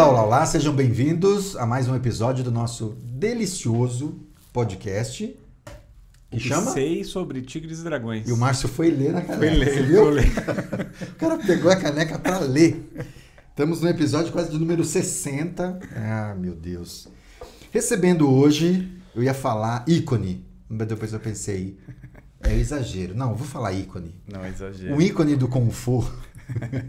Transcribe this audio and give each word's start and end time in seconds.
Olá, 0.00 0.08
olá, 0.08 0.24
olá, 0.24 0.46
sejam 0.46 0.74
bem-vindos 0.74 1.54
a 1.56 1.66
mais 1.66 1.86
um 1.86 1.94
episódio 1.94 2.42
do 2.42 2.50
nosso 2.50 2.96
delicioso 3.02 4.18
podcast. 4.50 5.38
Que 6.30 6.40
chama? 6.40 6.70
Sei 6.70 7.04
sobre 7.04 7.42
Tigres 7.42 7.80
e 7.80 7.84
Dragões. 7.84 8.26
E 8.26 8.32
o 8.32 8.36
Márcio 8.38 8.66
foi 8.66 8.90
ler 8.90 9.12
na 9.12 9.20
caneca. 9.20 9.36
Foi 9.36 9.50
ler, 9.50 9.74
você 9.74 9.82
viu? 9.82 10.08
ler. 10.08 10.24
o 11.12 11.14
cara 11.16 11.36
pegou 11.36 11.70
a 11.70 11.76
caneca 11.76 12.18
para 12.18 12.38
ler. 12.38 12.82
Estamos 13.50 13.82
no 13.82 13.90
episódio 13.90 14.32
quase 14.32 14.50
de 14.50 14.58
número 14.58 14.82
60. 14.82 15.80
Ah, 15.94 16.34
meu 16.34 16.54
Deus. 16.54 17.06
Recebendo 17.70 18.26
hoje, 18.32 18.90
eu 19.14 19.22
ia 19.22 19.34
falar 19.34 19.84
ícone, 19.86 20.46
mas 20.66 20.88
depois 20.88 21.12
eu 21.12 21.20
pensei, 21.20 21.78
é 22.40 22.54
exagero. 22.54 23.14
Não, 23.14 23.34
vou 23.34 23.46
falar 23.46 23.74
ícone. 23.74 24.14
Não, 24.26 24.42
é 24.42 24.48
exagero. 24.48 24.94
Um 24.94 25.00
ícone 25.02 25.36
do 25.36 25.46
Kung 25.46 25.68
Fu 25.70 26.10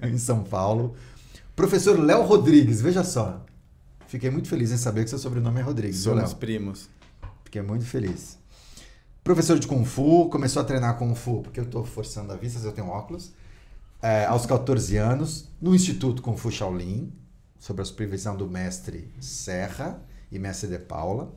em 0.02 0.18
São 0.18 0.46
Paulo. 0.46 0.96
Professor 1.56 2.00
Léo 2.00 2.24
Rodrigues, 2.24 2.82
veja 2.82 3.04
só. 3.04 3.46
Fiquei 4.08 4.30
muito 4.30 4.48
feliz 4.48 4.72
em 4.72 4.78
saber 4.78 5.04
que 5.04 5.10
seu 5.10 5.20
sobrenome 5.20 5.60
é 5.60 5.64
Rodrigues. 5.64 5.98
Somos 6.24 6.34
primos. 6.34 6.90
Fiquei 7.44 7.62
muito 7.62 7.86
feliz. 7.86 8.38
Professor 9.24 9.60
de 9.60 9.68
Kung 9.68 9.86
Fu, 9.86 10.30
começou 10.30 10.62
a 10.62 10.66
treinar 10.66 10.98
Kung 10.98 11.14
Fu, 11.14 11.42
porque 11.44 11.60
eu 11.60 11.64
estou 11.66 11.86
forçando 11.86 12.34
a 12.34 12.36
vista, 12.36 12.60
eu 12.66 12.72
tenho 12.72 12.88
óculos, 12.88 13.32
é, 14.02 14.26
aos 14.26 14.46
14 14.46 14.98
anos, 14.98 15.48
no 15.62 15.76
Instituto 15.76 16.22
Kung 16.22 16.36
Fu 16.36 16.50
Shaolin, 16.52 17.14
sob 17.60 17.82
a 17.82 17.86
supervisão 17.86 18.36
do 18.36 18.50
mestre 18.50 19.14
Serra 19.20 20.02
e 20.32 20.40
mestre 20.40 20.68
De 20.70 20.80
Paula. 20.80 21.32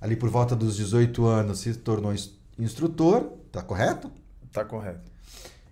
Ali 0.00 0.14
por 0.14 0.30
volta 0.30 0.54
dos 0.54 0.76
18 0.76 1.26
anos 1.26 1.58
se 1.58 1.74
tornou 1.74 2.12
ins- 2.14 2.38
instrutor, 2.58 3.24
tá 3.50 3.60
correto? 3.60 4.10
Tá 4.52 4.64
correto. 4.64 5.09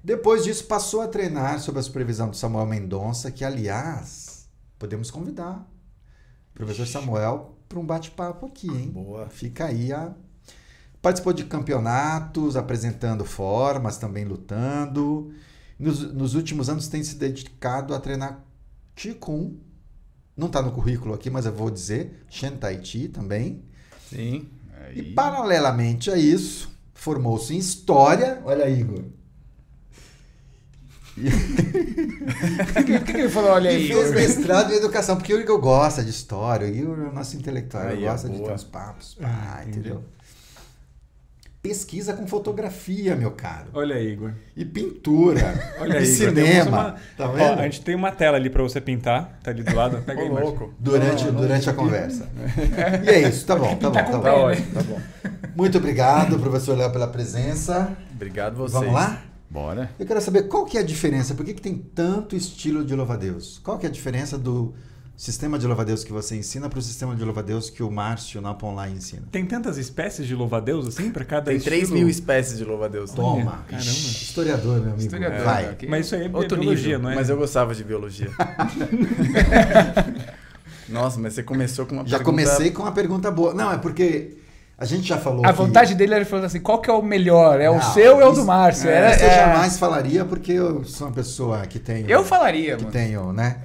Depois 0.02 0.44
disso 0.44 0.64
passou 0.64 1.00
a 1.00 1.08
treinar 1.08 1.60
sob 1.60 1.78
a 1.78 1.82
supervisão 1.82 2.30
do 2.30 2.36
Samuel 2.36 2.66
Mendonça, 2.66 3.30
que 3.30 3.44
aliás, 3.44 4.48
podemos 4.78 5.10
convidar 5.10 5.68
o 6.50 6.54
professor 6.54 6.86
Samuel 6.86 7.56
para 7.68 7.78
um 7.78 7.84
bate-papo 7.84 8.46
aqui, 8.46 8.68
hein? 8.68 8.90
Boa. 8.90 9.28
Fica 9.28 9.66
aí 9.66 9.92
a. 9.92 10.12
Participou 11.00 11.32
de 11.32 11.44
campeonatos, 11.44 12.56
apresentando 12.56 13.24
formas, 13.24 13.98
também 13.98 14.24
lutando. 14.24 15.32
Nos, 15.78 16.12
nos 16.12 16.34
últimos 16.34 16.68
anos 16.68 16.88
tem 16.88 17.04
se 17.04 17.14
dedicado 17.14 17.94
a 17.94 18.00
treinar 18.00 18.44
Qigong. 18.96 19.60
Não 20.36 20.48
está 20.48 20.60
no 20.60 20.72
currículo 20.72 21.14
aqui, 21.14 21.30
mas 21.30 21.46
eu 21.46 21.52
vou 21.52 21.70
dizer. 21.70 22.24
Shen 22.28 22.56
Tai 22.56 22.84
Chi 22.84 23.08
também. 23.08 23.64
Sim. 24.08 24.48
E 24.94 25.02
paralelamente 25.02 26.10
a 26.10 26.16
isso, 26.16 26.70
formou-se 26.94 27.54
em 27.54 27.58
História. 27.58 28.40
Olha 28.44 28.64
aí, 28.64 28.80
Igor. 28.80 29.04
Por 32.74 32.84
que, 32.84 33.00
que 33.00 33.12
ele 33.18 33.28
falou, 33.28 33.50
olha 33.50 33.70
E 33.72 33.76
aí? 33.76 33.88
fez 33.88 34.10
mestrado 34.12 34.72
em 34.72 34.76
educação, 34.76 35.16
porque 35.16 35.32
o 35.34 35.40
Igor 35.40 35.58
gosta 35.60 36.02
de 36.02 36.10
história, 36.10 36.66
o 36.66 36.70
Igor 36.70 36.98
é 36.98 37.08
o 37.08 37.12
nosso 37.12 37.36
intelectual, 37.36 37.84
ele 37.84 37.98
Aí, 37.98 38.04
é 38.04 38.10
gosta 38.10 38.28
de 38.28 38.38
ter 38.40 38.52
uns 38.52 38.64
papos, 38.64 39.14
pá, 39.20 39.26
Ah, 39.28 39.60
entendi. 39.62 39.78
entendeu? 39.80 40.04
Pesquisa 41.60 42.12
com 42.12 42.24
fotografia, 42.26 43.16
meu 43.16 43.32
caro. 43.32 43.66
Olha 43.74 43.96
aí, 43.96 44.12
Igor. 44.12 44.30
E 44.56 44.64
pintura. 44.64 45.74
Olha 45.80 45.94
e 45.94 45.96
aí, 45.98 46.04
Igor. 46.04 46.32
Temos 46.32 46.48
cinema. 46.48 46.68
uma- 46.78 46.94
Tá 47.16 47.28
Ó, 47.28 47.54
a 47.58 47.62
gente 47.64 47.80
tem 47.82 47.96
uma 47.96 48.12
tela 48.12 48.36
ali 48.36 48.48
pra 48.48 48.62
você 48.62 48.80
pintar. 48.80 49.38
Tá 49.42 49.50
ali 49.50 49.64
do 49.64 49.74
lado. 49.74 50.00
Pega 50.06 50.22
aí, 50.22 50.28
louco. 50.28 50.72
Durante, 50.78 51.24
Não, 51.24 51.32
não, 51.32 51.40
durante 51.40 51.68
a 51.68 51.72
não. 51.72 51.82
conversa. 51.84 52.28
E 53.04 53.08
é 53.10 53.28
isso, 53.28 53.44
tá 53.44 53.56
bom, 53.56 53.74
tá 53.74 53.90
bom, 53.90 53.94
tá 53.96 54.02
bom. 54.04 54.20
Tá 54.20 54.34
ótimo, 54.36 54.66
tá 54.72 54.82
bom. 54.82 55.00
Muito 55.56 55.78
obrigado, 55.78 56.38
professor 56.38 56.78
Léo, 56.78 56.92
pela 56.92 57.08
presença. 57.08 57.90
Obrigado 58.14 58.54
vocês. 58.56 58.72
Vamos 58.80 58.94
lá? 58.94 59.20
Bora. 59.50 59.90
Eu 59.98 60.06
quero 60.06 60.20
saber 60.20 60.42
qual 60.44 60.64
que 60.66 60.76
é 60.76 60.80
a 60.80 60.84
diferença, 60.84 61.34
por 61.34 61.44
que, 61.44 61.54
que 61.54 61.62
tem 61.62 61.76
tanto 61.76 62.36
estilo 62.36 62.84
de 62.84 62.94
louva-a-Deus? 62.94 63.58
Qual 63.64 63.78
que 63.78 63.86
é 63.86 63.88
a 63.88 63.92
diferença 63.92 64.36
do 64.36 64.74
sistema 65.16 65.58
de 65.58 65.66
louva-a-Deus 65.66 66.04
que 66.04 66.12
você 66.12 66.36
ensina 66.36 66.68
para 66.68 66.78
o 66.78 66.82
sistema 66.82 67.16
de 67.16 67.24
louva-a-Deus 67.24 67.70
que 67.70 67.82
o 67.82 67.90
Márcio 67.90 68.40
na 68.42 68.56
Online 68.62 68.98
ensina? 68.98 69.22
Tem 69.32 69.46
tantas 69.46 69.78
espécies 69.78 70.26
de 70.26 70.34
louva-a-Deus 70.34 70.86
assim 70.86 71.10
pra 71.10 71.24
cada 71.24 71.50
Tem 71.50 71.58
3 71.58 71.82
estilo? 71.84 71.98
mil 71.98 72.08
espécies 72.10 72.58
de 72.58 72.64
louva-a-Deus. 72.64 73.10
Toma. 73.12 73.64
caramba. 73.66 73.90
Historiador, 73.90 74.74
meu 74.74 74.82
amigo. 74.92 74.98
Historiador, 75.00 75.44
Vai. 75.44 75.64
né? 75.66 75.76
Mas 75.88 76.06
isso 76.06 76.14
aí 76.14 76.26
é 76.26 76.30
Outro 76.36 76.58
biologia, 76.58 76.84
nível, 76.84 76.98
não 77.02 77.10
é? 77.10 77.14
Mas 77.14 77.30
eu 77.30 77.36
gostava 77.38 77.74
de 77.74 77.82
biologia. 77.84 78.30
Nossa, 80.88 81.18
mas 81.20 81.34
você 81.34 81.42
começou 81.42 81.84
com 81.86 81.94
uma 81.96 82.06
Já 82.06 82.18
pergunta... 82.18 82.24
comecei 82.44 82.70
com 82.70 82.82
uma 82.82 82.92
pergunta 82.92 83.30
boa. 83.30 83.52
Não, 83.52 83.72
é 83.72 83.78
porque 83.78 84.36
a 84.78 84.84
gente 84.84 85.08
já 85.08 85.18
falou 85.18 85.44
A 85.44 85.48
que- 85.50 85.58
vontade 85.58 85.94
dele 85.94 86.14
era 86.14 86.24
falando 86.24 86.44
assim: 86.44 86.60
qual 86.60 86.80
que 86.80 86.88
é 86.88 86.92
o 86.92 87.02
melhor? 87.02 87.60
É 87.60 87.68
o 87.68 87.74
Não, 87.74 87.82
seu 87.92 88.14
ou 88.16 88.20
é 88.22 88.26
o 88.26 88.32
do 88.32 88.44
Márcio? 88.44 88.88
É, 88.88 88.94
Era, 88.94 89.10
isso 89.16 89.24
eu 89.24 89.28
é- 89.28 89.34
jamais 89.36 89.78
falaria 89.78 90.24
porque 90.24 90.52
eu 90.52 90.84
sou 90.84 91.08
uma 91.08 91.12
pessoa 91.12 91.66
que 91.66 91.78
tem. 91.78 92.04
Eu 92.08 92.24
falaria, 92.24 92.76
que 92.76 92.82
mano. 92.84 92.92
tenho, 92.92 93.32
né? 93.32 93.56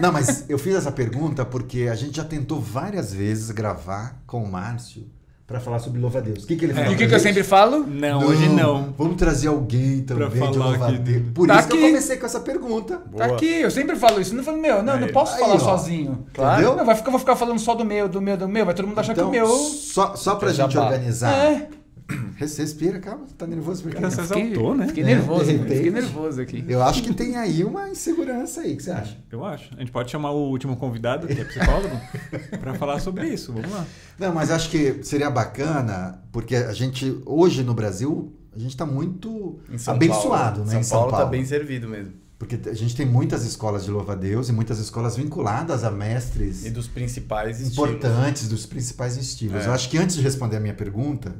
Não, 0.00 0.10
mas 0.10 0.46
eu 0.48 0.58
fiz 0.58 0.74
essa 0.74 0.90
pergunta 0.90 1.44
porque 1.44 1.88
a 1.92 1.94
gente 1.94 2.16
já 2.16 2.24
tentou 2.24 2.58
várias 2.58 3.12
vezes 3.12 3.50
gravar 3.50 4.18
com 4.26 4.42
o 4.42 4.50
Márcio 4.50 5.04
para 5.48 5.58
falar 5.60 5.78
sobre 5.78 5.98
louva-a-Deus. 5.98 6.44
O 6.44 6.46
que, 6.46 6.56
que 6.56 6.64
ele 6.66 6.72
É. 6.72 6.74
falou? 6.74 6.92
E 6.92 6.94
o 6.94 6.98
que, 6.98 7.06
que 7.08 7.14
eu 7.14 7.18
sempre 7.18 7.42
falo? 7.42 7.78
Não, 7.86 8.22
hoje 8.22 8.50
não. 8.50 8.92
Vamos 8.98 9.16
trazer 9.16 9.48
alguém 9.48 10.02
também 10.02 10.28
Pra 10.28 10.46
de 10.46 10.58
falar 10.58 10.68
louva-a-Deus. 10.68 11.00
aqui. 11.00 11.20
Por 11.32 11.48
Tá 11.48 11.58
isso 11.60 11.68
que 11.68 11.74
eu 11.74 11.78
aqui. 11.80 11.88
comecei 11.88 12.16
com 12.18 12.26
essa 12.26 12.40
pergunta. 12.40 13.00
Boa. 13.10 13.26
Tá 13.28 13.34
aqui, 13.34 13.46
eu 13.62 13.70
sempre 13.70 13.96
falo 13.96 14.20
isso. 14.20 14.34
Não 14.34 14.44
falo, 14.44 14.58
meu, 14.58 14.82
não, 14.82 14.98
não 14.98 15.06
Aí. 15.06 15.12
posso 15.12 15.32
Aí, 15.36 15.40
falar 15.40 15.54
ó. 15.54 15.58
sozinho. 15.58 16.26
Claro. 16.34 16.76
Não, 16.76 16.84
vai 16.84 16.94
ficar, 16.94 17.08
eu 17.08 17.12
vou 17.12 17.18
ficar 17.18 17.34
falando 17.34 17.58
só 17.58 17.74
do 17.74 17.82
meu, 17.82 18.06
do 18.06 18.20
meu, 18.20 18.36
do 18.36 18.46
meu. 18.46 18.66
Vai 18.66 18.74
todo 18.74 18.86
mundo 18.86 18.98
achar 18.98 19.12
Então, 19.12 19.30
que 19.30 19.38
o 19.38 19.40
meu. 19.40 19.48
só, 19.56 20.14
só 20.14 20.34
pra 20.34 20.50
É 20.50 20.52
gente 20.52 20.74
jabá. 20.74 20.86
organizar. 20.88 21.32
É. 21.34 21.68
Res- 22.36 22.56
Respira, 22.56 22.98
calma. 23.00 23.26
Tá 23.36 23.46
nervoso 23.46 23.82
por 23.82 23.90
quê? 23.92 23.96
Cara, 24.00 24.10
você 24.10 24.22
Fiquei, 24.22 24.42
exaltou, 24.52 24.74
né? 24.74 24.86
fiquei 24.88 25.02
É, 25.02 25.06
nervoso, 25.06 25.52
mano. 25.52 25.68
Fiquei 25.68 25.90
nervoso 25.90 26.40
aqui. 26.40 26.64
Eu 26.68 26.82
acho 26.82 27.02
que 27.02 27.12
tem 27.14 27.36
aí 27.36 27.62
uma 27.64 27.88
insegurança 27.88 28.62
aí. 28.62 28.74
O 28.74 28.76
que 28.76 28.82
você 28.82 28.90
acha? 28.90 29.16
Eu 29.30 29.44
acho. 29.44 29.74
A 29.76 29.80
gente 29.80 29.92
pode 29.92 30.10
chamar 30.10 30.30
o 30.30 30.48
último 30.50 30.76
convidado, 30.76 31.26
que 31.26 31.38
é 31.40 31.44
psicólogo, 31.44 31.96
pra 32.60 32.74
falar 32.74 33.00
sobre 33.00 33.28
isso. 33.28 33.52
Vamos 33.52 33.70
lá. 33.70 33.86
Não, 34.18 34.32
mas 34.32 34.50
acho 34.50 34.70
que 34.70 35.00
seria 35.02 35.30
bacana, 35.30 36.22
porque 36.32 36.56
a 36.56 36.72
gente, 36.72 37.20
hoje 37.26 37.62
no 37.62 37.74
Brasil, 37.74 38.32
a 38.54 38.58
gente 38.58 38.70
está 38.70 38.86
muito 38.86 39.58
abençoado, 39.86 40.60
Paulo. 40.60 40.64
né? 40.66 40.70
São 40.72 40.80
em 40.80 40.82
São 40.82 40.98
Paulo 40.98 41.10
Paulo. 41.12 41.24
tá 41.26 41.30
bem 41.30 41.44
servido 41.44 41.88
mesmo. 41.88 42.12
Porque 42.38 42.56
a 42.68 42.74
gente 42.74 42.94
tem 42.94 43.04
muitas 43.04 43.44
escolas 43.44 43.84
de 43.84 43.90
louva-a-Deus 43.90 44.48
e 44.48 44.52
muitas 44.52 44.78
escolas 44.78 45.16
vinculadas 45.16 45.82
a 45.82 45.90
mestres 45.90 46.64
E 46.64 46.70
dos 46.70 46.86
principais 46.86 47.60
estilos. 47.60 47.90
importantes, 47.90 48.48
dos 48.48 48.64
principais 48.64 49.16
estilos. 49.16 49.64
É. 49.64 49.66
Eu 49.66 49.72
acho 49.72 49.90
que 49.90 49.98
antes 49.98 50.14
de 50.14 50.22
responder 50.22 50.56
a 50.56 50.60
minha 50.60 50.74
pergunta, 50.74 51.34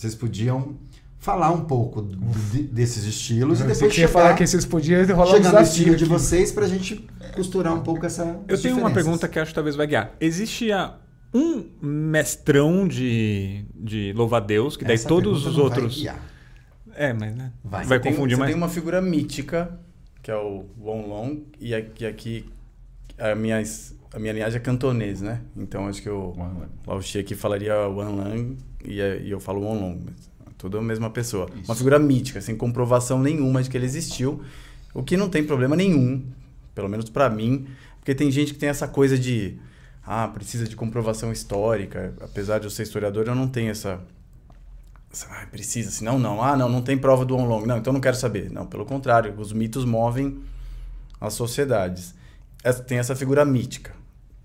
vocês 0.00 0.14
podiam 0.14 0.76
falar 1.18 1.50
um 1.50 1.64
pouco 1.64 2.02
de- 2.52 2.62
desses 2.62 3.04
estilos 3.04 3.58
e 3.58 3.62
Eu 3.62 3.68
depois 3.68 3.78
que 3.92 4.00
ia 4.00 4.06
chegar, 4.06 4.08
falar 4.08 4.34
que 4.34 4.46
vocês 4.46 4.64
podiam 4.64 5.04
rolar 5.06 5.32
um 5.32 5.36
chegar 5.36 5.52
no 5.52 5.58
desafio. 5.58 5.62
estilo 5.64 5.96
de 5.96 6.04
aqui. 6.04 6.12
vocês 6.12 6.52
para 6.52 6.64
a 6.64 6.68
gente 6.68 7.08
costurar 7.34 7.74
um 7.74 7.80
pouco 7.82 8.06
essa 8.06 8.22
Eu 8.22 8.56
tenho 8.60 8.74
uma 8.74 8.88
diferenças. 8.88 8.92
pergunta 8.94 9.28
que 9.28 9.38
acho 9.38 9.50
que 9.50 9.54
talvez 9.54 9.74
vai 9.76 9.86
guiar. 9.86 10.12
Existe 10.20 10.70
a- 10.72 10.96
um 11.34 11.64
mestrão 11.82 12.86
de, 12.88 13.64
de 13.74 14.12
louva-a-Deus, 14.16 14.76
que 14.76 14.84
daí 14.84 14.94
Essa 14.94 15.08
todos 15.08 15.44
os 15.44 15.58
outros... 15.58 16.06
É, 16.94 17.12
mas 17.12 17.36
né? 17.36 17.52
Vai. 17.62 17.84
Vai, 17.84 18.00
tem- 18.00 18.12
confundir 18.12 18.34
você 18.36 18.40
mais. 18.40 18.50
tem 18.50 18.56
uma 18.56 18.68
figura 18.68 19.00
mítica, 19.02 19.78
que 20.22 20.30
é 20.30 20.36
o 20.36 20.64
Wong 20.80 21.08
Long, 21.08 21.40
e 21.60 21.74
aqui, 21.74 22.06
aqui 22.06 22.44
a, 23.18 23.34
minha, 23.34 23.62
a 24.12 24.18
minha 24.18 24.32
linhagem 24.32 24.56
é 24.58 24.60
cantonês, 24.60 25.20
né? 25.20 25.40
Então 25.56 25.86
acho 25.86 26.00
que 26.02 26.08
o 26.10 26.34
Lao 26.86 27.00
Xi 27.02 27.18
aqui 27.18 27.34
falaria 27.34 27.74
Wan 27.88 28.10
Lang 28.10 28.56
e, 28.84 29.00
é- 29.00 29.20
e 29.22 29.30
eu 29.30 29.38
falo 29.40 29.60
Wong 29.60 29.80
Long. 29.80 30.00
mas 30.04 30.54
Tudo 30.56 30.78
a 30.78 30.82
mesma 30.82 31.08
pessoa. 31.10 31.48
Isso. 31.54 31.70
Uma 31.70 31.74
figura 31.76 31.98
mítica, 31.98 32.40
sem 32.40 32.56
comprovação 32.56 33.20
nenhuma 33.20 33.62
de 33.62 33.70
que 33.70 33.76
ele 33.76 33.86
existiu. 33.86 34.42
O 34.94 35.02
que 35.02 35.16
não 35.16 35.28
tem 35.28 35.44
problema 35.44 35.76
nenhum, 35.76 36.24
pelo 36.74 36.88
menos 36.88 37.08
pra 37.10 37.28
mim, 37.30 37.68
porque 38.00 38.14
tem 38.14 38.30
gente 38.30 38.54
que 38.54 38.58
tem 38.58 38.68
essa 38.68 38.88
coisa 38.88 39.16
de 39.18 39.58
ah, 40.04 40.26
precisa 40.28 40.66
de 40.66 40.74
comprovação 40.74 41.30
histórica. 41.30 42.14
Apesar 42.20 42.58
de 42.58 42.64
eu 42.66 42.70
ser 42.70 42.82
historiador, 42.84 43.26
eu 43.28 43.34
não 43.34 43.46
tenho 43.46 43.70
essa 43.70 44.00
"Ai, 45.30 45.46
precisa, 45.46 45.90
senão 45.90 46.18
não. 46.18 46.42
Ah, 46.42 46.56
não, 46.56 46.68
não 46.68 46.82
tem 46.82 46.96
prova 46.98 47.24
do 47.24 47.36
Onlong. 47.36 47.66
Não, 47.66 47.78
então 47.78 47.92
não 47.92 48.00
quero 48.00 48.16
saber. 48.16 48.50
Não, 48.50 48.66
pelo 48.66 48.84
contrário, 48.84 49.34
os 49.38 49.52
mitos 49.52 49.84
movem 49.84 50.38
as 51.20 51.34
sociedades. 51.34 52.14
Essa- 52.64 52.82
tem 52.82 52.98
essa 52.98 53.14
figura 53.14 53.44
mítica. 53.44 53.92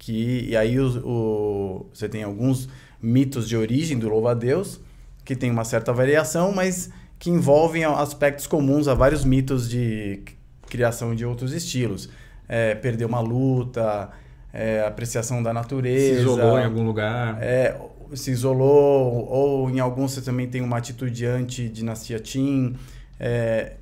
Que, 0.06 0.48
e 0.50 0.58
aí 0.58 0.78
o, 0.80 0.88
o- 1.08 1.86
você 1.94 2.10
tem 2.10 2.24
alguns 2.24 2.68
mitos 3.02 3.48
de 3.48 3.56
origem 3.56 3.98
do 3.98 4.10
louva-a-Deus, 4.10 4.80
que 5.24 5.36
tem 5.36 5.50
uma 5.50 5.64
certa 5.64 5.94
variação, 5.94 6.52
mas 6.52 6.90
que 7.18 7.30
envolvem 7.30 7.86
aspectos 7.86 8.46
comuns 8.48 8.88
a 8.90 8.94
vários 8.94 9.24
mitos 9.24 9.70
de 9.70 10.22
criação 10.68 11.16
de 11.16 11.26
outros 11.26 11.54
estilos. 11.54 12.10
É, 12.50 12.76
perder 12.76 13.06
uma 13.06 13.22
luta, 13.22 14.10
é, 14.52 14.82
apreciação 14.86 15.42
da 15.42 15.52
Se 15.52 15.56
natureza. 15.56 16.20
isolou 16.22 16.60
em 16.60 16.66
algum 16.66 16.84
lugar. 16.86 17.42
É, 17.42 17.80
se 18.14 18.32
isolou, 18.32 19.26
ou 19.30 19.70
em 19.70 19.80
alguns 19.80 20.12
você 20.12 20.22
também 20.22 20.48
tem 20.48 20.62
uma 20.62 20.78
atitude 20.78 21.26
anti-dinastia 21.26 22.20
Qin. 22.20 22.76
é, 23.20 23.78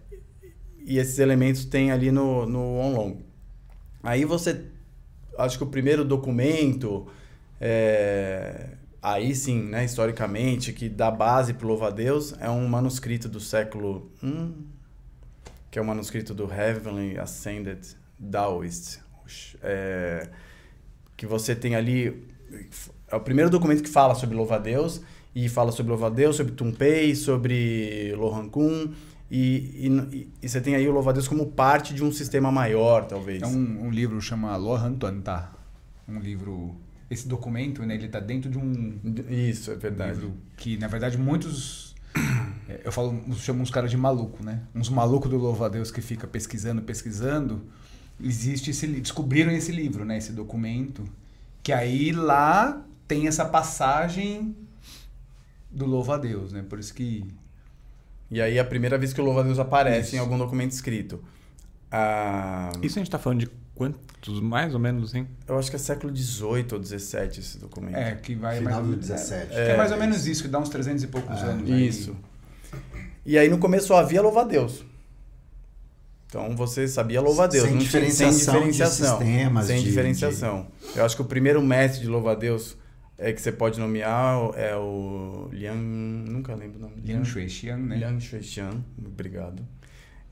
e 0.85 0.97
esses 1.00 1.18
elementos 1.19 1.65
tem 1.65 1.91
ali 1.91 2.12
no, 2.12 2.45
no 2.45 2.77
Onlong. 2.79 3.18
Aí 4.03 4.23
você, 4.25 4.62
acho 5.38 5.57
que 5.57 5.63
o 5.63 5.68
primeiro 5.68 6.04
documento, 6.04 7.07
é, 7.60 8.69
aí 9.01 9.33
sim, 9.36 9.62
né, 9.63 9.86
historicamente, 9.86 10.74
que 10.74 10.89
dá 10.89 11.10
base 11.12 11.54
para 11.54 11.66
o 11.66 11.69
Louva-a-Deus, 11.69 12.36
é 12.39 12.50
um 12.50 12.68
manuscrito 12.68 13.28
do 13.30 13.39
século 13.39 14.12
I, 14.24 14.54
que 15.69 15.80
é 15.80 15.81
o 15.81 15.86
manuscrito 15.86 16.33
do 16.33 16.51
Heavenly 16.51 17.18
Ascended 17.18 17.80
Taoist. 18.31 19.00
É, 19.63 20.30
que 21.16 21.25
você 21.25 21.56
tem 21.56 21.75
ali. 21.75 22.28
É 23.07 23.16
o 23.16 23.19
primeiro 23.19 23.50
documento 23.50 23.83
que 23.83 23.89
fala 23.89 24.16
sobre 24.16 24.36
louva-a-Deus, 24.36 25.01
e 25.33 25.48
fala 25.48 25.72
sobre 25.72 25.92
louva-a-Deus, 25.92 26.36
sobre 26.36 26.54
Tumpei, 26.54 27.16
sobre 27.16 28.13
Lohan 28.18 28.50
Kun. 28.50 28.92
E, 29.33 29.88
e, 29.88 30.28
e 30.42 30.50
você 30.50 30.60
tem 30.60 30.75
aí 30.75 30.86
o 30.89 30.92
louva-a-Deus 30.92 31.25
como 31.25 31.45
parte 31.54 31.94
de 31.94 32.04
um 32.04 32.12
sistema 32.12 32.51
maior, 32.51 33.06
talvez. 33.06 33.42
É 33.42 33.48
um, 33.48 33.86
um 33.86 33.89
livro 33.89 34.19
chama 34.22 34.54
Lohan 34.57 34.94
Tuanta. 34.95 35.50
Um 36.06 36.19
livro. 36.19 36.75
Esse 37.10 37.30
documento, 37.30 37.81
né, 37.86 37.95
ele 37.95 38.10
tá 38.10 38.19
dentro 38.19 38.50
de 38.50 38.57
um 38.57 39.00
Isso, 39.30 39.72
é 39.72 39.75
verdade. 39.75 40.12
livro 40.19 40.33
que, 40.57 40.78
na 40.78 40.88
verdade, 40.89 41.18
muitos. 41.18 41.95
é, 42.68 42.81
Eu 42.83 42.92
falo, 42.92 43.24
eu 43.25 43.33
chamo 43.36 43.62
uns 43.62 43.72
caras 43.72 43.89
de 43.89 43.95
maluco, 43.95 44.44
né? 44.44 44.63
Uns 44.75 44.89
malucos 44.89 45.30
do 45.30 45.38
louva-a-Deus 45.38 45.92
que 45.92 46.01
fica 46.01 46.28
pesquisando, 46.28 46.81
pesquisando. 46.81 47.62
Existe 48.22 48.72
esse 48.72 48.86
descobriram 48.86 49.51
esse 49.51 49.72
livro, 49.72 50.04
né? 50.04 50.18
Esse 50.18 50.33
documento. 50.33 51.06
Que 51.63 51.72
aí 51.72 52.12
lá 52.12 52.86
tem 53.07 53.28
essa 53.28 53.45
passagem 53.45 54.56
do 55.69 55.86
louva-a-Deus, 55.86 56.51
né? 56.51 56.66
Por 56.68 56.80
isso 56.80 56.94
que. 56.94 57.25
E 58.31 58.42
aí 58.42 58.57
é 58.57 58.62
a 58.62 58.66
primeira 58.66 58.98
vez 58.98 59.12
que 59.13 59.19
o 59.19 59.24
louva-a-Deus 59.24 59.60
aparece 59.60 60.07
Isso. 60.07 60.16
em 60.16 60.19
algum 60.19 60.38
documento 60.38 60.72
escrito. 60.72 61.22
Ah, 61.92 62.72
Isso 62.81 62.98
a 62.98 63.01
gente 63.01 63.12
tá 63.12 63.19
falando 63.19 63.39
de 63.42 63.50
quantos, 63.75 64.39
mais 64.39 64.74
ou 64.74 64.80
menos, 64.80 65.13
hein? 65.13 65.28
eu 65.48 65.60
acho 65.60 65.69
que 65.69 65.75
é 65.75 65.80
século 65.80 66.16
XVIII 66.16 66.66
ou 66.72 66.81
XVII 66.83 67.39
esse 67.39 67.57
documento. 67.57 67.98
É, 67.98 68.16
que 68.16 68.33
vai 68.36 68.60
Final 68.60 68.75
mais. 68.83 68.88
do 68.88 68.95
17. 68.95 69.48
Que 69.50 69.56
é 69.56 69.75
mais 69.78 69.92
ou 69.92 69.98
menos 69.98 70.25
isso, 70.28 70.44
que 70.44 70.48
dá 70.48 70.60
uns 70.60 70.69
300 70.69 71.04
e 71.04 71.07
poucos 71.07 71.38
anos. 71.44 71.69
aí. 71.69 71.88
Isso. 71.88 72.16
E 73.25 73.38
aí 73.38 73.50
no 73.50 73.57
começo 73.57 73.88
só 73.88 73.98
havia 73.98 74.22
louva-a-Deus. 74.22 74.86
Então 76.28 76.56
você 76.56 76.88
sabia 76.88 77.19
louva-a-Deus. 77.19 77.63
Sem 77.66 77.72
não 77.74 77.80
tinha- 77.80 78.01
diferenciação 78.01 78.68
de 78.69 78.74
sistemas, 78.88 79.66
Sem 79.68 79.80
de- 79.80 79.83
diferenciação. 79.83 80.68
Eu 80.95 81.04
acho 81.04 81.16
que 81.18 81.22
o 81.22 81.25
primeiro 81.25 81.62
mestre 81.62 82.01
de 82.01 82.07
louva-a-Deus 82.07 82.78
é 83.21 83.31
que 83.31 83.41
você 83.41 83.51
pode 83.51 83.79
nomear 83.79 84.51
é 84.56 84.75
o 84.75 85.47
Liang... 85.51 85.77
Nunca 85.77 86.56
lembro 86.56 86.79
o 86.79 86.81
nome. 86.81 86.95
Liang 87.06 87.23
Shuixian, 87.23 87.77
né? 87.77 87.97
Liang 87.97 88.19
Shuixian. 88.19 88.83
Obrigado. 88.97 89.63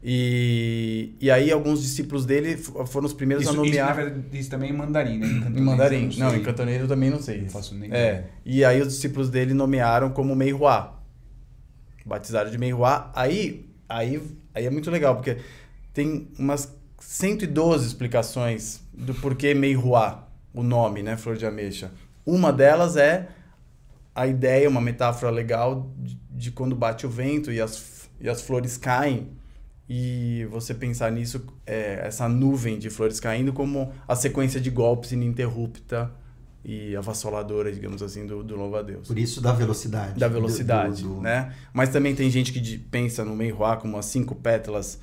E, 0.02 1.14
e 1.20 1.30
aí 1.30 1.52
alguns 1.52 1.82
discípulos 1.82 2.26
dele 2.26 2.58
foram 2.58 3.06
os 3.06 3.14
primeiros 3.14 3.44
Isso, 3.44 3.52
a 3.52 3.54
isso, 3.54 3.62
na 3.62 3.68
nomear... 3.68 3.96
verdade, 3.96 4.40
isso 4.40 4.50
também 4.50 4.70
é 4.72 4.74
em 4.74 4.76
mandarim, 4.76 5.18
né? 5.20 5.28
Em, 5.28 5.30
Em 5.30 5.40
cantonês, 5.42 5.66
mandarim. 5.66 6.10
Não, 6.18 6.36
em 6.36 6.42
cantoneiro 6.42 6.84
eu 6.86 6.88
também 6.88 7.10
não 7.10 7.22
sei. 7.22 7.42
Não 7.42 7.50
faço 7.50 7.76
nem 7.76 7.94
É. 7.94 8.26
E 8.46 8.66
aí 8.66 8.82
os 8.82 8.88
discípulos 8.88 9.30
dele 9.30 9.54
nomearam 9.54 10.10
como 10.10 10.36
Meihua. 10.36 11.00
Batizaram 12.06 12.50
de 12.50 12.58
Meihua. 12.58 13.12
Aí, 13.14 13.70
aí, 13.88 14.22
aí 14.56 14.66
é 14.66 14.70
muito 14.70 14.90
legal, 14.90 15.16
porque 15.16 15.38
tem 15.94 16.28
umas 16.40 16.74
112 17.00 17.86
explicações 17.86 18.82
do 18.94 19.14
porquê 19.14 19.54
Meihua, 19.54 20.28
o 20.54 20.64
nome, 20.64 21.04
né? 21.04 21.18
Flor 21.18 21.36
de 21.36 21.46
ameixa. 21.46 21.92
Uma 22.30 22.52
delas 22.54 22.96
é 22.96 23.28
a 24.14 24.28
ideia, 24.28 24.70
uma 24.70 24.82
metáfora 24.82 25.32
legal 25.32 25.92
de, 25.98 26.20
de 26.32 26.52
quando 26.52 26.76
bate 26.76 27.06
o 27.06 27.10
vento 27.10 27.52
e 27.52 27.60
as, 27.62 28.10
e 28.20 28.30
as 28.30 28.42
flores 28.42 28.78
caem. 28.78 29.30
E 29.88 30.46
você 30.52 30.74
pensar 30.74 31.12
nisso, 31.12 31.46
é, 31.66 32.02
essa 32.06 32.30
nuvem 32.30 32.78
de 32.78 32.90
flores 32.92 33.20
caindo, 33.20 33.52
como 33.52 33.92
a 34.08 34.16
sequência 34.16 34.62
de 34.62 34.70
golpes 34.70 35.12
ininterrupta 35.12 36.12
e 36.64 36.96
avassaladora, 36.96 37.72
digamos 37.72 38.04
assim, 38.04 38.26
do, 38.28 38.44
do 38.44 38.56
louva-a-Deus. 38.56 39.08
Por 39.08 39.18
isso 39.18 39.42
da 39.42 39.52
velocidade. 39.52 40.20
Da 40.20 40.28
velocidade, 40.28 41.02
Do- 41.02 41.16
do- 41.16 41.22
né? 41.22 41.54
Mas 41.74 41.90
também 41.90 42.14
tem 42.14 42.30
gente 42.30 42.52
que 42.52 42.78
pensa 42.78 43.26
no 43.26 43.36
Meihua 43.36 43.78
como 43.78 43.98
as 43.98 44.06
cinco 44.06 44.36
pétalas, 44.36 45.00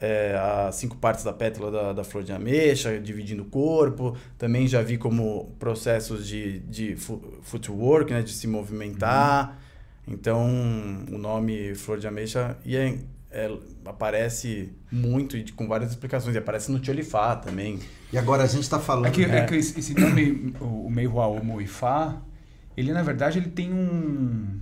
é, 0.00 0.34
as 0.68 0.76
cinco 0.76 0.96
partes 0.96 1.22
da 1.24 1.32
pétala 1.32 1.70
da, 1.70 1.92
da 1.92 2.04
flor 2.04 2.24
de 2.24 2.32
ameixa, 2.32 2.98
dividindo 2.98 3.42
o 3.42 3.46
corpo. 3.46 4.16
Também 4.38 4.66
já 4.66 4.80
vi 4.82 4.96
como 4.96 5.54
processos 5.58 6.26
de, 6.26 6.60
de 6.60 6.96
footwork, 7.42 8.12
né? 8.12 8.22
De 8.22 8.32
se 8.32 8.46
movimentar. 8.46 9.58
Então, 10.08 10.46
o 11.10 11.18
nome 11.18 11.74
flor 11.74 11.98
de 11.98 12.06
ameixa 12.06 12.56
e 12.64 12.76
é- 12.76 12.98
é- 13.30 13.58
aparece 13.84 14.72
muito 14.90 15.36
e 15.36 15.44
com 15.52 15.68
várias 15.68 15.90
explicações. 15.90 16.34
E 16.34 16.38
aparece 16.38 16.72
no 16.72 16.80
Tcholifá 16.80 17.36
também. 17.36 17.78
E 18.12 18.18
agora 18.18 18.42
a 18.42 18.46
gente 18.46 18.62
está 18.62 18.80
falando. 18.80 19.06
É 19.06 19.10
que, 19.10 19.24
é 19.24 19.36
É. 19.38 19.44
que 19.44 19.54
esse 19.56 19.94
nome, 19.98 20.54
o 20.60 20.80
o 20.86 20.90
Meihua 20.90 21.26
ou 21.28 21.44
Moifá, 21.44 22.20
ele 22.76 22.92
na 22.92 23.02
verdade 23.02 23.38
ele 23.38 23.50
tem 23.50 23.72
um 23.72 24.58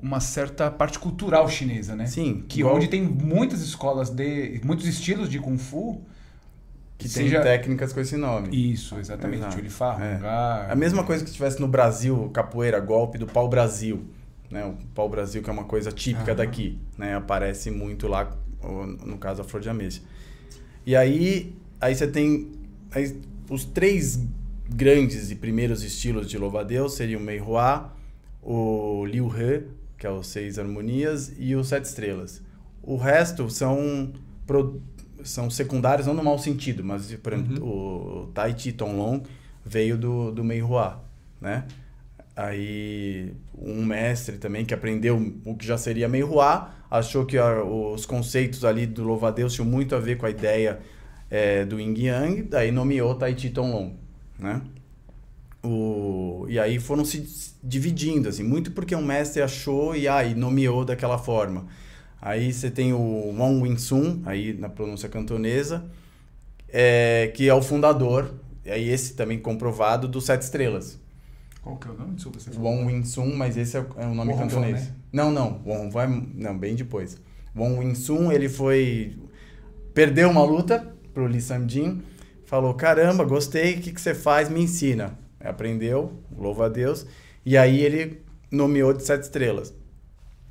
uma 0.00 0.20
certa 0.20 0.70
parte 0.70 0.98
cultural 0.98 1.48
chinesa, 1.48 1.96
né? 1.96 2.06
Sim, 2.06 2.44
Que 2.48 2.60
igual- 2.60 2.76
onde 2.76 2.88
tem 2.88 3.02
muitas 3.02 3.60
escolas 3.62 4.10
de 4.10 4.60
muitos 4.64 4.86
estilos 4.86 5.28
de 5.28 5.38
kung 5.38 5.56
fu 5.58 6.02
Que 6.98 7.08
seja- 7.08 7.36
tem 7.40 7.44
técnicas 7.52 7.92
com 7.92 8.00
esse 8.00 8.16
nome. 8.16 8.48
Isso, 8.72 8.98
exatamente. 8.98 9.38
Exato. 9.40 9.56
Tchulifá, 9.56 9.98
É. 10.02 10.16
Hungar. 10.16 10.70
A 10.70 10.74
mesma 10.74 11.02
coisa 11.04 11.24
que 11.24 11.30
tivesse 11.30 11.60
no 11.60 11.68
Brasil, 11.68 12.30
capoeira, 12.32 12.78
golpe 12.80 13.18
do 13.18 13.26
pau-brasil. 13.26 14.04
Né? 14.50 14.64
O 14.64 14.74
pau-brasil, 14.94 15.42
que 15.42 15.50
é 15.50 15.52
uma 15.52 15.64
coisa 15.64 15.90
típica 15.92 16.32
Ah. 16.32 16.34
daqui. 16.36 16.78
Né? 16.96 17.16
Aparece 17.16 17.70
muito 17.70 18.06
lá, 18.06 18.30
no 19.04 19.18
caso, 19.18 19.42
a 19.42 19.44
flor 19.44 19.60
de 19.62 19.68
ameixa. 19.68 20.00
E 20.86 20.94
aí, 20.94 21.54
aí 21.80 21.94
você 21.94 22.06
tem... 22.06 22.52
aí 22.92 23.16
os 23.50 23.64
três 23.64 24.20
grandes 24.68 25.30
e 25.30 25.34
primeiros 25.36 25.82
estilos 25.82 26.28
de 26.28 26.36
louva-a-Deus 26.38 26.94
seriam 26.94 27.20
o 27.20 27.24
Meihua, 27.24 27.92
o 28.42 29.04
Liu 29.06 29.28
He, 29.36 29.64
que 29.98 30.06
é 30.06 30.10
os 30.10 30.26
Seis 30.28 30.58
Harmonias, 30.58 31.32
e 31.38 31.54
os 31.56 31.68
Sete 31.68 31.84
Estrelas. 31.84 32.42
O 32.82 32.96
resto 32.96 33.48
são, 33.50 34.12
pro- 34.46 34.80
são 35.24 35.50
secundários, 35.50 36.06
não 36.06 36.14
no 36.14 36.22
mau 36.22 36.38
sentido, 36.38 36.84
mas, 36.84 37.12
por 37.14 37.32
exemplo, 37.32 37.64
o 37.66 38.26
Tai 38.34 38.54
Chi 38.56 38.72
Tonglong 38.72 39.22
veio 39.64 39.96
do, 39.98 40.30
do 40.32 40.44
Meihua, 40.44 41.02
né? 41.40 41.64
Aí, 42.34 43.32
um 43.56 43.84
mestre 43.84 44.36
também 44.36 44.64
que 44.64 44.74
aprendeu 44.74 45.16
o 45.44 45.56
que 45.56 45.66
já 45.66 45.78
seria 45.78 46.06
Meihua, 46.08 46.70
achou 46.90 47.24
que 47.24 47.38
a- 47.38 47.62
os 47.64 48.04
conceitos 48.04 48.64
ali 48.64 48.86
do 48.86 49.02
louva-a-Deus 49.04 49.54
tinham 49.54 49.66
muito 49.66 49.94
a 49.94 49.98
ver 49.98 50.16
com 50.18 50.26
a 50.26 50.30
ideia 50.30 50.78
é, 51.30 51.64
do 51.64 51.80
Yin 51.80 51.94
Yang, 51.98 52.42
daí 52.42 52.70
nomeou 52.70 53.14
Tai 53.14 53.36
Chi 53.36 53.50
Tonglong, 53.50 53.94
né? 54.38 54.60
O, 55.66 56.46
e 56.48 56.58
aí 56.58 56.78
foram 56.78 57.04
se 57.04 57.54
dividindo, 57.62 58.28
assim, 58.28 58.44
muito 58.44 58.70
porque 58.70 58.94
um 58.94 59.04
mestre 59.04 59.42
achou 59.42 59.96
e 59.96 60.06
aí 60.06 60.34
nomeou 60.34 60.84
daquela 60.84 61.18
forma. 61.18 61.66
Aí 62.22 62.52
você 62.52 62.70
tem 62.70 62.92
o 62.92 63.34
Wang 63.36 63.62
Wing-sun, 63.62 64.22
aí 64.24 64.52
na 64.52 64.68
pronúncia 64.68 65.08
cantonesa, 65.08 65.84
é, 66.68 67.32
que 67.34 67.48
é 67.48 67.54
o 67.54 67.62
fundador, 67.62 68.34
e 68.64 68.70
aí 68.70 68.88
esse 68.88 69.14
também 69.14 69.38
comprovado, 69.38 70.06
do 70.08 70.20
Sete 70.20 70.42
Estrelas. 70.42 70.98
Qual 71.62 71.76
que 71.76 71.88
é 71.88 71.90
o 71.90 71.94
nome? 71.94 72.14
Desculpa, 72.14 72.38
você 72.38 72.50
falou. 72.50 72.72
Wong 72.72 72.84
Wing-sun, 72.86 73.34
mas 73.34 73.56
esse 73.56 73.76
é 73.76 73.80
o, 73.80 73.86
é 73.96 74.06
o 74.06 74.14
nome 74.14 74.32
Wong 74.32 74.42
cantonês. 74.42 74.82
né? 74.82 74.94
Não, 75.12 75.32
não, 75.32 75.60
Wong 75.66 75.90
vai, 75.90 76.06
não, 76.06 76.56
bem 76.56 76.76
depois. 76.76 77.18
Wong 77.56 77.78
Wing-sun, 77.80 78.30
ele 78.30 78.48
foi 78.48 79.16
perdeu 79.92 80.30
uma 80.30 80.44
luta 80.44 80.94
pro 81.12 81.26
Lee 81.26 81.40
Sam-jin, 81.40 82.02
falou: 82.44 82.74
"Caramba, 82.74 83.24
gostei, 83.24 83.74
o 83.74 83.80
que 83.80 83.92
que 83.92 84.00
você 84.00 84.14
faz? 84.14 84.48
Me 84.48 84.62
ensina". 84.62 85.18
Aprendeu, 85.46 86.12
louva 86.36 86.66
a 86.66 86.68
Deus, 86.68 87.06
e 87.44 87.56
aí 87.56 87.80
ele 87.82 88.22
nomeou 88.50 88.92
de 88.92 89.02
sete 89.02 89.24
estrelas. 89.24 89.74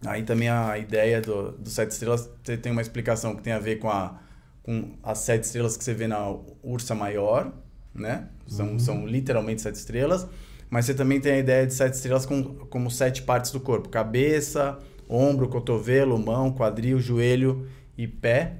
Aí 0.05 0.23
também 0.23 0.49
a 0.49 0.77
ideia 0.77 1.21
do, 1.21 1.51
do 1.53 1.69
sete 1.69 1.91
estrelas 1.91 2.29
te- 2.43 2.57
tem 2.57 2.71
uma 2.71 2.81
explicação 2.81 3.35
que 3.35 3.41
tem 3.41 3.53
a 3.53 3.59
ver 3.59 3.77
com, 3.77 3.89
a, 3.89 4.19
com 4.63 4.93
as 5.03 5.19
sete 5.19 5.43
estrelas 5.45 5.75
que 5.77 5.83
você 5.83 5.93
vê 5.93 6.07
na 6.07 6.29
ursa 6.63 6.93
maior, 6.93 7.51
né? 7.93 8.27
São, 8.47 8.77
são 8.77 9.05
literalmente 9.07 9.61
sete 9.61 9.75
estrelas. 9.75 10.27
Mas 10.69 10.85
você 10.85 10.93
também 10.93 11.19
tem 11.19 11.33
a 11.33 11.37
ideia 11.39 11.65
de 11.65 11.73
sete 11.73 11.93
estrelas 11.93 12.25
com, 12.25 12.43
como 12.43 12.91
sete 12.91 13.21
partes 13.23 13.51
do 13.51 13.59
corpo: 13.59 13.89
cabeça, 13.89 14.77
ombro, 15.09 15.47
cotovelo, 15.47 16.17
mão, 16.19 16.51
quadril, 16.51 16.99
joelho 16.99 17.67
e 17.97 18.07
pé, 18.07 18.57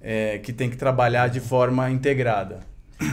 é, 0.00 0.38
que 0.38 0.52
tem 0.52 0.70
que 0.70 0.76
trabalhar 0.76 1.28
de 1.28 1.40
forma 1.40 1.90
integrada. 1.90 2.60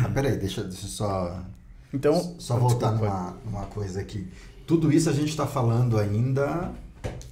Ah, 0.03 0.09
peraí, 0.09 0.37
deixa, 0.37 0.63
deixa 0.63 0.85
eu 0.85 0.89
só. 0.89 1.45
Então, 1.93 2.35
Só 2.39 2.57
voltar 2.57 2.91
numa, 2.93 3.35
numa 3.45 3.65
coisa 3.65 3.99
aqui. 3.99 4.27
Tudo 4.65 4.91
isso 4.91 5.09
a 5.09 5.13
gente 5.13 5.29
está 5.29 5.45
falando 5.45 5.97
ainda 5.99 6.71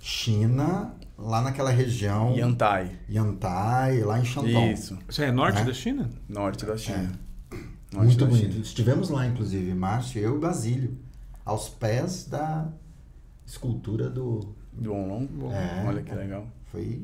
China, 0.01 0.93
lá 1.17 1.41
naquela 1.41 1.69
região. 1.71 2.35
Yantai. 2.35 2.91
Yantai, 3.09 4.01
lá 4.01 4.19
em 4.19 4.25
Shandong. 4.25 4.73
Isso, 4.73 4.97
Isso 5.07 5.21
é 5.21 5.31
norte 5.31 5.59
Né? 5.59 5.65
da 5.65 5.73
China? 5.73 6.09
norte 6.27 6.65
da 6.65 6.75
China. 6.77 7.11
Norte 7.91 8.05
Muito 8.07 8.19
da 8.19 8.25
bonito. 8.25 8.51
China. 8.51 8.61
Estivemos 8.63 9.09
lá, 9.09 9.25
inclusive, 9.27 9.73
Márcio, 9.73 10.21
eu 10.21 10.33
e 10.33 10.37
o 10.37 10.39
Basílio, 10.39 10.97
aos 11.45 11.69
pés 11.69 12.25
da 12.25 12.67
escultura 13.45 14.09
do. 14.09 14.55
Do 14.71 14.93
Onlong. 14.93 15.27
É. 15.51 15.83
Olha 15.87 16.01
que 16.01 16.13
legal. 16.13 16.47
Foi, 16.71 17.01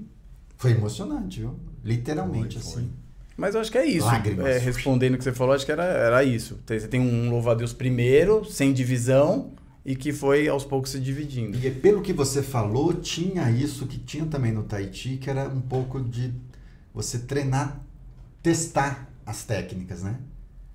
foi 0.58 0.72
emocionante, 0.72 1.40
viu? 1.42 1.56
Literalmente, 1.84 2.60
Foi, 2.60 2.72
foi. 2.72 2.82
assim. 2.84 2.92
Mas 3.38 3.54
eu 3.54 3.62
acho 3.62 3.72
que 3.72 3.78
é 3.78 3.86
isso. 3.86 4.06
Lágrimas. 4.06 4.46
É, 4.46 4.58
respondendo 4.58 5.16
o 5.16 5.18
que 5.18 5.24
você 5.24 5.34
falou, 5.34 5.54
acho 5.54 5.66
que 5.66 5.72
era, 5.72 5.84
era 5.84 6.24
isso. 6.24 6.60
Você 6.66 6.88
tem 6.88 7.02
um 7.02 7.30
louva-a-Deus 7.30 7.74
primeiro, 7.74 8.46
sem 8.46 8.72
divisão, 8.72 9.52
e 9.86 9.96
que 9.96 10.14
foi 10.14 10.48
aos 10.48 10.64
poucos 10.64 10.92
se 10.92 11.00
dividindo. 11.00 11.58
E 11.58 11.70
pelo 11.70 12.02
que 12.02 12.14
você 12.14 12.42
falou, 12.42 12.94
tinha 12.94 13.52
isso 13.52 13.86
que 13.86 13.98
tinha 13.98 14.26
também 14.26 14.52
no 14.52 14.64
Tai 14.64 14.90
Chi, 14.92 15.18
que 15.18 15.30
era 15.30 15.48
um 15.50 15.62
pouco 15.62 16.02
de 16.02 16.34
você 16.94 17.20
treinar, 17.20 17.82
testar 18.42 19.10
as 19.26 19.44
técnicas, 19.44 20.02
né? 20.02 20.18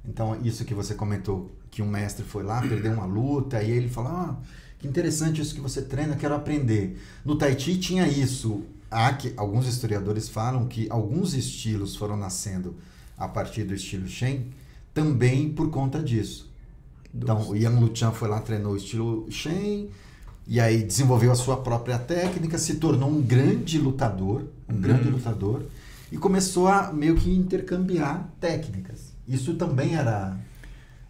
Então, 0.05 0.39
isso 0.45 0.65
que 0.65 0.75
você 0.75 0.95
comentou, 0.95 1.51
que 1.71 1.83
um 1.83 1.89
mestre 1.89 2.25
foi 2.25 2.43
lá, 2.43 2.61
perdeu 2.61 2.93
uma 2.93 3.07
luta, 3.07 3.63
e 3.63 3.71
ele 3.71 3.89
falou, 3.89 4.13
ah, 4.13 4.37
que 4.79 4.87
interessante 4.87 5.41
isso 5.41 5.55
que 5.55 5.61
você 5.61 5.83
treina, 5.83 6.17
quero 6.17 6.35
aprender. 6.35 6.99
No 7.25 7.37
Tai 7.37 7.59
Chi 7.59 7.79
tinha 7.79 8.07
isso. 8.07 8.65
Há 8.91 9.13
que, 9.13 9.33
alguns 9.37 9.67
historiadores 9.67 10.29
falam 10.29 10.67
que 10.67 10.89
alguns 10.91 11.35
estilos 11.35 11.95
foram 11.95 12.17
nascendo 12.17 12.77
a 13.17 13.29
partir 13.29 13.65
do 13.65 13.75
estilo 13.75 14.09
Shen, 14.09 14.47
também 14.93 15.51
por 15.51 15.71
conta 15.71 16.03
disso. 16.03 16.51
Então, 17.15 17.49
o 17.51 17.57
Yang 17.57 17.81
Luchan 17.81 18.13
foi 18.13 18.29
lá, 18.29 18.41
treinou 18.41 18.73
o 18.73 18.77
estilo 18.77 19.31
Shen, 19.31 19.91
e 20.47 20.59
aí 20.59 20.83
desenvolveu 20.83 21.31
a 21.31 21.37
sua 21.37 21.59
própria 21.59 21.99
técnica, 21.99 22.59
se 22.59 22.77
tornou 22.77 23.09
um 23.09 23.23
grande 23.23 23.79
lutador, 23.79 24.45
um 24.69 24.81
grande 24.81 25.09
lutador, 25.09 25.63
e 26.11 26.17
começou 26.17 26.67
a 26.67 26.93
meio 26.93 27.15
que 27.15 27.31
intercambiar 27.31 28.29
técnicas. 28.41 29.13
Isso 29.29 29.55
também 29.55 29.95
era 29.95 30.37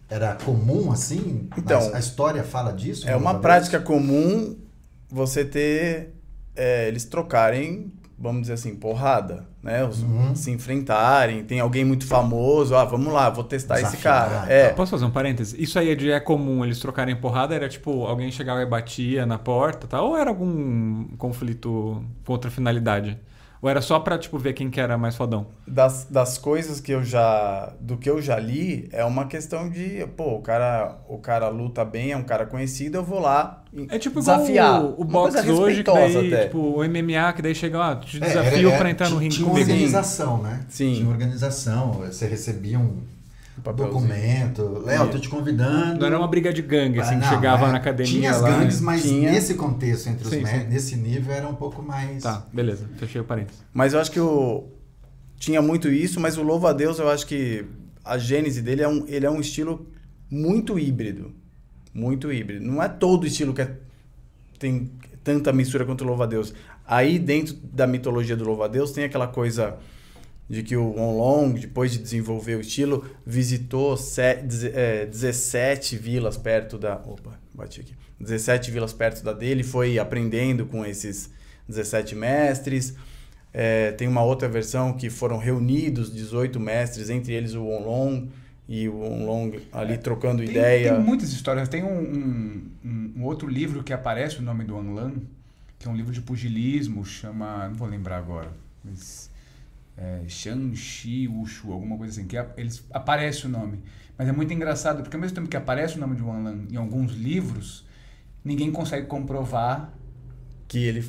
era 0.07 0.35
comum 0.35 0.91
assim? 0.91 1.47
Então, 1.57 1.79
a, 1.93 1.97
história 1.97 2.43
fala 2.43 2.73
disso? 2.73 3.07
É 3.07 3.15
uma 3.15 3.39
prática 3.39 3.79
comum 3.79 4.57
você 5.09 5.45
ter 5.45 6.13
é, 6.55 6.87
eles 6.87 7.05
trocarem, 7.05 7.91
vamos 8.17 8.41
dizer 8.41 8.53
assim, 8.53 8.75
porrada, 8.75 9.45
né? 9.63 9.83
Os- 9.83 10.01
Uhum. 10.03 10.35
Se 10.35 10.51
enfrentarem, 10.51 11.43
tem 11.43 11.59
alguém 11.59 11.83
muito 11.83 12.05
famoso, 12.05 12.75
ah, 12.75 12.85
vamos 12.85 13.11
lá, 13.11 13.29
vou 13.29 13.43
testar 13.43 13.75
esse 13.75 13.85
Desafiar, 13.91 14.29
cara. 14.29 14.41
tá. 14.47 14.51
É, 14.51 14.69
Posso 14.69 14.91
fazer 14.91 15.05
um 15.05 15.11
parêntese? 15.11 15.61
Isso 15.61 15.77
aí 15.79 15.89
é 15.89 15.95
de 15.95 16.11
é 16.11 16.19
comum 16.19 16.63
eles 16.63 16.79
trocarem 16.79 17.15
porrada? 17.15 17.55
Era 17.55 17.67
tipo, 17.69 18.05
alguém 18.05 18.31
chegava 18.31 18.61
e 18.61 18.65
batia 18.65 19.25
na 19.25 19.37
porta, 19.39 19.87
tá? 19.87 20.01
Ou 20.01 20.15
era 20.17 20.29
algum 20.29 21.05
conflito 21.17 22.03
com 22.25 22.31
outra 22.33 22.51
finalidade? 22.51 23.17
Ou 23.61 23.69
era 23.69 23.79
só 23.81 23.99
pra, 23.99 24.17
tipo, 24.17 24.37
ver 24.39 24.53
quem 24.53 24.69
que 24.71 24.79
era 24.81 24.97
mais 24.97 25.15
fodão? 25.15 25.45
das, 25.67 26.05
das 26.09 26.37
coisas 26.37 26.79
que 26.81 26.91
eu 26.91 27.03
já 27.03 27.71
do 27.79 27.95
que 27.97 28.09
eu 28.09 28.21
já 28.21 28.37
li 28.39 28.89
é 28.91 29.05
uma 29.05 29.25
questão 29.27 29.69
de 29.69 30.05
pô 30.17 30.35
o 30.37 30.41
cara 30.41 30.97
o 31.07 31.17
cara 31.19 31.47
luta 31.49 31.85
bem 31.85 32.11
é 32.11 32.17
um 32.17 32.23
cara 32.23 32.45
conhecido 32.45 32.97
eu 32.97 33.03
vou 33.03 33.19
lá 33.19 33.63
É 33.89 33.97
tipo 33.99 34.19
desafiar 34.19 34.77
igual 34.79 34.95
o, 34.97 35.01
o 35.01 35.05
boxe 35.05 35.49
hoje, 35.51 35.83
que 35.83 35.91
daí, 35.93 36.27
até. 36.27 36.43
tipo, 36.45 36.57
o 36.59 36.83
MMA, 36.83 37.31
que 37.33 37.41
daí 37.41 37.55
chega, 37.55 37.91
ah, 37.91 37.95
te 37.95 38.17
É, 38.17 38.19
desafio 38.19 38.67
era- 38.69 38.77
pra 38.77 38.79
era- 38.79 38.89
entrar 38.89 39.09
no 39.09 39.17
ringue 39.17 39.35
Tinha 39.35 39.49
organização, 39.49 40.41
né? 40.41 40.65
Sim. 40.67 40.93
Tinha 40.93 41.05
uma 41.05 41.11
organização. 41.13 41.91
Você 41.93 42.25
recebia 42.27 42.77
um. 42.79 42.97
Documento. 43.57 44.83
Léo, 44.85 45.09
tô 45.09 45.19
te 45.19 45.29
convidando. 45.29 45.99
Não 45.99 46.07
era 46.07 46.17
uma 46.17 46.27
briga 46.27 46.51
de 46.53 46.61
gangue, 46.61 46.99
assim, 46.99 47.15
Ah, 47.15 47.19
que 47.19 47.25
não, 47.25 47.29
chegava 47.33 47.67
é. 47.67 47.71
na 47.71 47.77
academia 47.77 48.11
Tinha 48.11 48.31
as 48.31 48.41
lá. 48.41 48.49
gangues, 48.51 48.81
mas 48.81 49.03
Tinha. 49.03 49.31
nesse 49.31 49.53
contexto, 49.55 50.07
entre 50.09 50.23
os 50.25 50.29
Sim, 50.29 50.45
sim. 50.45 50.63
nesse 50.69 50.95
nível, 50.95 51.33
era 51.33 51.47
um 51.47 51.55
pouco 51.55 51.81
mais. 51.81 52.23
Tá, 52.23 52.45
beleza. 52.53 52.89
Fechei 52.97 53.21
o 53.21 53.23
parênteses. 53.23 53.63
Mas 53.73 53.93
eu 53.93 53.99
acho 53.99 54.11
que 54.11 54.19
o 54.19 54.65
tinha 55.37 55.61
muito 55.61 55.89
isso, 55.89 56.19
mas 56.19 56.37
o 56.37 56.43
louva 56.43 56.69
a 56.69 56.73
Deus 56.73 56.99
eu 56.99 57.09
acho 57.09 57.25
que 57.25 57.65
a 58.05 58.17
gênese 58.17 58.61
dele 58.61 58.81
é 58.83 58.87
um 58.87 59.05
ele 59.07 59.25
é 59.25 59.29
um 59.31 59.39
estilo 59.39 59.87
muito 60.29 60.77
híbrido, 60.79 61.31
muito 61.93 62.31
híbrido. 62.31 62.63
Não 62.65 62.81
é 62.81 62.87
todo 62.87 63.25
estilo 63.25 63.53
que 63.53 63.61
é- 63.61 63.75
tem 64.59 64.91
tanta 65.23 65.51
mistura 65.51 65.83
quanto 65.85 66.01
o 66.01 66.07
louva 66.07 66.23
a 66.25 66.27
Deus. 66.27 66.53
Aí 66.85 67.17
dentro 67.19 67.55
da 67.55 67.87
mitologia 67.87 68.35
do 68.35 68.43
louva 68.43 68.65
a 68.65 68.67
Deus 68.67 68.91
tem 68.91 69.03
aquela 69.03 69.27
coisa 69.27 69.77
de 70.51 70.63
que 70.63 70.75
o 70.75 70.83
Won 70.91 71.17
Long, 71.17 71.53
depois 71.53 71.91
de 71.93 71.97
desenvolver 71.99 72.55
o 72.55 72.61
estilo, 72.61 73.05
visitou 73.25 73.95
é, 74.73 75.05
17 75.05 75.95
vilas 75.97 76.37
perto 76.37 76.77
da. 76.77 76.95
Opa, 76.97 77.39
bati 77.53 77.79
aqui. 77.81 77.93
17 78.19 78.69
vilas 78.69 78.93
perto 78.93 79.23
da 79.23 79.33
dele, 79.33 79.63
foi 79.63 79.97
aprendendo 79.97 80.65
com 80.65 80.85
esses 80.85 81.31
17 81.67 82.15
mestres. 82.15 82.93
É, 83.53 83.91
tem 83.93 84.07
uma 84.07 84.23
outra 84.23 84.47
versão 84.49 84.93
que 84.93 85.09
foram 85.09 85.37
reunidos 85.37 86.13
18 86.13 86.59
mestres, 86.59 87.09
entre 87.09 87.33
eles 87.33 87.53
o 87.53 87.63
Won 87.63 87.79
Long 87.85 88.27
e 88.67 88.87
o 88.89 88.97
Won 88.99 89.25
Long 89.25 89.51
ali 89.71 89.97
trocando 89.97 90.41
Tem, 90.43 90.51
ideia. 90.51 90.93
tem 90.95 91.01
muitas 91.03 91.31
histórias. 91.31 91.67
Tem 91.69 91.81
um, 91.83 91.99
um- 92.85 93.11
um- 93.17 93.23
outro 93.23 93.47
livro 93.47 93.83
que 93.83 93.91
aparece 93.93 94.39
o 94.39 94.41
nome 94.41 94.65
do 94.65 94.77
Anlan, 94.77 95.13
que 95.79 95.87
é 95.87 95.89
um 95.91 95.95
livro 95.95 96.11
de 96.13 96.21
pugilismo, 96.21 97.03
chama. 97.05 97.67
Não 97.69 97.75
vou 97.75 97.87
lembrar 97.87 98.17
agora, 98.17 98.51
mas. 98.83 99.30
É, 100.03 100.27
Shang-Chi 100.27 101.27
Wushu, 101.27 101.71
alguma 101.71 101.95
coisa 101.95 102.11
assim, 102.19 102.27
que 102.27 102.35
a- 102.35 102.49
eles, 102.57 102.83
aparece 102.91 103.45
o 103.45 103.49
nome. 103.49 103.79
Mas 104.17 104.27
é 104.27 104.31
muito 104.31 104.51
engraçado, 104.51 105.03
porque 105.03 105.15
ao 105.15 105.21
mesmo 105.21 105.35
tempo 105.35 105.47
que 105.47 105.55
aparece 105.55 105.95
o 105.95 105.99
nome 105.99 106.15
de 106.15 106.23
Anlan 106.23 106.65
em 106.71 106.75
alguns 106.75 107.11
livros, 107.13 107.85
ninguém 108.43 108.71
consegue 108.71 109.05
comprovar 109.05 109.93
Que 110.67 110.79
ele 110.79 111.05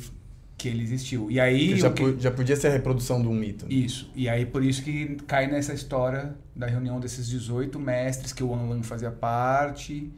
que 0.57 0.67
ele 0.69 0.83
existiu. 0.83 1.29
E 1.31 1.39
aí. 1.39 1.75
já, 1.77 1.91
que- 1.91 2.17
já 2.19 2.31
podia 2.31 2.55
ser 2.55 2.67
a 2.67 2.71
reprodução 2.71 3.19
de 3.21 3.27
um 3.27 3.33
mito. 3.33 3.65
né? 3.65 3.73
Isso. 3.73 4.09
E 4.15 4.29
aí 4.29 4.45
por 4.45 4.63
isso 4.63 4.81
que 4.83 5.15
cai 5.27 5.47
nessa 5.47 5.73
história 5.73 6.35
da 6.55 6.67
reunião 6.67 6.99
desses 6.99 7.27
18 7.27 7.79
mestres 7.79 8.31
que 8.31 8.43
o 8.43 8.53
Anlan 8.53 8.83
fazia 8.83 9.11
parte. 9.11 10.09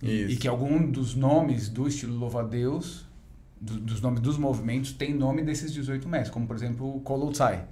E, 0.00 0.22
Isso. 0.22 0.30
e 0.32 0.36
que 0.36 0.46
algum 0.48 0.88
dos 0.90 1.14
nomes 1.16 1.68
do 1.68 1.86
estilo 1.88 2.16
louva-a-Deus, 2.16 3.04
do- 3.60 3.80
dos 3.80 4.00
nomes 4.00 4.20
dos 4.20 4.38
movimentos, 4.38 4.92
tem 4.92 5.12
nome 5.12 5.42
desses 5.42 5.72
18 5.72 6.08
mestres. 6.08 6.30
Como, 6.30 6.46
por 6.46 6.54
exemplo, 6.56 6.96
o 6.96 7.00
Kolo 7.00 7.30
Tsai. 7.32 7.64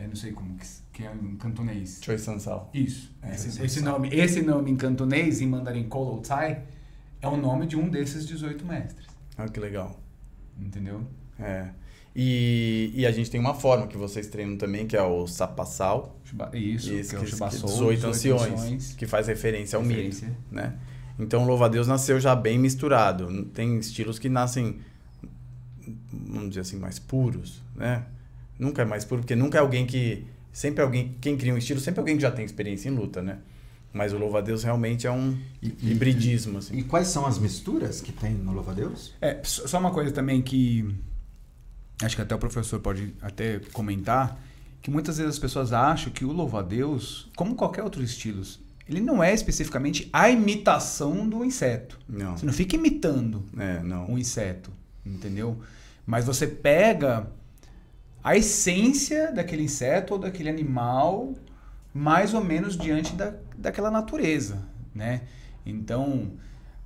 É, 0.00 0.06
não 0.06 0.16
sei 0.16 0.32
como 0.32 0.56
que, 0.56 0.66
que 0.94 1.02
é 1.02 1.12
em 1.12 1.36
cantonês. 1.36 2.00
Choi 2.02 2.16
Sansal. 2.16 2.70
Isso. 2.72 3.10
É, 3.22 3.34
esse, 3.34 3.48
esse 3.48 3.62
esse 3.64 3.80
nome, 3.82 4.08
esse 4.12 4.40
nome 4.42 4.70
em 4.70 4.76
cantonês, 4.76 5.40
em 5.42 5.46
mandarim 5.46 5.88
Kolo 5.88 6.20
Tsai, 6.22 6.62
é 7.20 7.28
o 7.28 7.36
nome 7.36 7.66
de 7.66 7.76
um 7.76 7.88
desses 7.88 8.26
18 8.26 8.64
mestres. 8.64 9.06
Ah, 9.36 9.46
que 9.46 9.60
legal. 9.60 10.00
Entendeu? 10.58 11.02
É. 11.38 11.68
E, 12.16 12.90
e 12.94 13.06
a 13.06 13.12
gente 13.12 13.30
tem 13.30 13.38
uma 13.38 13.54
forma 13.54 13.86
que 13.86 13.96
vocês 13.96 14.26
treinam 14.26 14.56
também, 14.56 14.86
que 14.86 14.96
é 14.96 15.02
o 15.02 15.26
sapassal. 15.26 16.18
Isso, 16.52 16.92
Isso, 16.92 17.10
que 17.10 17.16
é 17.16 17.18
o 17.18 17.26
Shibassou, 17.26 17.68
18 17.68 18.06
anciões, 18.06 18.94
que 18.94 19.06
faz 19.06 19.28
referência 19.28 19.76
ao 19.76 19.82
mito, 19.82 19.96
Referência. 19.96 20.36
né? 20.50 20.78
Então, 21.18 21.42
o 21.44 21.46
Louva-a-Deus 21.46 21.86
nasceu 21.86 22.18
já 22.18 22.34
bem 22.34 22.58
misturado. 22.58 23.44
Tem 23.54 23.78
estilos 23.78 24.18
que 24.18 24.28
nascem, 24.28 24.80
vamos 26.10 26.48
dizer 26.48 26.62
assim, 26.62 26.78
mais 26.78 26.98
puros, 26.98 27.62
né? 27.76 28.06
Nunca 28.60 28.82
é 28.82 28.84
mais 28.84 29.04
puro, 29.04 29.22
porque 29.22 29.34
nunca 29.34 29.58
é 29.58 29.60
alguém 29.60 29.86
que... 29.86 30.24
Sempre 30.52 30.82
é 30.82 30.84
alguém... 30.84 31.16
Quem 31.20 31.36
cria 31.36 31.54
um 31.54 31.58
estilo, 31.58 31.80
sempre 31.80 31.98
é 31.98 32.02
alguém 32.02 32.16
que 32.16 32.22
já 32.22 32.30
tem 32.30 32.44
experiência 32.44 32.88
em 32.88 32.92
luta, 32.94 33.22
né? 33.22 33.38
Mas 33.92 34.12
o 34.12 34.18
Louva-a-Deus 34.18 34.62
realmente 34.62 35.06
é 35.06 35.10
um 35.10 35.36
E- 35.62 35.74
hibridismo, 35.90 36.58
assim. 36.58 36.76
E 36.78 36.82
quais 36.84 37.08
são 37.08 37.26
as 37.26 37.38
misturas 37.38 38.00
que 38.00 38.12
tem 38.12 38.32
no 38.34 38.52
Louva-a-Deus? 38.52 39.14
É, 39.20 39.40
só 39.42 39.66
só 39.66 39.78
uma 39.80 39.90
coisa 39.90 40.12
também 40.12 40.40
que 40.42 40.94
acho 42.02 42.14
que 42.16 42.22
até 42.22 42.34
o 42.34 42.38
professor 42.38 42.78
pode 42.80 43.14
até 43.20 43.58
comentar, 43.72 44.40
que 44.80 44.90
muitas 44.90 45.18
vezes 45.18 45.32
as 45.34 45.38
pessoas 45.38 45.72
acham 45.72 46.12
que 46.12 46.24
o 46.24 46.32
louva-a-Deus, 46.32 47.28
como 47.36 47.54
qualquer 47.54 47.82
outro 47.82 48.02
estilo, 48.02 48.42
ele 48.88 49.00
não 49.00 49.22
é 49.22 49.34
especificamente 49.34 50.08
a 50.12 50.30
imitação 50.30 51.28
do 51.28 51.44
inseto. 51.44 51.98
Não, 52.08 52.36
Você 52.38 52.46
não 52.46 52.52
fica 52.52 52.76
imitando 52.76 53.44
é, 53.58 53.82
não. 53.82 54.10
um 54.10 54.18
inseto, 54.18 54.70
entendeu? 55.04 55.58
Mas 56.06 56.24
você 56.24 56.46
pega 56.46 57.26
a 58.22 58.36
essência 58.36 59.32
daquele 59.32 59.62
inseto 59.62 60.14
ou 60.14 60.18
daquele 60.20 60.48
animal 60.48 61.34
mais 61.92 62.34
ou 62.34 62.42
menos 62.44 62.76
diante 62.76 63.14
da, 63.14 63.32
daquela 63.56 63.90
natureza, 63.90 64.58
né? 64.94 65.22
Então, 65.66 66.32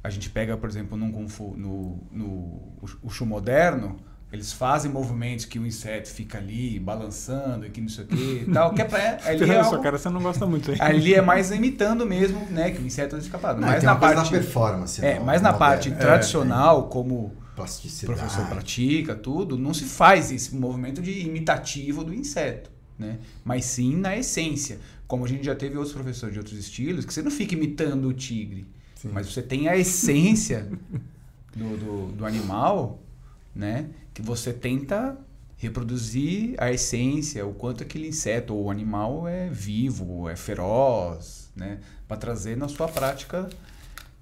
a 0.03 0.11
gente 0.11 0.31
pega, 0.31 0.57
por 0.57 0.69
exemplo, 0.69 0.97
num 0.97 1.13
Kung 1.13 1.29
Fu, 1.29 1.55
no, 1.57 1.99
no 2.11 2.61
o 3.03 3.11
Shu 3.11 3.27
moderno, 3.27 3.97
eles 4.33 4.53
fazem 4.53 4.91
movimentos 4.91 5.45
que 5.45 5.59
o 5.59 5.67
inseto 5.67 6.09
fica 6.09 6.39
ali 6.39 6.81
balançando 6.81 7.67
e 7.67 7.71
que 7.71 7.81
não 7.81 7.89
sei 7.89 8.05
o 8.05 8.09
que 8.09 8.45
e 8.49 8.53
tal, 8.53 8.75
que 8.75 8.83
é 8.83 8.85
pra, 8.85 9.19
ali, 9.25 9.51
é 9.51 9.61
algo- 9.61 9.81
cara, 9.83 9.97
você 9.99 10.09
não 10.11 10.21
gosta 10.23 10.45
muito 10.47 10.73
aí. 10.73 10.79
ali 10.81 11.15
é 11.15 11.21
mais 11.23 11.51
imitando 11.53 12.05
mesmo, 12.07 12.41
né, 12.51 12.71
que 12.73 12.81
o 12.83 12.87
inseto 12.87 13.15
é 13.17 13.19
escapado. 13.21 13.61
Não, 13.61 13.69
Mas 13.69 13.81
tem 13.81 13.87
na 13.89 13.95
parte 13.97 14.25
da 14.25 14.31
performance. 14.31 15.05
é, 15.05 15.21
mas 15.21 15.41
na 15.41 15.53
no 15.53 15.59
parte 15.59 15.89
moderno. 15.91 16.11
tradicional, 16.11 16.89
como 16.89 17.33
o 17.55 17.57
Plasticidade. 17.57 18.19
professor 18.19 18.47
pratica, 18.49 19.15
tudo, 19.15 19.57
não 19.57 19.73
se 19.73 19.85
faz 19.85 20.33
esse 20.33 20.55
movimento 20.55 21.01
de 21.01 21.21
imitativo 21.21 22.03
do 22.03 22.13
inseto, 22.13 22.71
né? 22.99 23.19
Mas 23.45 23.65
sim 23.65 23.97
na 23.97 24.17
essência. 24.17 24.81
Como 25.07 25.25
a 25.25 25.29
gente 25.29 25.45
já 25.45 25.55
teve 25.55 25.77
outros 25.77 25.95
professores 25.95 26.33
de 26.33 26.41
outros 26.41 26.59
estilos, 26.59 27.05
que 27.05 27.15
você 27.15 27.23
não 27.23 27.31
fica 27.31 27.55
imitando 27.55 28.09
o 28.09 28.13
tigre, 28.13 28.67
Sim. 28.97 29.11
mas 29.13 29.33
você 29.33 29.41
tem 29.41 29.69
a 29.69 29.77
essência 29.77 30.69
do, 31.55 31.77
do, 31.77 32.13
do 32.13 32.27
animal, 32.27 33.01
né? 33.55 33.89
Que 34.13 34.21
você 34.21 34.53
tenta 34.53 35.17
reproduzir 35.57 36.55
a 36.59 36.73
essência, 36.73 37.47
o 37.47 37.55
quanto 37.55 37.85
aquele 37.85 38.09
inseto 38.09 38.55
ou 38.55 38.71
animal 38.71 39.29
é 39.29 39.49
vivo, 39.49 40.29
é 40.29 40.35
feroz, 40.35 41.53
né? 41.55 41.79
Para 42.09 42.17
trazer 42.17 42.57
na 42.57 42.67
sua 42.67 42.89
prática 42.89 43.49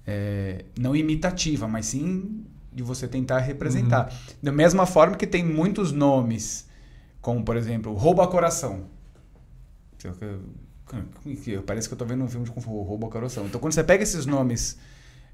é, 0.05 0.65
não 0.77 0.95
imitativa, 0.95 1.67
mas 1.67 1.87
sim 1.87 2.45
de 2.73 2.83
você 2.83 3.07
tentar 3.07 3.39
representar. 3.39 4.13
Da 4.41 4.51
mesma 4.51 4.85
forma 4.85 5.15
que 5.15 5.27
tem 5.27 5.43
muitos 5.43 5.91
nomes, 5.91 6.67
como 7.21 7.43
por 7.43 7.55
exemplo, 7.55 7.93
rouba 7.93 8.27
coração. 8.27 8.85
Parece 11.65 11.87
que 11.87 11.93
eu 11.93 11.97
tô 11.97 12.05
vendo 12.05 12.23
um 12.23 12.27
filme 12.27 12.45
de 12.45 12.51
rouba 12.51 13.07
coração. 13.09 13.45
Então 13.45 13.59
quando 13.59 13.73
você 13.73 13.83
pega 13.83 14.03
esses 14.03 14.25
nomes 14.25 14.77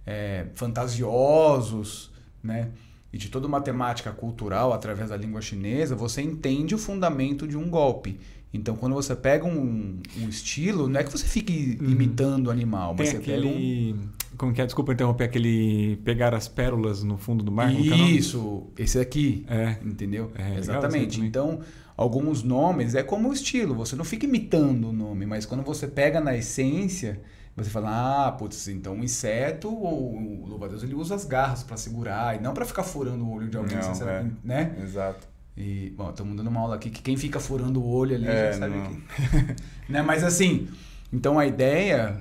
é, 0.06 0.48
fantasiosos, 0.54 2.12
né? 2.44 2.72
e 3.12 3.18
de 3.18 3.30
toda 3.30 3.48
uma 3.48 3.60
temática 3.60 4.12
cultural 4.12 4.72
através 4.72 5.10
da 5.10 5.18
língua 5.18 5.42
chinesa, 5.42 5.96
você 5.96 6.22
entende 6.22 6.76
o 6.76 6.78
fundamento 6.78 7.48
de 7.48 7.58
um 7.58 7.70
golpe. 7.70 8.20
Então, 8.52 8.76
quando 8.76 8.96
você 8.96 9.16
pega 9.16 9.46
um, 9.46 10.00
um 10.18 10.30
estilo, 10.30 10.88
não 10.90 11.00
é 11.00 11.04
que 11.04 11.12
você 11.12 11.26
fique 11.26 11.78
imitando 11.80 12.48
o 12.48 12.52
animal, 12.52 12.96
mas 12.98 13.12
Tem 13.12 13.20
você 13.20 13.26
pega 13.26 13.46
um... 13.46 13.50
aquele. 13.50 13.96
Como 14.38 14.54
que 14.54 14.62
é? 14.62 14.66
Desculpa 14.66 14.94
interromper, 14.94 15.26
aquele. 15.26 15.98
Pegar 15.98 16.34
as 16.34 16.48
pérolas 16.48 17.04
no 17.04 17.18
fundo 17.18 17.44
do 17.44 17.52
mar. 17.52 17.72
é? 17.72 17.76
Isso, 17.76 18.68
esse 18.78 19.00
aqui. 19.00 19.46
É. 19.48 19.78
Entendeu? 19.84 20.32
É, 20.36 20.58
Exatamente. 20.58 21.22
Então, 21.22 21.60
alguns 21.96 22.42
nomes 22.42 22.96
é 22.96 23.04
como 23.04 23.30
o 23.30 23.34
estilo. 23.34 23.76
Você 23.76 23.96
não 23.96 24.06
fica 24.06 24.26
imitando 24.26 24.90
o 24.90 24.94
nome, 24.94 25.28
mas 25.28 25.46
quando 25.46 25.64
você 25.64 25.88
pega 25.88 26.20
na 26.20 26.36
essência, 26.36 27.22
você 27.56 27.70
fala, 27.70 28.28
ah, 28.28 28.32
putz, 28.32 28.68
então 28.70 29.00
o 29.00 29.04
inseto 29.04 29.70
ou 29.70 30.16
o 30.16 30.46
louva-a-Deus 30.48 30.82
ele 30.82 30.96
usa 30.96 31.14
as 31.16 31.26
garras 31.26 31.62
para 31.62 31.78
segurar 31.78 32.36
e 32.36 32.42
não 32.42 32.54
para 32.54 32.66
ficar 32.66 32.84
furando 32.84 33.26
o 33.26 33.34
olho 33.34 33.50
de 33.50 33.58
alguém, 33.58 33.76
Não, 33.76 33.84
sinceramente, 33.84 34.36
é. 34.44 34.48
né? 34.48 34.76
Exato. 34.82 35.28
E, 35.60 35.92
bom, 35.98 36.10
estamos 36.10 36.38
dando 36.38 36.48
uma 36.48 36.62
aula 36.62 36.76
aqui 36.76 36.90
que 36.90 37.02
quem 37.02 37.18
fica 37.18 37.38
furando 37.40 37.82
o 37.82 37.88
olho 37.88 38.16
ali 38.16 38.26
É, 38.28 38.54
já 38.54 38.60
sabe 38.60 38.78
não. 38.78 38.86
que. 38.86 39.02
né? 39.92 40.02
Mas 40.02 40.24
assim, 40.24 40.70
então 41.12 41.38
a 41.38 41.46
ideia 41.46 42.16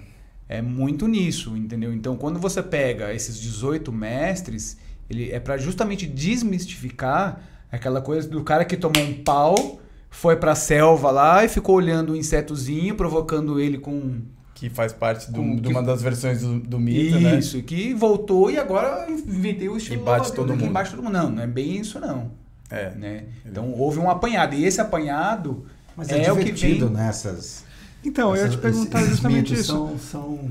é 0.48 0.60
muito 0.60 1.06
nisso, 1.06 1.56
entendeu? 1.56 1.92
Então 1.94 2.16
quando 2.16 2.38
você 2.40 2.60
pega 2.62 3.14
esses 3.14 3.38
18 3.40 3.92
mestres, 3.92 4.76
ele 5.08 5.30
é 5.30 5.38
para 5.38 5.56
justamente 5.56 6.04
desmistificar 6.04 7.40
aquela 7.70 8.00
coisa 8.00 8.28
do 8.28 8.42
cara 8.42 8.64
que 8.64 8.76
tomou 8.76 9.02
um 9.02 9.22
pau, 9.22 9.80
foi 10.10 10.34
pra 10.36 10.54
selva 10.54 11.10
lá 11.10 11.44
e 11.44 11.48
ficou 11.48 11.76
olhando 11.76 12.14
o 12.14 12.16
insetozinho, 12.16 12.94
provocando 12.96 13.60
ele 13.60 13.78
com 13.78 14.22
Que 14.54 14.68
faz 14.68 14.92
parte 14.92 15.30
do- 15.30 15.36
Com 15.38 15.56
de 15.56 15.62
que- 15.62 15.68
uma 15.68 15.82
das 15.82 16.02
versões 16.02 16.40
do, 16.40 16.58
do 16.58 16.80
mito, 16.80 17.20
né? 17.20 17.38
isso, 17.38 17.62
que 17.62 17.94
voltou 17.94 18.50
e 18.50 18.58
agora 18.58 19.08
inventei 19.08 19.68
o 19.68 19.76
estilo 19.76 20.00
E 20.02 20.04
bate 20.04 20.32
todo 20.32 20.48
mundo. 20.56 20.64
embaixo 20.66 20.92
todo 20.96 21.04
mundo. 21.04 21.12
Não, 21.12 21.30
não 21.30 21.42
é 21.42 21.46
bem 21.46 21.76
isso 21.78 22.00
não, 22.00 22.32
É. 22.70 22.90
né? 22.90 23.24
Então 23.46 23.72
houve 23.72 23.98
um 23.98 24.10
apanhado 24.10 24.54
e 24.54 24.64
esse 24.64 24.80
apanhado 24.80 25.64
Mas 25.96 26.10
é, 26.10 26.24
é, 26.24 26.32
o 26.32 26.36
que 26.36 26.52
vem 26.52 26.80
nessas. 26.90 27.64
Então, 28.04 28.30
eu 28.30 28.36
ia 28.36 28.42
essas- 28.42 28.54
te 28.54 28.60
perguntar 28.60 28.98
esses 29.00 29.10
justamente 29.12 29.54
isso. 29.54 29.64
São, 29.64 29.98
são 29.98 30.50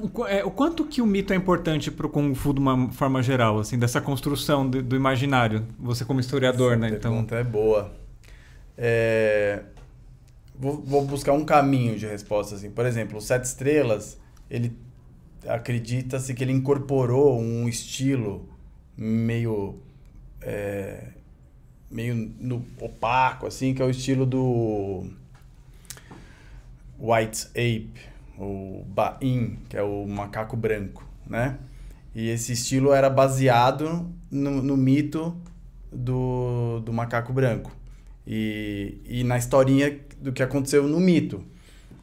O, 0.00 0.24
é, 0.26 0.44
o 0.44 0.50
quanto 0.50 0.84
que 0.84 1.02
o 1.02 1.06
mito 1.06 1.32
é 1.32 1.36
importante 1.36 1.90
pro 1.90 2.08
Kung 2.08 2.32
Fu 2.34 2.54
de 2.54 2.60
uma 2.60 2.88
forma 2.92 3.20
geral, 3.22 3.58
assim, 3.58 3.76
dessa 3.78 4.00
construção 4.00 4.68
de- 4.70 4.80
do 4.80 4.94
imaginário? 4.94 5.66
Você 5.78 6.04
como 6.04 6.20
historiador, 6.20 6.72
Essa 6.74 6.80
né? 6.80 6.88
Então, 6.90 7.10
pergunta 7.12 7.34
é 7.34 7.42
boa. 7.44 7.92
É, 8.76 9.62
Vou, 10.60 10.80
vou 10.84 11.04
buscar 11.04 11.32
um 11.34 11.44
caminho 11.44 11.96
de 11.96 12.06
resposta. 12.06 12.54
Assim. 12.56 12.70
Por 12.70 12.84
exemplo, 12.86 13.18
o 13.18 13.20
Sete 13.20 13.44
Estrelas, 13.44 14.18
ele 14.50 14.76
acredita-se 15.46 16.34
que 16.34 16.42
ele 16.42 16.52
incorporou 16.52 17.38
um 17.40 17.68
estilo 17.68 18.48
meio 18.96 19.78
é, 20.40 21.08
meio 21.90 22.14
no 22.38 22.64
opaco, 22.80 23.46
assim, 23.46 23.74
que 23.74 23.82
é 23.82 23.84
o 23.84 23.90
estilo 23.90 24.26
do 24.26 25.06
White 26.98 27.46
Ape, 27.50 28.00
o 28.38 28.84
Bain, 28.86 29.58
que 29.68 29.76
é 29.76 29.82
o 29.82 30.06
macaco 30.06 30.56
branco, 30.56 31.06
né? 31.26 31.58
E 32.14 32.28
esse 32.28 32.52
estilo 32.52 32.92
era 32.92 33.08
baseado 33.08 34.12
no, 34.30 34.62
no 34.62 34.76
mito 34.76 35.36
do, 35.92 36.80
do 36.80 36.92
macaco 36.92 37.32
branco 37.32 37.72
e, 38.26 39.00
e 39.04 39.24
na 39.24 39.38
historinha 39.38 39.98
do 40.20 40.32
que 40.32 40.42
aconteceu 40.42 40.82
no 40.86 41.00
mito. 41.00 41.42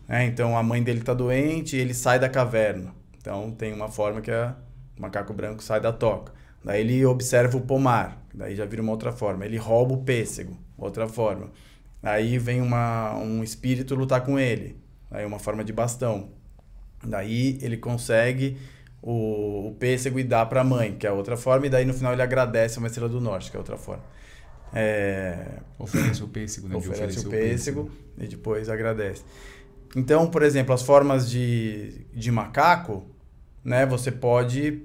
né? 0.07 0.25
Então 0.25 0.57
a 0.57 0.63
mãe 0.63 0.81
dele 0.81 0.99
está 0.99 1.13
doente 1.13 1.75
e 1.75 1.79
ele 1.79 1.93
sai 1.93 2.19
da 2.19 2.29
caverna. 2.29 2.93
Então 3.17 3.51
tem 3.51 3.73
uma 3.73 3.89
forma 3.89 4.21
que 4.21 4.31
é 4.31 4.53
o 4.97 5.01
macaco 5.01 5.33
branco 5.33 5.61
sai 5.61 5.81
da 5.81 5.91
toca. 5.91 6.33
Daí 6.63 6.81
ele 6.81 7.05
observa 7.05 7.57
o 7.57 7.61
pomar, 7.61 8.24
daí 8.35 8.55
já 8.55 8.65
vira 8.65 8.81
uma 8.81 8.91
outra 8.91 9.11
forma. 9.11 9.45
Ele 9.45 9.57
rouba 9.57 9.93
o 9.93 10.03
pêssego, 10.03 10.57
outra 10.77 11.07
forma. 11.07 11.51
Aí 12.03 12.37
vem 12.37 12.61
uma, 12.61 13.15
um 13.17 13.43
espírito 13.43 13.95
lutar 13.95 14.23
com 14.23 14.37
ele, 14.37 14.77
aí 15.09 15.25
uma 15.25 15.39
forma 15.39 15.63
de 15.63 15.73
bastão. 15.73 16.29
Daí 17.03 17.57
ele 17.61 17.77
consegue 17.77 18.57
o, 19.01 19.69
o 19.69 19.75
pêssego 19.79 20.19
e 20.19 20.23
dá 20.23 20.45
para 20.45 20.61
a 20.61 20.63
mãe, 20.63 20.95
que 20.95 21.07
é 21.07 21.11
outra 21.11 21.37
forma, 21.37 21.67
e 21.67 21.69
daí 21.69 21.85
no 21.85 21.93
final 21.93 22.13
ele 22.13 22.21
agradece 22.21 22.77
uma 22.77 22.87
estrela 22.87 23.09
do 23.09 23.21
norte, 23.21 23.49
que 23.49 23.57
é 23.57 23.59
outra 23.59 23.77
forma. 23.77 24.03
É, 24.73 25.59
oferece 25.79 26.23
o 26.23 26.27
pêssego, 26.27 26.67
né? 26.67 26.77
de 26.77 26.89
oferece 26.89 27.19
oferecer 27.19 27.27
o 27.27 27.29
pêssego 27.29 27.91
e 28.17 28.27
depois 28.27 28.69
agradece. 28.69 29.23
Então, 29.95 30.27
por 30.27 30.43
exemplo, 30.43 30.73
as 30.73 30.81
formas 30.81 31.29
de, 31.29 32.05
de 32.13 32.31
macaco, 32.31 33.05
né? 33.63 33.85
Você 33.85 34.11
pode... 34.11 34.83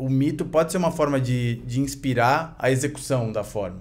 O 0.00 0.08
mito 0.08 0.44
pode 0.44 0.72
ser 0.72 0.78
uma 0.78 0.90
forma 0.90 1.20
de, 1.20 1.56
de 1.66 1.80
inspirar 1.80 2.54
a 2.58 2.70
execução 2.70 3.30
da 3.30 3.44
forma. 3.44 3.80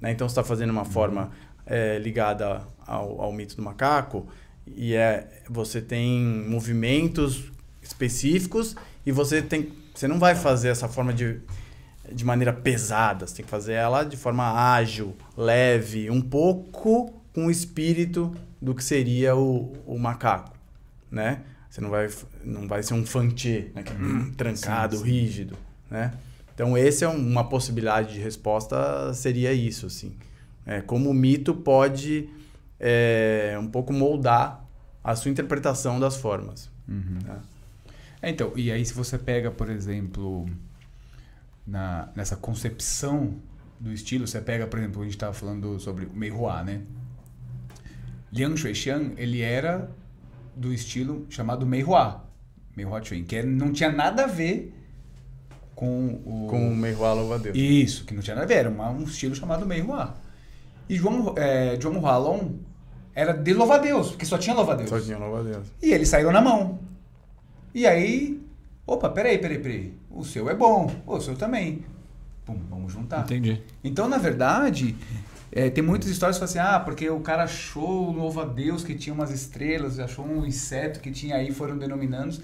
Né? 0.00 0.12
Então, 0.12 0.28
você 0.28 0.32
está 0.32 0.44
fazendo 0.44 0.70
uma 0.70 0.84
forma 0.84 1.30
é, 1.66 1.98
ligada 1.98 2.62
ao, 2.86 3.20
ao 3.20 3.32
mito 3.32 3.54
do 3.56 3.62
macaco 3.62 4.26
e 4.66 4.94
é, 4.94 5.28
você 5.48 5.80
tem 5.80 6.20
movimentos 6.48 7.44
específicos 7.82 8.74
e 9.04 9.12
você 9.12 9.42
tem... 9.42 9.72
Você 9.94 10.06
não 10.06 10.18
vai 10.18 10.34
fazer 10.34 10.68
essa 10.68 10.88
forma 10.88 11.12
de 11.12 11.40
de 12.12 12.24
maneira 12.24 12.52
pesada, 12.52 13.26
você 13.26 13.36
tem 13.36 13.44
que 13.44 13.50
fazer 13.50 13.74
ela 13.74 14.02
de 14.04 14.16
forma 14.16 14.72
ágil, 14.72 15.14
leve, 15.36 16.10
um 16.10 16.20
pouco 16.20 17.12
com 17.34 17.46
o 17.46 17.50
espírito 17.50 18.34
do 18.60 18.74
que 18.74 18.82
seria 18.82 19.36
o, 19.36 19.72
o 19.86 19.98
macaco, 19.98 20.52
né? 21.10 21.42
Você 21.70 21.80
não 21.80 21.90
vai, 21.90 22.08
não 22.44 22.66
vai 22.66 22.82
ser 22.82 22.94
um 22.94 23.04
fantier, 23.04 23.70
né? 23.74 23.82
é 23.86 24.30
trancado, 24.36 24.96
Sim, 24.98 25.04
sim. 25.04 25.10
rígido, 25.10 25.56
né? 25.90 26.12
Então, 26.54 26.76
esse 26.76 27.04
é 27.04 27.08
um- 27.08 27.16
uma 27.16 27.48
possibilidade 27.48 28.14
de 28.14 28.20
resposta, 28.20 29.12
seria 29.14 29.52
isso, 29.52 29.86
assim. 29.86 30.16
É, 30.66 30.80
como 30.80 31.08
o 31.10 31.14
mito 31.14 31.54
pode 31.54 32.28
é, 32.80 33.56
um 33.60 33.66
pouco 33.68 33.92
moldar 33.92 34.64
a 35.02 35.14
sua 35.16 35.30
interpretação 35.30 35.98
das 36.00 36.16
formas. 36.16 36.70
Uhum. 36.88 37.18
né? 37.24 37.38
É, 38.22 38.30
então, 38.30 38.52
e 38.56 38.70
aí 38.72 38.84
se 38.84 38.94
você 38.94 39.16
pega, 39.18 39.50
por 39.50 39.68
exemplo, 39.70 40.48
na, 41.66 42.08
nessa 42.16 42.36
concepção 42.36 43.34
do 43.80 43.92
estilo, 43.92 44.26
você 44.26 44.40
pega, 44.40 44.66
por 44.66 44.78
exemplo, 44.78 45.00
a 45.02 45.04
gente 45.04 45.14
estava 45.14 45.32
falando 45.32 45.78
sobre 45.78 46.06
o 46.06 46.12
Mei 46.12 46.30
Hua, 46.30 46.62
né? 46.64 46.82
Liang 48.32 48.56
Shuixiang, 48.56 49.14
ele 49.16 49.40
era 49.40 49.90
do 50.58 50.72
estilo 50.72 51.26
chamado 51.30 51.64
Mei 51.64 51.82
Hua, 51.84 52.24
Mei 52.76 52.84
Hua 52.84 53.02
Chuan, 53.02 53.22
que 53.22 53.42
não 53.42 53.72
tinha 53.72 53.90
nada 53.92 54.24
a 54.24 54.26
ver 54.26 54.74
com 55.74 56.20
o... 56.26 56.46
Com 56.50 56.72
o 56.72 56.76
Meihua 56.76 57.12
Louva-a-Deus. 57.12 57.56
Isso, 57.56 58.04
que 58.04 58.12
não 58.14 58.20
tinha 58.22 58.34
nada 58.34 58.44
a 58.44 58.48
ver, 58.48 58.54
era 58.60 58.68
uma- 58.68 58.90
um 58.90 59.04
estilo 59.04 59.34
chamado 59.34 59.64
Mei 59.64 59.80
Hua. 59.80 60.14
E 60.88 60.96
João, 60.96 61.34
é, 61.36 61.78
João 61.80 62.00
Hualong 62.00 62.56
era 63.14 63.32
de 63.32 63.52
louva-a-Deus, 63.54 64.10
porque 64.10 64.26
só 64.26 64.38
tinha 64.38 64.54
louva-a-Deus. 64.56 64.88
Só 64.90 65.00
tinha 65.00 65.18
Louva-a-Deus. 65.18 65.66
E 65.82 65.92
eles 65.92 66.08
saíram 66.08 66.32
na 66.32 66.40
mão. 66.40 66.78
E 67.74 67.86
aí, 67.86 68.40
opa, 68.86 69.08
peraí, 69.10 69.38
peraí, 69.38 69.58
peraí. 69.58 69.94
O 70.10 70.24
seu 70.24 70.48
é 70.48 70.54
bom, 70.54 70.90
o 71.06 71.20
seu 71.20 71.36
também. 71.36 71.84
Pum, 72.44 72.58
vamos 72.70 72.92
juntar. 72.92 73.20
entendi. 73.24 73.62
Então, 73.84 74.08
na 74.08 74.16
verdade, 74.18 74.96
é, 75.50 75.70
tem 75.70 75.82
muitas 75.82 76.08
histórias 76.10 76.36
que 76.38 76.46
falam 76.46 76.66
assim, 76.66 76.76
ah, 76.76 76.80
porque 76.80 77.08
o 77.08 77.20
cara 77.20 77.44
achou 77.44 78.08
o 78.08 78.12
louvo 78.12 78.40
a 78.40 78.44
Deus 78.44 78.84
que 78.84 78.94
tinha 78.94 79.14
umas 79.14 79.30
estrelas, 79.30 79.98
achou 79.98 80.24
um 80.26 80.44
inseto 80.44 81.00
que 81.00 81.10
tinha 81.10 81.36
aí, 81.36 81.52
foram 81.52 81.76
denominando. 81.78 82.36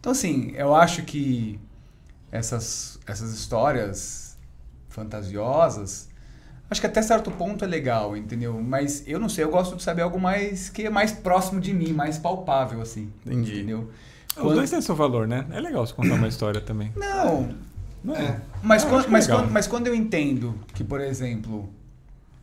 Então, 0.00 0.12
assim, 0.12 0.52
eu 0.56 0.74
acho 0.74 1.02
que 1.02 1.58
essas, 2.32 2.98
essas 3.06 3.32
histórias 3.32 4.36
fantasiosas, 4.88 6.08
acho 6.70 6.80
que 6.80 6.86
até 6.86 7.02
certo 7.02 7.30
ponto 7.30 7.64
é 7.64 7.68
legal, 7.68 8.16
entendeu? 8.16 8.60
Mas 8.62 9.02
eu 9.06 9.18
não 9.18 9.28
sei, 9.28 9.44
eu 9.44 9.50
gosto 9.50 9.76
de 9.76 9.82
saber 9.82 10.02
algo 10.02 10.20
mais 10.20 10.68
que 10.68 10.84
é 10.86 10.90
mais 10.90 11.12
próximo 11.12 11.60
de 11.60 11.72
mim, 11.72 11.92
mais 11.92 12.18
palpável, 12.18 12.80
assim. 12.80 13.10
Entendi. 13.26 13.56
Entendeu? 13.58 13.90
Os 14.30 14.34
Quando- 14.42 14.54
dois 14.54 14.70
têm 14.70 14.80
seu 14.80 14.94
valor, 14.94 15.26
né? 15.26 15.46
É 15.50 15.60
legal 15.60 15.86
você 15.86 15.92
contar 15.92 16.14
uma 16.14 16.28
história 16.28 16.60
também. 16.60 16.92
Não, 16.96 17.54
Não 18.04 18.14
é? 18.16 18.40
Mas, 18.62 18.84
quando, 18.84 19.00
acho 19.00 19.10
mas, 19.10 19.26
quando, 19.26 19.50
mas 19.50 19.66
quando 19.66 19.86
eu 19.88 19.94
entendo 19.94 20.54
que, 20.74 20.82
por 20.84 21.00
exemplo, 21.00 21.68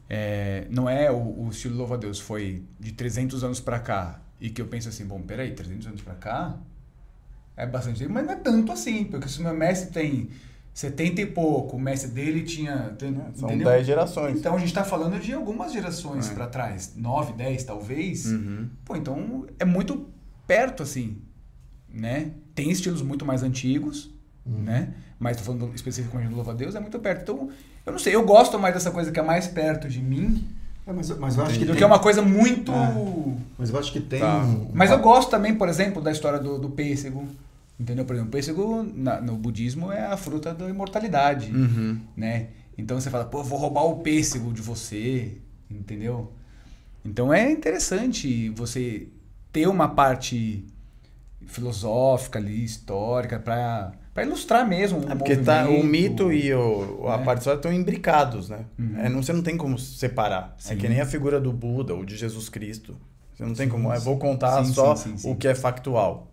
é, 0.09 0.67
não 0.69 0.89
é 0.89 1.11
o, 1.11 1.45
o 1.45 1.49
estilo 1.49 1.75
louva-a-Deus 1.75 2.19
foi 2.19 2.63
de 2.79 2.91
300 2.93 3.43
anos 3.43 3.59
pra 3.59 3.79
cá 3.79 4.21
e 4.39 4.49
que 4.49 4.61
eu 4.61 4.67
penso 4.67 4.87
assim, 4.89 5.05
bom, 5.05 5.21
peraí, 5.21 5.51
300 5.53 5.87
anos 5.87 6.01
pra 6.01 6.15
cá 6.15 6.57
é 7.55 7.65
bastante 7.65 7.99
tempo, 7.99 8.13
mas 8.13 8.25
não 8.25 8.33
é 8.33 8.35
tanto 8.37 8.71
assim, 8.71 9.03
porque 9.05 9.27
se 9.27 9.39
o 9.39 9.43
meu 9.43 9.53
mestre 9.53 9.91
tem 9.91 10.29
70 10.73 11.21
e 11.21 11.25
pouco, 11.25 11.75
o 11.75 11.79
mestre 11.79 12.11
dele 12.11 12.43
tinha... 12.43 12.95
tem- 12.99 13.15
São 13.33 13.49
entendeu? 13.49 13.67
10 13.67 13.85
gerações. 13.87 14.37
Então 14.37 14.55
a 14.55 14.59
gente 14.59 14.71
tá 14.73 14.83
falando 14.83 15.19
de 15.19 15.33
algumas 15.33 15.73
gerações 15.73 16.29
É. 16.29 16.33
pra 16.35 16.45
trás, 16.47 16.93
9, 16.95 17.33
10 17.33 17.63
talvez. 17.63 18.27
Uhum. 18.27 18.69
Pô, 18.85 18.95
então 18.95 19.47
é 19.57 19.65
muito 19.65 20.07
perto, 20.45 20.83
assim, 20.83 21.17
né? 21.91 22.31
Tem 22.53 22.69
estilos 22.69 23.01
muito 23.01 23.25
mais 23.25 23.41
antigos, 23.41 24.13
né? 24.47 24.89
Mas 25.19 25.37
tô 25.37 25.43
falando 25.43 25.71
especificamente 25.73 26.29
do 26.29 26.35
Louva 26.35 26.51
a 26.51 26.55
Deus, 26.55 26.75
é 26.75 26.79
muito 26.79 26.97
perto. 26.99 27.21
Então, 27.23 27.49
eu 27.85 27.91
não 27.91 27.99
sei, 27.99 28.13
eu 28.15 28.23
gosto 28.25 28.57
mais 28.59 28.73
dessa 28.73 28.91
coisa 28.91 29.11
que 29.11 29.19
é 29.19 29.23
mais 29.23 29.47
perto 29.47 29.87
de 29.89 29.99
mim 30.01 30.47
É, 30.85 30.93
mas, 30.93 31.09
mas 31.17 31.35
eu 31.37 31.43
acho 31.43 31.53
que 31.59 31.65
do 31.65 31.67
tem, 31.71 31.77
que 31.77 31.83
é 31.83 31.87
uma 31.87 31.99
coisa 31.99 32.21
muito... 32.21 32.71
Mas 33.57 33.69
eu 33.71 33.77
acho 33.79 33.91
que 33.91 33.99
tem. 33.99 34.19
Tá. 34.19 34.37
um- 34.43 34.69
Mas 34.73 34.89
eu 34.91 34.99
gosto 34.99 35.29
também, 35.29 35.55
por 35.55 35.67
exemplo, 35.67 36.01
da 36.01 36.11
história 36.11 36.39
do, 36.39 36.57
do 36.59 36.69
pêssego. 36.69 37.27
Entendeu? 37.79 38.05
Por 38.05 38.13
exemplo, 38.15 38.29
o 38.29 38.31
pêssego 38.31 38.83
na- 38.95 39.19
no 39.21 39.35
budismo 39.35 39.91
é 39.91 40.05
a 40.05 40.15
fruta 40.17 40.53
da 40.53 40.67
imortalidade, 40.69 41.51
Uhum. 41.51 41.99
né? 42.15 42.47
Então 42.77 42.99
você 42.99 43.09
fala, 43.09 43.25
pô, 43.25 43.39
eu 43.39 43.43
vou 43.43 43.57
roubar 43.59 43.83
o 43.85 43.97
pêssego 43.97 44.51
de 44.53 44.61
você, 44.61 45.37
entendeu? 45.69 46.31
Então 47.05 47.33
é 47.33 47.51
interessante 47.51 48.49
você 48.49 49.07
ter 49.51 49.67
uma 49.67 49.87
parte 49.89 50.65
filosófica 51.45 52.39
ali, 52.39 52.63
histórica, 52.63 53.39
para 53.39 53.91
para 54.13 54.25
ilustrar 54.25 54.67
mesmo 54.67 54.99
o 55.05 55.11
É 55.11 55.13
porque 55.13 55.35
tá, 55.37 55.69
o 55.69 55.83
mito 55.83 56.33
e 56.33 56.51
o, 56.51 57.07
a 57.07 57.19
né? 57.19 57.23
parte 57.23 57.37
histórica 57.39 57.67
estão 57.67 57.71
imbricados, 57.71 58.49
né? 58.49 58.65
Uhum. 58.79 58.95
É, 58.97 59.09
não, 59.09 59.21
você 59.21 59.31
não 59.31 59.43
tem 59.43 59.55
como 59.55 59.77
separar. 59.77 60.55
É 60.57 60.61
Sim. 60.69 60.77
que 60.77 60.89
nem 60.89 60.99
a 60.99 61.05
figura 61.05 61.39
do 61.39 61.53
Buda 61.53 61.93
ou 61.93 62.03
de 62.03 62.17
Jesus 62.17 62.49
Cristo. 62.49 62.97
Você 63.35 63.45
não 63.45 63.53
tem 63.53 63.67
Sim, 63.67 63.71
como. 63.71 63.93
Eu 63.93 63.99
sim. 63.99 64.05
vou 64.05 64.17
contar 64.17 64.65
Sim, 64.65 64.73
só 64.73 64.95
sim, 64.95 65.11
sim, 65.11 65.17
sim. 65.19 65.31
o 65.31 65.35
que 65.35 65.47
é 65.47 65.53
factual. 65.53 66.31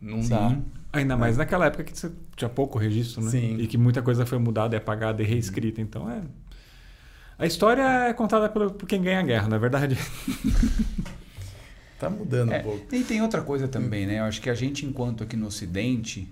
Não 0.00 0.22
Sim. 0.22 0.28
dá. 0.28 0.56
Ainda 0.92 1.16
mais 1.16 1.36
naquela 1.36 1.66
época 1.66 1.82
que 1.82 1.98
você 1.98 2.12
tinha 2.36 2.48
pouco 2.48 2.78
registro, 2.78 3.20
né? 3.24 3.30
Sim. 3.32 3.56
E 3.58 3.66
que 3.66 3.76
muita 3.76 4.00
coisa 4.00 4.24
foi 4.24 4.38
mudada, 4.38 4.76
é 4.76 4.78
apagada 4.78 5.20
e 5.20 5.26
reescrita. 5.26 5.80
Então 5.80 6.08
é. 6.08 6.22
A 7.36 7.46
história 7.46 7.82
é 7.82 8.12
contada 8.12 8.48
pelo, 8.48 8.70
por 8.70 8.86
quem 8.86 9.02
ganha 9.02 9.18
a 9.18 9.22
guerra, 9.24 9.48
não 9.48 9.56
é 9.56 9.58
verdade? 9.58 9.98
Tá 12.04 12.10
mudando 12.10 12.52
É, 12.52 12.60
um 12.60 12.62
pouco. 12.62 12.94
e 12.94 13.02
tem 13.02 13.20
outra 13.22 13.42
coisa 13.42 13.66
também, 13.68 14.06
né? 14.06 14.18
Eu 14.20 14.24
acho 14.24 14.40
que 14.40 14.50
a 14.50 14.54
gente, 14.54 14.84
enquanto 14.86 15.22
aqui 15.24 15.36
no 15.36 15.46
Ocidente, 15.46 16.28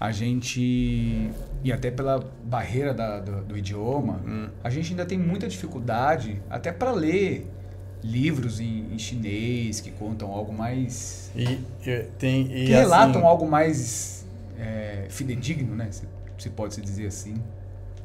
a 0.00 0.12
gente, 0.12 1.30
e 1.64 1.72
até 1.72 1.90
pela 1.90 2.24
barreira 2.44 2.94
da- 2.94 3.18
do, 3.20 3.42
do 3.44 3.58
idioma, 3.58 4.20
Hum. 4.26 4.48
a 4.62 4.70
gente 4.70 4.90
ainda 4.90 5.04
tem 5.04 5.18
muita 5.18 5.48
dificuldade 5.48 6.40
até 6.48 6.70
para 6.72 6.92
ler 6.92 7.46
livros 8.02 8.60
em, 8.60 8.92
em 8.92 8.98
chinês 8.98 9.80
que 9.80 9.90
contam 9.90 10.30
algo 10.32 10.52
mais. 10.52 11.30
E, 11.34 11.58
e 11.84 12.02
tem. 12.18 12.42
E 12.42 12.66
que 12.66 12.72
relatam 12.72 13.18
assim, 13.20 13.26
algo 13.26 13.48
mais 13.48 14.24
é, 14.58 15.06
fidedigno, 15.10 15.74
né? 15.74 15.88
Se, 15.90 16.04
se 16.38 16.50
pode 16.50 16.74
se 16.74 16.80
dizer 16.80 17.06
assim. 17.06 17.34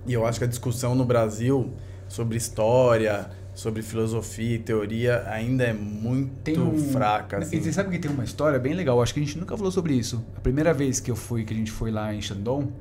E 0.06 0.14
eu 0.14 0.26
acho 0.26 0.40
que 0.40 0.46
a 0.46 0.48
discussão 0.48 0.96
no 0.96 1.06
Brasil 1.06 1.72
sobre 2.10 2.38
história, 2.38 3.30
sobre 3.54 3.82
filosofia 3.82 4.56
e 4.56 4.60
teoria 4.60 5.24
ainda 5.28 5.64
é 5.64 5.74
muito 5.74 6.60
um, 6.60 6.78
fraca. 6.92 7.38
E 7.38 7.44
Assim. 7.44 7.62
você 7.62 7.72
sabe 7.72 7.92
que 7.92 8.00
tem 8.00 8.10
uma 8.10 8.24
história 8.24 8.58
bem 8.58 8.74
legal? 8.74 9.02
Acho 9.02 9.14
que 9.14 9.20
a 9.20 9.24
gente 9.24 9.38
nunca 9.38 9.56
falou 9.56 9.72
sobre 9.72 9.94
isso. 9.94 10.26
A 10.36 10.40
primeira 10.40 10.74
vez 10.74 11.00
que 11.00 11.12
eu 11.12 11.16
fui, 11.16 11.44
que 11.44 11.54
a 11.54 11.58
gente 11.58 11.72
foi 11.72 11.92
lá 11.92 12.14
em 12.14 12.22
Shandong, 12.22 12.72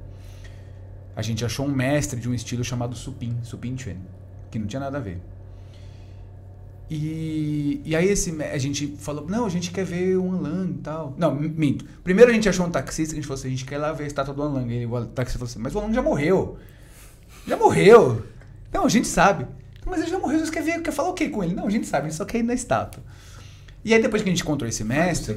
a 1.15 1.23
gente 1.23 1.45
achou 1.45 1.67
um 1.67 1.71
mestre 1.71 2.19
de 2.19 2.29
um 2.29 2.35
estilo 2.35 2.65
chamado 2.65 2.97
Supin, 2.97 3.37
Supin 3.43 3.77
Chuan, 3.77 3.97
que 4.51 4.59
não 4.59 4.67
tinha 4.67 4.81
nada 4.81 4.97
a 4.97 5.01
ver. 5.01 5.21
E, 6.91 7.81
e 7.85 7.97
aí 7.97 8.07
esse, 8.09 8.31
a 8.43 8.59
gente 8.59 8.97
falou, 8.99 9.27
não, 9.27 9.47
a 9.47 9.49
gente 9.49 9.71
quer 9.71 9.85
ver 9.85 10.17
o 10.17 10.31
Anlang 10.31 10.73
e 10.73 10.79
tal. 10.79 11.15
Não, 11.17 11.35
minto. 11.35 11.85
Primeiro 12.03 12.31
a 12.31 12.35
gente 12.35 12.49
achou 12.49 12.67
um 12.67 12.71
taxista 12.71 13.15
que 13.15 13.19
a 13.19 13.23
gente 13.23 13.27
falou 13.27 13.39
assim, 13.39 13.49
a 13.49 13.51
gente 13.51 13.65
quer 13.65 13.77
ir 13.77 13.79
lá 13.79 13.93
ver 13.93 14.05
a 14.05 14.07
estátua 14.07 14.35
do 14.35 14.43
Anlang. 14.43 14.71
E 14.71 14.87
o 14.87 15.07
taxista 15.07 15.39
falou 15.39 15.51
assim, 15.51 15.59
mas 15.59 15.75
o 15.75 15.79
Anlang 15.79 15.95
já 15.95 16.03
morreu. 16.03 16.59
Já 17.47 17.57
morreu. 17.57 18.23
Não, 18.73 18.85
a 18.85 18.89
gente 18.89 19.07
sabe. 19.07 19.47
Mas 19.85 20.01
ele 20.01 20.11
já 20.11 20.19
morreu, 20.19 20.39
você 20.39 20.51
quer 20.51 20.63
ver, 20.63 20.81
quer 20.83 20.93
falar 20.93 21.11
o 21.11 21.15
quê 21.15 21.29
com 21.29 21.43
ele? 21.43 21.55
Não, 21.55 21.67
a 21.67 21.71
gente 21.71 21.87
sabe, 21.87 22.07
a 22.07 22.11
gente 22.11 22.17
só 22.17 22.25
quer 22.25 22.39
ir 22.39 22.43
na 22.43 22.55
estátua. 22.55 23.03
E 23.85 23.93
aí 23.93 24.01
depois 24.01 24.23
que 24.23 24.29
a 24.29 24.33
gente 24.33 24.43
encontrou 24.43 24.69
esse 24.69 24.85
mestre, 24.85 25.37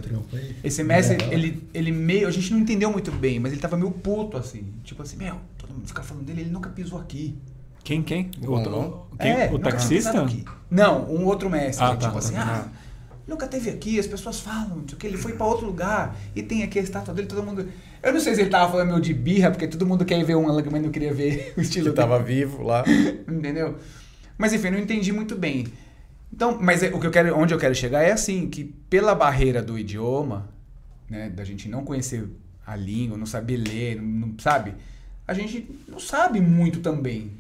esse 0.64 0.84
mestre, 0.84 1.18
ele, 1.32 1.68
ele 1.74 1.92
meio. 1.92 2.28
A 2.28 2.32
gente 2.32 2.54
não 2.54 2.60
entendeu 2.60 2.92
muito 2.92 3.12
bem, 3.12 3.40
mas 3.40 3.52
ele 3.52 3.60
tava 3.60 3.76
meio 3.76 3.92
puto, 3.92 4.38
assim. 4.38 4.72
Tipo 4.84 5.02
assim, 5.02 5.18
meu, 5.18 5.38
todo 5.58 5.74
mundo 5.74 5.88
fica 5.88 6.04
falando 6.04 6.26
dele, 6.26 6.42
ele 6.42 6.52
nunca 6.52 6.70
pisou 6.70 7.00
aqui. 7.00 7.36
Quem? 7.84 8.04
Quem? 8.04 8.32
O 8.44 9.18
quem? 9.18 9.32
É, 9.32 9.52
o 9.52 9.60
taxista? 9.60 10.26
Não, 10.70 11.06
um 11.12 11.26
outro 11.26 11.50
mestre. 11.50 11.84
Ah, 11.86 11.90
tipo 11.92 12.02
tá, 12.02 12.12
tá, 12.12 12.18
assim, 12.18 12.34
tá. 12.34 12.68
ah, 12.68 12.86
nunca 13.28 13.48
teve 13.48 13.70
aqui, 13.70 14.00
as 14.00 14.08
pessoas 14.08 14.40
falam, 14.40 14.78
não 14.78 14.88
sei 14.88 14.96
o 14.96 14.98
que, 14.98 15.08
ele 15.08 15.18
foi 15.18 15.34
pra 15.34 15.46
outro 15.46 15.66
lugar 15.66 16.16
e 16.36 16.44
tem 16.44 16.64
aqui 16.64 16.80
a 16.80 16.82
estátua 16.82 17.14
dele, 17.14 17.28
todo 17.28 17.44
mundo. 17.44 17.68
Eu 18.02 18.14
não 18.14 18.20
sei 18.20 18.36
se 18.36 18.42
ele 18.42 18.50
tava 18.50 18.72
falando 18.72 18.90
meio 18.90 19.02
de 19.02 19.14
birra, 19.14 19.50
porque 19.50 19.68
todo 19.68 19.86
mundo 19.86 20.06
quer 20.06 20.24
ver 20.24 20.36
um 20.36 20.48
Alan, 20.48 20.64
mas 20.72 20.82
não 20.82 20.92
queria 20.92 21.14
ver 21.14 21.54
o 21.58 21.62
estilo 21.62 21.90
Que 21.90 21.96
tava 21.96 22.22
vivo 22.22 22.64
lá. 22.64 22.84
Entendeu? 23.28 23.76
Mas 24.38 24.54
enfim, 24.54 24.70
não 24.70 24.80
entendi 24.80 25.12
muito 25.12 25.36
bem. 25.36 25.68
Então, 26.34 26.58
mas 26.62 26.84
é- 26.84 26.90
o 26.94 27.00
que 27.00 27.08
eu 27.08 27.12
quero, 27.12 27.38
onde 27.38 27.54
eu 27.54 27.58
quero 27.60 27.74
chegar 27.76 28.02
é 28.02 28.12
assim, 28.12 28.50
que 28.50 28.66
pela 28.90 29.16
barreira 29.16 29.62
do 29.62 29.78
idioma, 29.80 30.50
né, 31.10 31.30
da 31.30 31.44
gente 31.44 31.70
não 31.70 31.84
conhecer 31.86 32.28
a 32.66 32.76
língua, 32.76 33.18
não 33.18 33.26
saber 33.26 33.58
ler, 33.58 33.96
não, 34.02 34.28
não- 34.28 34.40
sabe? 34.40 34.74
A 35.28 35.34
gente 35.34 35.70
não 35.88 36.00
sabe 36.00 36.42
muito 36.42 36.80
também. 36.82 37.32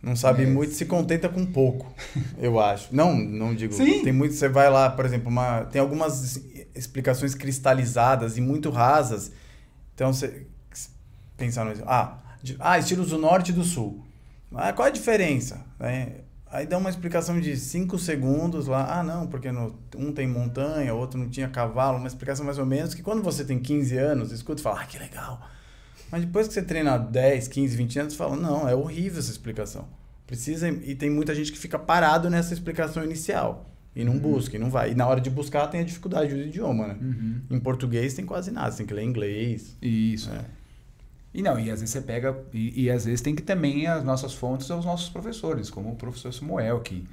Não 0.00 0.14
sabe 0.14 0.44
É. 0.44 0.46
muito, 0.46 0.72
se 0.74 0.84
contenta 0.86 1.28
com 1.28 1.44
pouco, 1.44 1.92
eu 2.38 2.60
acho. 2.60 2.94
Não, 2.94 3.16
não 3.18 3.52
digo. 3.52 3.74
Sim. 3.74 4.04
Tem 4.04 4.12
muito, 4.12 4.32
você 4.34 4.48
vai 4.48 4.70
lá, 4.70 4.88
por 4.90 5.04
exemplo, 5.04 5.28
uma, 5.28 5.62
tem 5.64 5.80
algumas 5.80 6.40
explicações 6.72 7.34
cristalizadas 7.34 8.36
e 8.38 8.40
muito 8.40 8.70
rasas. 8.70 9.32
Então 9.96 10.12
você 10.12 10.46
pensar 11.36 11.64
no 11.64 11.72
ah, 11.84 12.16
de- 12.40 12.56
ah, 12.60 12.78
estilos 12.78 13.10
do 13.10 13.18
norte 13.18 13.48
e 13.50 13.52
do 13.54 13.64
sul. 13.64 14.04
Ah, 14.54 14.72
qual 14.72 14.86
a 14.86 14.90
diferença? 14.90 15.64
Né? 15.80 16.12
Aí 16.50 16.66
dá 16.66 16.78
uma 16.78 16.88
explicação 16.88 17.38
de 17.38 17.56
5 17.56 17.98
segundos 17.98 18.66
lá. 18.66 18.98
Ah, 18.98 19.02
não, 19.02 19.26
porque 19.26 19.52
no, 19.52 19.78
um 19.96 20.12
tem 20.12 20.26
montanha, 20.26 20.94
outro 20.94 21.18
não 21.18 21.28
tinha 21.28 21.48
cavalo. 21.48 21.98
Uma 21.98 22.08
explicação 22.08 22.44
mais 22.44 22.58
ou 22.58 22.64
menos 22.64 22.94
que 22.94 23.02
quando 23.02 23.22
você 23.22 23.44
tem 23.44 23.58
15 23.58 23.96
anos, 23.98 24.32
escuta 24.32 24.60
e 24.60 24.62
fala, 24.62 24.80
ah, 24.80 24.86
que 24.86 24.98
legal. 24.98 25.40
Mas 26.10 26.22
depois 26.22 26.48
que 26.48 26.54
você 26.54 26.62
treina 26.62 26.96
10, 26.96 27.48
15, 27.48 27.76
20 27.76 27.98
anos, 27.98 28.12
você 28.14 28.18
fala, 28.18 28.36
não, 28.36 28.68
é 28.68 28.74
horrível 28.74 29.18
essa 29.18 29.30
explicação. 29.30 29.86
Precisa, 30.26 30.68
e 30.68 30.94
tem 30.94 31.10
muita 31.10 31.34
gente 31.34 31.52
que 31.52 31.58
fica 31.58 31.78
parado 31.78 32.30
nessa 32.30 32.54
explicação 32.54 33.04
inicial. 33.04 33.66
E 33.94 34.04
não 34.04 34.18
busca, 34.18 34.56
e 34.56 34.58
não 34.58 34.70
vai. 34.70 34.92
E 34.92 34.94
na 34.94 35.06
hora 35.06 35.20
de 35.20 35.28
buscar 35.28 35.66
tem 35.66 35.80
a 35.80 35.84
dificuldade 35.84 36.32
do 36.32 36.40
idioma, 36.40 36.88
né? 36.88 36.96
Em 37.50 37.58
português 37.58 38.14
tem 38.14 38.24
quase 38.24 38.50
nada, 38.50 38.70
você 38.70 38.78
tem 38.78 38.86
que 38.86 38.94
ler 38.94 39.02
inglês. 39.02 39.76
Isso. 39.82 40.30
É. 40.30 40.44
E 41.32 41.42
não, 41.42 41.58
e 41.58 41.70
às 41.70 41.80
vezes 41.80 41.90
você 41.90 42.00
pega. 42.00 42.36
E, 42.52 42.84
e 42.84 42.90
às 42.90 43.04
vezes 43.04 43.20
tem 43.20 43.34
que 43.34 43.42
também 43.42 43.86
as 43.86 44.02
nossas 44.02 44.34
fontes 44.34 44.66
são 44.66 44.78
os 44.78 44.84
nossos 44.84 45.08
professores, 45.08 45.70
como 45.70 45.92
o 45.92 45.96
professor 45.96 46.32
Samuel, 46.32 46.80
que 46.80 47.06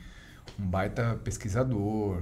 um 0.60 0.66
baita 0.66 1.20
pesquisador, 1.24 2.22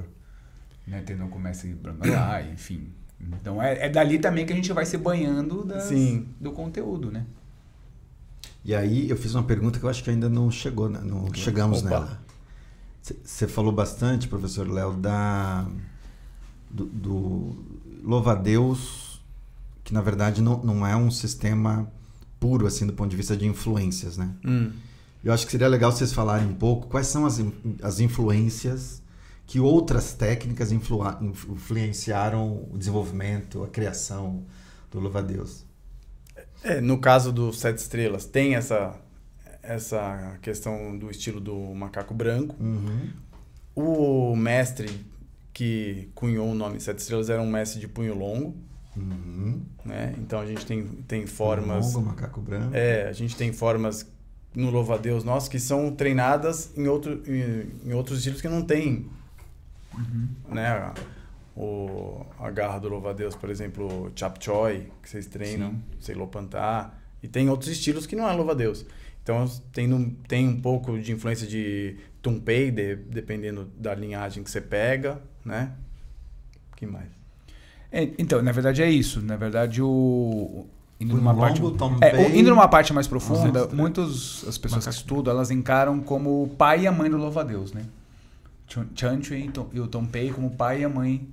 né? 0.88 1.04
Tendo 1.06 1.28
comércio 1.28 1.78
lá, 2.06 2.42
enfim. 2.42 2.90
Então 3.20 3.62
é, 3.62 3.86
é 3.86 3.90
dali 3.90 4.20
também 4.20 4.46
que 4.46 4.52
a 4.52 4.56
gente 4.56 4.74
vai 4.74 4.86
se 4.86 4.98
banhando 4.98 5.64
das- 5.64 5.84
Sim. 5.84 6.28
do 6.40 6.52
conteúdo, 6.52 7.12
né? 7.12 7.26
E 8.66 8.74
aí 8.74 9.10
eu 9.10 9.18
fiz 9.18 9.36
uma 9.36 9.44
pergunta 9.44 9.78
que 9.78 9.86
eu 9.86 9.90
acho 9.90 10.04
que 10.04 10.10
ainda 10.10 10.30
não 10.30 10.50
chegou, 10.50 10.90
né? 10.90 11.00
não 11.04 11.34
chegamos 11.34 11.80
Opa. 11.80 11.90
nela. 11.90 12.22
Você 13.02 13.48
falou 13.48 13.74
bastante, 13.74 14.30
professor 14.30 14.70
Léo, 14.70 14.94
da 14.94 15.68
do, 16.70 16.86
do 16.86 17.56
louva-a-Deus, 18.02 19.03
que 19.84 19.93
na 19.93 20.02
verdade 20.02 20.41
não, 20.41 20.62
não 20.63 20.86
é 20.88 20.96
um 20.96 21.12
sistema 21.12 21.91
puro 22.39 22.65
assim 22.67 22.86
do 22.86 22.93
ponto 22.93 23.10
de 23.10 23.15
vista 23.15 23.36
de 23.36 23.46
influências, 23.46 24.17
né? 24.17 24.30
Hum. 24.46 24.72
Eu 25.24 25.32
acho 25.32 25.46
que 25.46 25.52
seria 25.52 25.67
legal 25.67 25.91
vocês 25.91 26.12
falarem 26.12 26.48
um 26.48 26.54
pouco 26.54 26.88
quais 26.88 27.08
são 27.08 27.26
as, 27.26 27.41
as 27.82 28.00
influências 28.00 29.02
que 29.46 29.60
outras 29.60 30.13
técnicas 30.13 30.72
influ- 30.72 31.04
influenciaram 31.22 32.67
o 32.72 32.78
desenvolvimento, 32.78 33.63
a 33.63 33.67
criação 33.67 34.43
do 34.91 35.00
louva-a-Deus. 35.00 35.65
É, 36.63 36.80
no 36.82 36.98
caso 36.98 37.32
do 37.32 37.52
Sete 37.52 37.78
Estrelas, 37.78 38.26
tem 38.26 38.56
essa, 38.56 38.96
essa 39.62 40.38
questão 40.41 40.98
do 40.98 41.10
estilo 41.10 41.39
do 41.39 41.56
macaco 41.74 42.13
branco. 42.13 42.56
Uhum. 42.60 43.10
O 43.76 44.36
mestre 44.36 45.06
que 45.54 46.10
cunhou 46.15 46.50
o 46.50 46.56
nome 46.56 46.80
Sete 46.80 47.00
Estrelas 47.00 47.30
era 47.30 47.41
um 47.41 47.50
mestre 47.50 47.80
de 47.80 47.88
punho 47.88 48.17
longo, 48.17 48.56
Uhum. 48.96 49.62
né? 49.84 50.14
Então 50.18 50.40
a 50.40 50.46
gente 50.46 50.66
tem, 50.66 50.86
tem 51.08 51.26
formas... 51.26 51.94
Longo, 51.94 52.08
macaco 52.08 52.42
branco. 52.42 52.76
É, 52.76 53.08
a 53.08 53.14
gente 53.14 53.36
tem 53.36 53.52
formas 53.52 54.08
no 54.56 54.70
louva-a-Deus 54.70 55.24
nosso 55.24 55.50
que 55.50 55.60
são 55.60 55.92
treinadas 55.96 56.72
em, 56.78 56.88
outro, 56.88 57.22
em, 57.28 57.90
em 57.90 57.94
outros 57.94 58.20
estilos 58.20 58.42
que 58.42 58.48
não 58.48 58.62
tem, 58.64 59.08
né? 60.48 60.68
A, 60.68 60.94
o, 61.56 62.26
a 62.40 62.50
garra 62.52 62.80
do 62.80 62.90
louva-a-Deus, 62.90 63.36
por 63.36 63.50
exemplo, 63.50 64.12
Chap 64.16 64.44
Choi, 64.44 64.92
que 65.02 65.10
vocês 65.10 65.26
treinam, 65.28 65.72
Sim. 65.72 65.82
sei 66.00 66.16
Lopantá, 66.16 66.94
e 67.22 67.28
tem 67.28 67.50
outros 67.50 67.70
estilos 67.72 68.06
que 68.06 68.16
não 68.16 68.28
é 68.30 68.34
louva-a-Deus. 68.34 68.86
Então 69.24 69.48
tem, 69.72 69.92
um- 69.94 70.10
tem 70.28 70.48
um 70.48 70.60
pouco 70.62 71.00
de 71.00 71.12
influência 71.12 71.48
de 71.48 71.98
Tumpei, 72.22 72.70
de, 72.72 72.96
dependendo 72.96 73.66
da 73.78 73.94
linhagem 73.96 74.44
que 74.44 74.52
você 74.52 74.62
pega, 74.62 75.22
né? 75.44 75.74
que 76.76 76.86
mais? 76.86 77.10
É, 77.96 78.10
então, 78.18 78.42
na 78.42 78.52
verdade 78.52 78.82
é 78.82 78.90
isso. 78.90 79.22
Na 79.22 79.36
verdade, 79.38 79.82
o. 79.82 80.66
Indo 81.00 81.12
Punho 81.12 81.24
numa 81.24 81.36
parte, 81.36 81.62
Tom 81.78 81.98
é, 82.02 82.16
o- 82.18 82.36
indo 82.36 82.50
numa 82.50 82.68
parte 82.68 82.92
mais 82.94 83.08
profunda, 83.08 83.68
muitas 83.68 84.44
as 84.48 84.58
pessoas 84.58 84.86
que 84.86 84.92
estudam, 84.94 85.34
elas 85.34 85.52
encaram 85.52 86.00
como 86.00 86.44
o 86.44 86.48
pai 86.48 86.82
e 86.82 86.88
a 86.88 86.92
mãe 86.92 87.10
do 87.10 87.18
louva-a-Deus, 87.18 87.72
né? 87.74 87.86
Chan 88.68 88.88
Chanchu 88.96 89.34
e 89.36 89.50
Tom- 89.50 89.70
e 89.74 89.80
o 89.80 89.88
Tompei 89.88 90.32
como 90.32 90.50
pai 90.52 90.82
e 90.82 90.86
a 90.86 90.90
mãe 90.90 91.28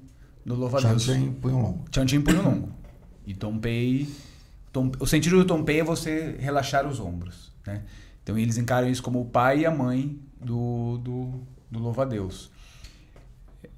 do 0.45 0.55
louva-a-Deus. 0.55 1.03
Chanchen, 1.05 1.33
punho 1.35 1.57
longo. 1.61 1.85
Chanchu 1.95 2.21
punho 2.23 2.43
longo. 2.43 2.69
E 3.27 3.33
Tompei... 3.35 4.09
Tom, 4.73 4.91
o 4.99 5.07
sentido 5.07 5.37
do 5.39 5.45
Tompei 5.45 5.81
é 5.81 5.85
você 5.85 6.37
relaxar 6.39 6.87
os 6.87 6.99
ombros, 7.01 7.53
né? 7.67 7.83
Então 8.23 8.37
eles 8.37 8.57
encaram 8.59 8.89
isso 8.89 9.03
como 9.03 9.21
o 9.21 9.25
pai 9.25 9.61
e 9.61 9.67
a 9.67 9.71
mãe 9.71 10.19
do, 10.41 10.99
do, 10.99 11.31
do 11.71 11.79
louva-a-Deus. 11.79 12.51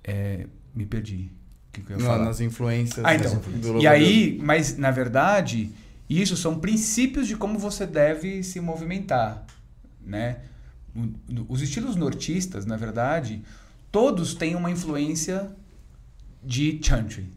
É, 0.04 0.46
me 0.74 0.86
perdi. 0.86 1.30
Que, 1.72 1.80
Na- 1.96 2.18
nas 2.18 2.40
influências 2.40 3.04
Ah, 3.04 3.14
então. 3.14 3.34
do 3.60 3.80
E 3.80 3.86
aí, 3.86 4.38
mas 4.42 4.76
na 4.76 4.90
verdade, 4.90 5.70
isso 6.08 6.36
são 6.36 6.58
princípios 6.60 7.26
de 7.26 7.34
como 7.36 7.58
você 7.58 7.86
deve 7.86 8.42
se 8.42 8.60
movimentar. 8.60 9.46
né? 10.04 10.40
Os 11.48 11.62
estilos 11.62 11.96
nortistas, 11.96 12.66
na 12.66 12.76
verdade, 12.76 13.42
todos 13.90 14.34
têm 14.34 14.54
uma 14.54 14.70
influência 14.70 15.50
de 16.44 16.78
Chantry. 16.82 17.32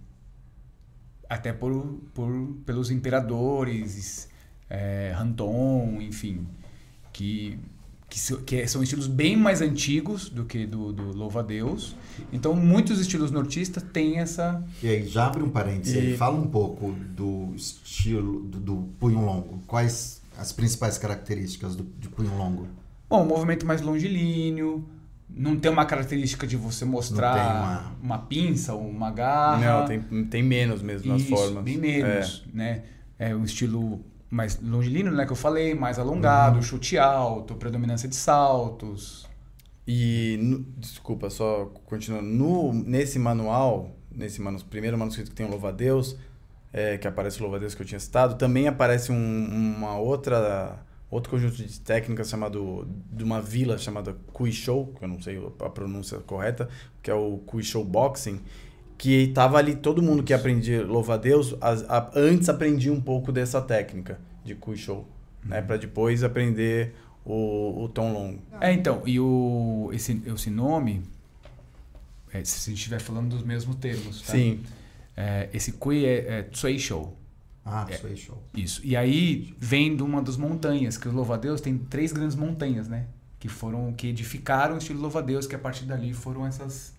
Até 1.30 1.54
por, 1.54 2.00
por, 2.14 2.56
pelos 2.66 2.92
imperadores, 2.92 4.28
é, 4.70 5.14
Hanton, 5.18 6.00
enfim, 6.02 6.46
que, 7.14 7.58
que, 8.46 8.68
são 8.68 8.82
estilos 8.82 9.08
bem 9.08 9.36
mais 9.36 9.62
antigos 9.62 10.30
do 10.30 10.46
que 10.46 10.66
do, 10.66 10.94
do 10.94 11.12
Louva-a-Deus. 11.16 11.96
Então, 12.32 12.56
muitos 12.56 13.00
estilos 13.00 13.32
nortistas 13.32 13.84
têm 13.94 14.20
essa... 14.20 14.64
E 14.82 14.88
aí, 14.88 15.08
já 15.08 15.28
abre 15.28 15.44
um 15.44 15.50
parênteses 15.50 15.98
aí, 15.98 16.14
E- 16.14 16.18
fala 16.18 16.38
um 16.38 16.48
pouco 16.48 16.92
do 17.16 17.54
estilo 17.56 18.42
do, 18.42 18.60
do 18.60 18.76
punho 19.00 19.24
longo. 19.24 19.60
Quais 19.68 20.22
as 20.38 20.52
principais 20.52 20.98
características 20.98 21.76
do, 21.76 21.84
de 22.00 22.10
punho 22.10 22.36
longo? 22.38 22.68
Bom, 23.10 23.24
um 23.24 23.28
movimento 23.28 23.66
mais 23.66 23.82
longilíneo, 23.82 24.88
não 25.30 25.58
tem 25.58 25.72
uma 25.72 25.86
característica 25.86 26.48
de 26.48 26.56
você 26.56 26.86
mostrar 26.86 27.92
Não 28.00 28.04
uma... 28.04 28.20
pinça 28.20 28.74
ou 28.74 28.88
uma 28.88 29.12
garra. 29.12 29.82
Não, 29.82 29.86
tem, 29.86 30.24
tem 30.26 30.44
menos 30.44 30.82
mesmo 30.82 31.12
nas 31.12 31.22
Isso, 31.22 31.30
formas. 31.36 31.64
bem 31.64 31.78
menos, 31.78 32.44
né? 32.54 32.84
É 33.18 33.36
um 33.36 33.44
estilo 33.44 34.02
mais 34.30 34.60
longilíneo, 34.62 35.12
né, 35.14 35.26
que 35.26 35.32
eu 35.32 35.36
falei, 35.36 35.74
mais 35.76 36.00
alongado, 36.00 36.62
chute 36.64 36.98
alto, 36.98 37.56
predominância 37.56 38.08
de 38.10 38.16
saltos. 38.16 39.28
E, 39.88 40.38
no- 40.42 40.66
desculpa, 40.78 41.30
só 41.30 41.66
continuando. 41.86 42.28
No, 42.28 42.74
nesse 42.74 43.20
manual, 43.20 43.92
nesse 44.12 44.42
manu, 44.42 44.60
primeiro 44.66 44.98
manuscrito 44.98 45.30
que 45.30 45.36
tem 45.36 45.46
o 45.46 45.50
Louva-a-Deus, 45.50 46.18
é, 46.74 46.98
que 46.98 47.08
aparece 47.08 47.40
o 47.40 47.44
Louva-a-Deus 47.44 47.76
que 47.76 47.82
eu 47.82 47.86
tinha 47.86 48.00
citado, 48.00 48.36
também 48.36 48.68
aparece 48.68 49.12
um- 49.12 49.76
uma 49.78 49.96
outra, 49.98 50.80
outro 51.10 51.30
conjunto 51.30 51.56
de 51.56 51.80
técnicas 51.82 52.28
chamado, 52.30 52.88
de 53.12 53.24
uma 53.24 53.40
vila 53.42 53.78
chamada 53.78 54.18
Kuishou, 54.34 54.88
que 54.98 55.04
eu 55.04 55.08
não 55.08 55.22
sei 55.22 55.40
a 55.60 55.70
pronúncia 55.70 56.18
correta, 56.20 56.68
que 57.02 57.12
é 57.12 57.14
o 57.14 57.38
Kuishou 57.46 57.84
Boxing, 57.86 58.42
que 58.98 59.28
tava 59.34 59.58
ali, 59.58 59.76
todo 59.76 60.02
mundo 60.02 60.24
que 60.24 60.34
aprendia 60.34 60.84
Louva-a-Deus, 60.86 61.56
as- 61.62 61.84
a- 61.90 62.12
antes 62.16 62.48
aprendia 62.50 62.92
um 62.94 63.02
pouco 63.02 63.32
dessa 63.32 63.62
técnica 63.62 64.20
de 64.44 64.56
Kuishou, 64.56 65.08
né, 65.44 65.62
para 65.62 65.78
depois 65.78 66.24
aprender 66.24 66.96
o, 67.26 67.84
o 67.84 67.90
tom 67.90 68.14
longo. 68.14 68.40
É, 68.62 68.72
então, 68.72 69.02
e 69.06 69.20
o, 69.20 69.90
esse, 69.94 70.22
esse 70.26 70.50
nome, 70.50 71.04
é, 72.32 72.44
se 72.44 72.70
a 72.70 72.72
gente 72.72 72.80
estiver 72.80 73.00
falando 73.00 73.30
dos 73.30 73.44
mesmos 73.44 73.76
termos, 73.78 74.22
tá? 74.22 74.32
Sim. 74.34 74.62
É, 75.16 75.50
esse 75.54 75.74
Kui 75.74 76.06
é, 76.06 76.40
é 76.40 76.44
Tsui 76.44 76.78
Shou. 76.80 77.18
Ah, 77.68 77.88
É. 77.90 78.00
aí, 78.08 78.16
show. 78.16 78.44
Isso. 78.54 78.80
E 78.84 78.96
aí 78.96 79.54
vem 79.58 79.96
de 79.96 80.04
uma 80.04 80.22
das 80.22 80.38
montanhas, 80.38 80.98
que 80.98 81.08
o 81.08 81.12
Louva-a-Deus 81.12 81.62
tem 81.62 81.78
três 81.78 82.12
grandes 82.12 82.36
montanhas, 82.36 82.88
né? 82.88 83.08
Que 83.40 83.48
foram, 83.48 83.92
que 83.94 84.08
edificaram 84.08 84.76
o 84.76 84.78
estilo 84.78 85.02
Louva-a-Deus, 85.02 85.48
que 85.48 85.56
a 85.56 85.60
partir 85.60 85.86
dali 85.86 86.14
foram 86.14 86.46
essas, 86.46 86.94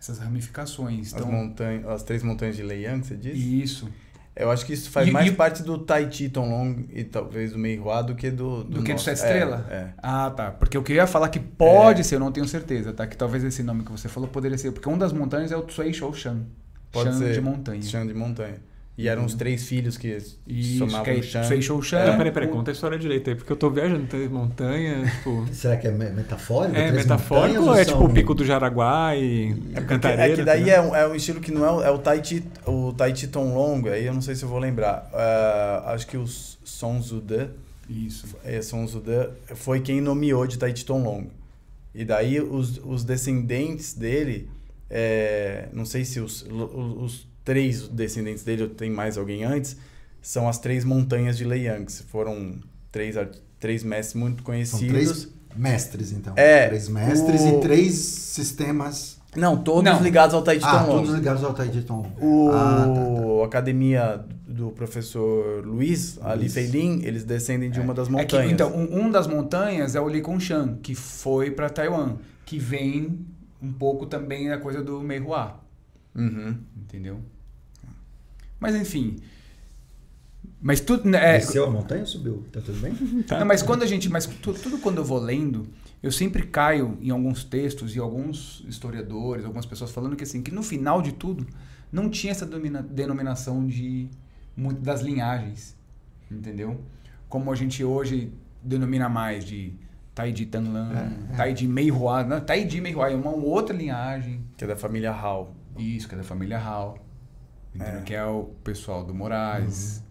essas 0.00 0.18
ramificações. 0.18 1.12
As, 1.14 1.20
Então, 1.20 1.30
montanhas, 1.30 1.86
as 1.86 2.02
três 2.02 2.22
montanhas 2.22 2.56
de 2.56 2.62
Leiyang, 2.62 3.04
você 3.06 3.14
disse? 3.16 3.62
isso. 3.62 3.88
Eu 4.34 4.50
acho 4.50 4.64
que 4.64 4.72
isso 4.72 4.88
faz 4.90 5.08
E- 5.08 5.10
mais 5.10 5.26
e- 5.30 5.32
parte 5.34 5.62
do 5.62 5.76
Tai 5.76 6.10
Chi 6.10 6.32
Long 6.34 6.84
e 6.90 7.04
talvez 7.04 7.52
do 7.52 7.58
Meihua 7.58 8.00
do 8.02 8.14
que 8.14 8.30
do... 8.30 8.64
Do, 8.64 8.78
que 8.82 8.84
do 8.88 8.92
nosso. 8.92 9.04
Sete 9.04 9.20
É, 9.20 9.24
Estrela? 9.26 9.66
É. 9.68 9.88
Ah, 9.98 10.30
tá. 10.30 10.50
Porque 10.52 10.76
eu 10.76 10.82
queria 10.82 11.06
falar 11.06 11.28
que 11.28 11.38
pode 11.40 12.02
ser, 12.04 12.14
eu 12.14 12.20
não 12.20 12.32
tenho 12.32 12.46
certeza, 12.48 12.92
tá? 12.92 13.06
Que 13.06 13.16
talvez 13.16 13.44
esse 13.44 13.62
nome 13.62 13.82
que 13.84 13.90
você 13.92 14.08
falou 14.08 14.28
poderia 14.28 14.56
ser. 14.56 14.72
Porque 14.72 14.88
uma 14.88 14.96
das 14.96 15.12
montanhas 15.12 15.52
é 15.52 15.56
o 15.56 15.62
Tsui 15.62 15.92
Shou 15.92 16.14
Shan. 16.14 16.44
Pode 16.90 17.10
Shan 17.10 17.18
ser. 17.18 17.32
de 17.34 17.40
montanha. 17.40 17.82
Chão 17.82 18.06
de 18.06 18.14
montanha. 18.14 18.56
E 19.02 19.08
eram 19.08 19.24
os 19.24 19.34
três 19.34 19.66
filhos 19.66 19.96
que 19.96 20.18
Isso, 20.46 20.78
somavam 20.78 21.04
que 21.04 21.10
é 21.10 21.14
o 21.14 21.22
Shan. 21.22 21.40
Tsui 21.40 21.62
Shou 21.62 21.80
Shan. 21.80 22.02
Então, 22.02 22.16
peraí, 22.18 22.32
peraí, 22.32 22.48
conta 22.48 22.70
a 22.70 22.72
história 22.72 22.98
direito 22.98 23.30
aí, 23.30 23.36
porque 23.36 23.50
eu 23.50 23.56
tô 23.56 23.70
viajando, 23.70 24.06
tem 24.06 24.28
montanha, 24.28 25.04
tipo. 25.16 25.46
Será 25.52 25.76
que 25.78 25.86
é 25.88 25.90
me- 25.90 26.10
metafórico? 26.10 26.76
É 26.76 26.88
Três 26.88 27.02
metafórico 27.04 27.62
ou 27.62 27.74
é 27.74 27.84
são- 27.84 27.94
tipo 27.94 28.04
o 28.04 28.12
pico 28.12 28.34
do 28.34 28.44
Jaraguá 28.44 29.16
e 29.16 29.56
É, 29.74 29.80
Cantareira? 29.80 30.32
é 30.32 30.36
que 30.36 30.44
daí 30.44 30.64
tá 30.66 30.70
é 30.70 30.80
um, 30.82 30.94
é 30.94 31.08
um 31.08 31.14
estilo 31.14 31.40
que 31.40 31.50
não 31.50 31.64
é, 31.64 31.70
o- 31.72 31.82
é 31.82 31.90
o 31.90 31.98
Tai 31.98 32.22
Chi, 32.22 32.44
o 32.66 32.92
Tai 32.92 33.16
Chi 33.16 33.26
Tong 33.28 33.54
Long, 33.54 33.82
aí 33.88 34.04
eu 34.04 34.12
não 34.12 34.20
sei 34.20 34.34
se 34.34 34.42
eu 34.42 34.48
vou 34.50 34.58
lembrar. 34.58 35.08
Ah, 35.14 35.92
acho 35.94 36.06
que 36.06 36.18
o 36.18 36.26
Song 36.26 37.00
Zude, 37.02 37.48
Isso. 37.88 38.26
é, 38.44 38.60
Song 38.60 38.86
Zude 38.86 39.30
foi 39.54 39.80
quem 39.80 40.00
nomeou 40.02 40.46
de 40.46 40.58
Tai 40.58 40.76
Chi 40.76 40.84
Tong 40.84 41.02
Long. 41.02 41.24
E 41.94 42.04
daí 42.04 42.38
os, 42.38 42.78
os 42.84 43.02
descendentes 43.02 43.94
dele, 43.94 44.48
é, 44.90 45.68
não 45.72 45.84
sei 45.86 46.04
se 46.04 46.20
os, 46.20 46.42
os, 46.42 47.02
os 47.02 47.29
três 47.44 47.88
descendentes 47.88 48.44
dele, 48.44 48.64
ou 48.64 48.68
tem 48.68 48.90
mais 48.90 49.16
alguém 49.18 49.44
antes, 49.44 49.76
são 50.22 50.48
as 50.48 50.58
três 50.58 50.84
montanhas 50.84 51.36
de 51.36 51.44
Leiyang. 51.44 51.86
Foram 52.08 52.56
três, 52.92 53.16
três 53.58 53.82
mestres 53.82 54.14
muito 54.20 54.36
São 54.38 54.44
conhecidos. 54.44 54.88
três 54.92 55.28
mestres, 55.56 56.12
então. 56.12 56.34
É, 56.36 56.68
Três 56.68 56.88
mestres 56.88 57.40
o- 57.42 57.48
e 57.58 57.60
três 57.60 57.94
sistemas. 57.94 59.18
Não, 59.36 59.56
todos 59.56 59.84
Não. 59.84 60.02
ligados 60.02 60.34
ao 60.34 60.42
Tai 60.42 60.58
Chi 60.58 60.64
Ah, 60.66 60.82
Long. 60.82 60.96
todos 60.96 61.14
ligados 61.14 61.44
ao 61.44 61.54
Tai 61.54 61.70
Chi 61.72 61.82
Tong. 61.82 62.08
O 62.20 62.50
Ah, 62.52 62.84
tá, 62.86 62.94
tá. 62.94 63.42
a 63.42 63.46
academia 63.46 64.24
do 64.48 64.70
professor 64.72 65.64
Luiz, 65.64 66.18
ali 66.20 66.40
Luiz. 66.42 66.54
Feilin, 66.54 67.00
eles 67.04 67.22
descendem 67.24 67.70
de 67.70 67.78
uma 67.80 67.94
das 67.94 68.08
É 68.08 68.10
que, 68.10 68.16
montanhas. 68.34 68.52
então, 68.52 68.74
um, 68.74 69.02
um 69.06 69.10
das 69.10 69.28
montanhas 69.28 69.94
é 69.94 70.00
o 70.00 70.08
Likongshan, 70.08 70.78
que 70.82 70.96
foi 70.96 71.52
para 71.52 71.70
Taiwan, 71.70 72.16
que 72.44 72.58
vem 72.58 73.24
um 73.62 73.72
pouco 73.72 74.04
também 74.06 74.48
da 74.48 74.58
coisa 74.58 74.82
do 74.82 75.00
Meihua, 75.00 75.60
Uhum. 76.14 76.56
entendeu? 76.76 77.20
Mas 78.58 78.74
enfim. 78.74 79.16
Mas 80.60 80.80
tudo. 80.80 81.08
né, 81.08 81.36
É, 81.36 81.38
Desceu 81.38 81.64
a 81.64 81.70
montanha 81.70 82.04
subiu? 82.04 82.44
Tá 82.52 82.60
tudo 82.60 82.78
bem? 82.80 82.92
Não, 83.30 83.46
mas 83.46 83.62
quando 83.62 83.82
a 83.82 83.86
gente. 83.86 84.08
Mas 84.08 84.26
tu- 84.26 84.52
tudo 84.54 84.78
quando 84.78 84.98
eu 84.98 85.04
vou 85.04 85.18
lendo, 85.18 85.66
eu 86.02 86.12
sempre 86.12 86.42
caio 86.46 86.98
em 87.00 87.10
alguns 87.10 87.44
textos 87.44 87.96
e 87.96 87.98
alguns 87.98 88.64
historiadores, 88.68 89.44
algumas 89.44 89.64
pessoas 89.66 89.90
falando 89.90 90.16
que 90.16 90.24
assim, 90.24 90.42
que 90.42 90.50
no 90.50 90.62
final 90.62 91.00
de 91.00 91.12
tudo, 91.12 91.46
não 91.90 92.10
tinha 92.10 92.30
essa 92.32 92.44
domina- 92.44 92.82
denominação 92.82 93.66
de 93.66 94.08
muito 94.56 94.80
das 94.82 95.00
linhagens. 95.00 95.74
Entendeu? 96.30 96.80
Como 97.28 97.50
a 97.50 97.56
gente 97.56 97.82
hoje 97.82 98.32
denomina 98.62 99.08
mais 99.08 99.44
de 99.44 99.72
Taiji 100.14 100.44
Tanlan, 100.46 100.92
É, 100.92 101.32
é. 101.32 101.36
Taiji 101.36 101.66
Meihua. 101.66 102.22
Não, 102.24 102.40
Taiji 102.40 102.80
Meihua 102.80 103.10
é 103.10 103.14
uma 103.16 103.30
outra 103.30 103.74
linhagem. 103.74 104.42
Que 104.56 104.64
é 104.64 104.66
da 104.66 104.76
família 104.76 105.10
Hall. 105.12 105.54
Isso, 105.78 106.08
que 106.08 106.14
é 106.14 106.18
da 106.18 106.24
família 106.24 106.58
Hall. 106.58 106.98
Entendeu? 107.74 108.00
É. 108.00 108.02
Que 108.02 108.14
é 108.14 108.24
o 108.24 108.44
pessoal 108.64 109.04
do 109.04 109.14
Moraes, 109.14 110.02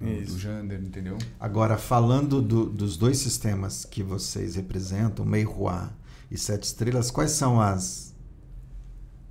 do, 0.00 0.06
do 0.06 0.10
Isso. 0.12 0.38
Jander, 0.38 0.80
entendeu? 0.80 1.18
Agora, 1.38 1.76
falando 1.76 2.40
do- 2.40 2.66
dos 2.66 2.96
dois 2.96 3.18
sistemas 3.18 3.84
que 3.84 4.02
vocês 4.02 4.56
representam, 4.56 5.24
Meihua 5.24 5.90
e 6.30 6.38
Sete 6.38 6.64
Estrelas, 6.64 7.10
quais 7.10 7.32
são 7.32 7.60
as 7.60 8.14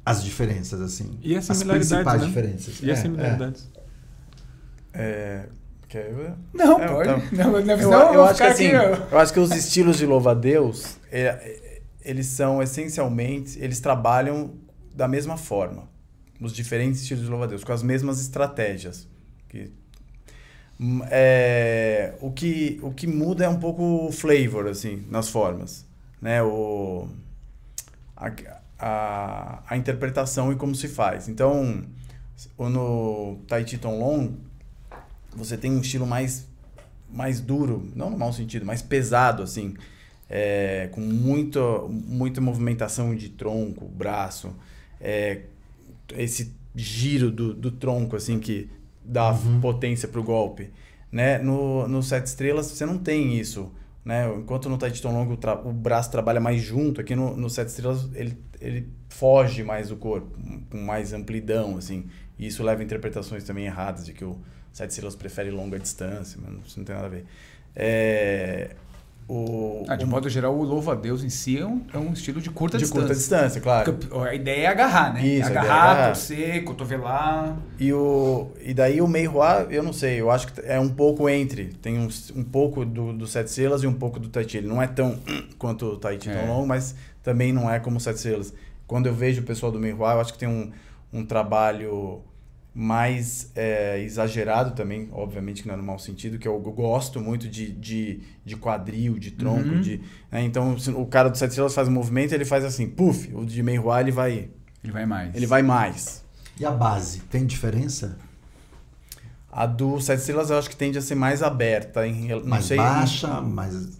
as 0.06 0.24
diferenças, 0.24 0.80
assim? 0.82 1.18
E 1.24 1.36
as 1.36 1.50
as 1.50 1.58
similaridades, 1.58 1.90
principais 1.90 2.22
né? 2.22 2.28
diferenças. 2.28 2.80
E 2.84 2.92
as 2.92 3.00
É, 3.00 3.02
similaridades? 3.02 3.72
É, 4.94 5.48
quer 5.88 6.14
ver? 6.14 6.34
Não, 6.54 6.80
É, 6.80 6.88
pode. 6.88 7.10
então. 7.10 7.22
Não, 7.32 7.52
não, 7.66 7.74
Eu, 7.74 7.78
senão 7.80 8.08
eu 8.08 8.14
vou 8.14 8.24
acho 8.26 8.34
que 8.34 8.38
ficar 8.38 8.52
assim, 8.52 8.68
aqui, 8.68 9.14
eu 9.14 9.20
acho 9.20 9.34
que 9.34 9.40
os 9.40 9.52
estilos 9.52 9.98
de 9.98 10.06
louva-a-Deus, 10.06 10.98
é, 11.12 11.22
é, 11.22 11.82
eles 12.04 12.28
são 12.28 12.62
essencialmente, 12.62 13.58
eles 13.60 13.80
trabalham 13.80 14.54
da 14.96 15.08
mesma 15.08 15.38
forma. 15.38 15.88
Os 16.40 16.54
diferentes 16.54 17.02
estilos 17.02 17.24
de 17.24 17.30
louva-a-Deus, 17.30 17.64
com 17.64 17.72
as 17.72 17.84
mesmas 17.84 18.20
estratégias. 18.20 19.08
Que, 19.50 19.72
hum, 20.80 21.02
é, 21.10 22.14
o, 22.22 22.32
que, 22.32 22.80
o 22.82 22.92
que 22.92 23.08
muda 23.08 23.46
é 23.46 23.50
um 23.50 23.60
pouco 23.60 24.08
o 24.08 24.12
flavor, 24.12 24.68
assim, 24.68 25.06
nas 25.10 25.30
formas. 25.30 25.86
Né? 26.22 26.42
O, 26.42 27.08
a, 28.16 28.32
a, 28.80 29.64
a 29.68 29.78
interpretação 29.78 30.52
e 30.52 30.56
como 30.56 30.76
se 30.76 30.88
faz. 30.88 31.28
Então, 31.28 31.84
no 32.58 33.40
Tai 33.48 33.66
Chi 33.66 33.80
Long, 33.84 34.34
você 35.36 35.58
tem 35.58 35.72
um 35.72 35.82
estilo 35.82 36.06
mais 36.06 36.48
mais 37.16 37.40
duro, 37.40 37.90
não 37.96 38.10
no 38.10 38.18
mau 38.18 38.34
sentido, 38.34 38.66
mais 38.66 38.82
pesado, 38.82 39.42
assim, 39.42 39.76
é, 40.30 40.90
com 40.92 41.00
muito, 41.00 41.88
muita 41.90 42.42
movimentação 42.42 43.16
de 43.16 43.30
tronco, 43.30 43.86
braço, 43.88 44.54
é, 45.00 45.42
esse 46.18 46.54
giro 46.76 47.32
do, 47.32 47.54
do 47.54 47.72
tronco, 47.72 48.16
assim, 48.16 48.40
que 48.40 48.70
dá 49.04 49.34
potência 49.62 50.08
pro 50.08 50.24
golpe. 50.24 50.72
Né? 51.12 51.38
No, 51.40 51.88
no 51.88 52.04
Sete 52.04 52.28
Estrelas, 52.28 52.68
você 52.68 52.86
não 52.86 52.98
tem 52.98 53.38
isso. 53.38 53.72
Né? 54.04 54.28
Enquanto 54.36 54.70
no 54.70 54.78
Tai 54.78 54.94
Chi 54.94 55.02
Tong 55.02 55.16
Long 55.16 55.28
o, 55.28 55.70
o 55.70 55.74
braço 55.74 56.12
trabalha 56.12 56.40
mais 56.40 56.62
junto, 56.62 57.02
aqui 57.02 57.16
no, 57.16 57.36
no 57.36 57.50
Sete 57.50 57.70
Estrelas 57.70 58.10
ele, 58.14 58.38
ele 58.60 58.88
foge 59.10 59.64
mais 59.64 59.90
do 59.90 59.96
corpo, 59.96 60.38
com 60.70 60.78
mais 60.78 61.14
amplidão, 61.14 61.78
assim. 61.78 62.06
E 62.38 62.48
isso 62.48 62.64
leva 62.64 62.82
a 62.82 62.86
interpretações 62.86 63.44
também 63.44 63.66
erradas 63.66 64.06
de 64.06 64.14
que 64.14 64.26
o 64.26 64.38
Sete 64.72 64.92
Estrelas 64.92 65.16
prefere 65.16 65.50
longa 65.50 65.80
distância, 65.80 66.40
mas 66.42 66.68
isso 66.68 66.80
não 66.80 66.86
tem 66.86 66.96
nada 66.96 67.08
a 67.08 67.10
ver. 67.10 67.26
É, 67.76 68.76
o, 69.28 69.84
Ah, 69.88 69.96
de 69.96 70.04
o- 70.06 70.08
modo 70.08 70.30
geral, 70.30 70.56
o 70.56 70.62
louva-a-Deus 70.64 71.24
em 71.24 71.30
si 71.30 71.58
é 71.58 71.66
um, 71.66 71.82
é 71.94 71.98
um 71.98 72.14
estilo 72.14 72.40
de 72.40 72.50
curta 72.52 72.78
de 72.78 72.84
distância. 72.84 73.02
curta 73.02 73.16
distância, 73.16 73.62
claro. 73.62 73.94
Porque 73.94 74.16
A 74.30 74.36
ideia 74.36 74.62
é 74.64 74.68
agarrar, 74.68 75.14
né? 75.14 75.26
Isso, 75.26 75.48
a 75.48 75.52
ideia 75.52 75.56
é 75.56 75.58
agarrar, 75.66 75.92
agarrar. 75.92 76.06
torcer, 76.08 76.64
cotovelar. 76.64 77.58
E, 77.80 77.92
o, 77.92 78.52
e 78.62 78.74
daí 78.74 79.02
o 79.02 79.08
Mei 79.08 79.28
Hua, 79.28 79.66
eu 79.72 79.82
não 79.82 79.92
sei, 79.94 80.22
eu 80.22 80.30
acho 80.30 80.54
que 80.54 80.62
é 80.64 80.80
um 80.80 80.90
pouco 80.90 81.28
entre. 81.28 81.66
Tem 81.82 81.98
um, 81.98 82.08
um 82.36 82.44
pouco 82.44 82.86
do, 82.86 83.14
do 83.14 83.26
Sete 83.26 83.50
Selas 83.50 83.82
e 83.84 83.88
um 83.88 83.94
pouco 83.94 84.20
do 84.20 84.30
Tai 84.30 84.48
Chi. 84.48 84.58
Ele 84.58 84.68
não 84.68 84.82
é 84.82 84.86
tão 84.88 85.18
quanto 85.58 85.86
o 85.88 85.98
Tai 85.98 86.20
Chi 86.22 86.30
É. 86.30 86.34
tão 86.36 86.48
longo, 86.48 86.68
mas 86.68 86.94
também 87.24 87.52
não 87.52 87.70
é 87.70 87.80
como 87.80 87.98
o 87.98 88.00
Sete 88.00 88.20
Selas. 88.20 88.54
Quando 88.86 89.08
eu 89.08 89.14
vejo 89.16 89.42
o 89.42 89.44
pessoal 89.44 89.72
do 89.72 89.80
Mei 89.80 89.92
Hua, 89.94 90.14
eu 90.14 90.22
acho 90.22 90.34
que 90.34 90.38
tem 90.40 90.48
um, 90.48 90.72
um 91.12 91.26
trabalho 91.26 92.22
mais 92.78 93.52
é, 93.56 94.02
exagerado 94.02 94.72
também, 94.76 95.08
obviamente 95.14 95.62
que 95.62 95.68
não 95.70 95.76
é 95.76 95.78
no 95.78 95.84
mau 95.84 95.98
sentido, 95.98 96.38
que 96.38 96.46
eu 96.48 96.60
gosto 96.60 97.22
muito 97.22 97.48
de, 97.48 97.72
de, 97.72 98.20
de 98.44 98.58
quadril, 98.58 99.18
de 99.18 99.32
tronco, 99.32 99.70
Uhum. 99.70 99.82
de... 99.82 100.02
né, 100.30 100.44
Então, 100.44 100.76
o 100.98 101.06
cara 101.06 101.30
do 101.30 101.38
Sete 101.38 101.54
Selas 101.54 101.74
faz 101.74 101.88
um 101.88 101.92
movimento, 101.92 102.34
ele 102.34 102.44
faz 102.44 102.66
assim, 102.66 102.86
puf, 102.90 103.34
o 103.34 103.46
de 103.46 103.64
Mei 103.64 103.80
Hua, 103.80 104.02
ele 104.02 104.12
vai, 104.12 104.50
Ele 104.84 104.92
vai 104.92 105.06
mais. 105.06 105.34
ele 105.34 105.46
vai 105.48 105.62
mais. 105.64 106.26
E 106.60 106.66
a 106.66 106.72
base, 106.72 107.22
tem 107.32 107.46
diferença? 107.46 108.18
A 109.50 109.66
do 109.66 110.02
Sete 110.02 110.20
Estrelas 110.20 110.50
eu 110.50 110.58
acho 110.58 110.70
que 110.70 110.76
tende 110.76 110.98
a 110.98 111.02
ser 111.02 111.16
mais 111.16 111.42
aberta. 111.42 112.06
Em, 112.06 112.28
não 112.28 112.44
mais 112.46 112.66
sei, 112.66 112.76
baixa, 112.76 113.40
mais... 113.40 113.98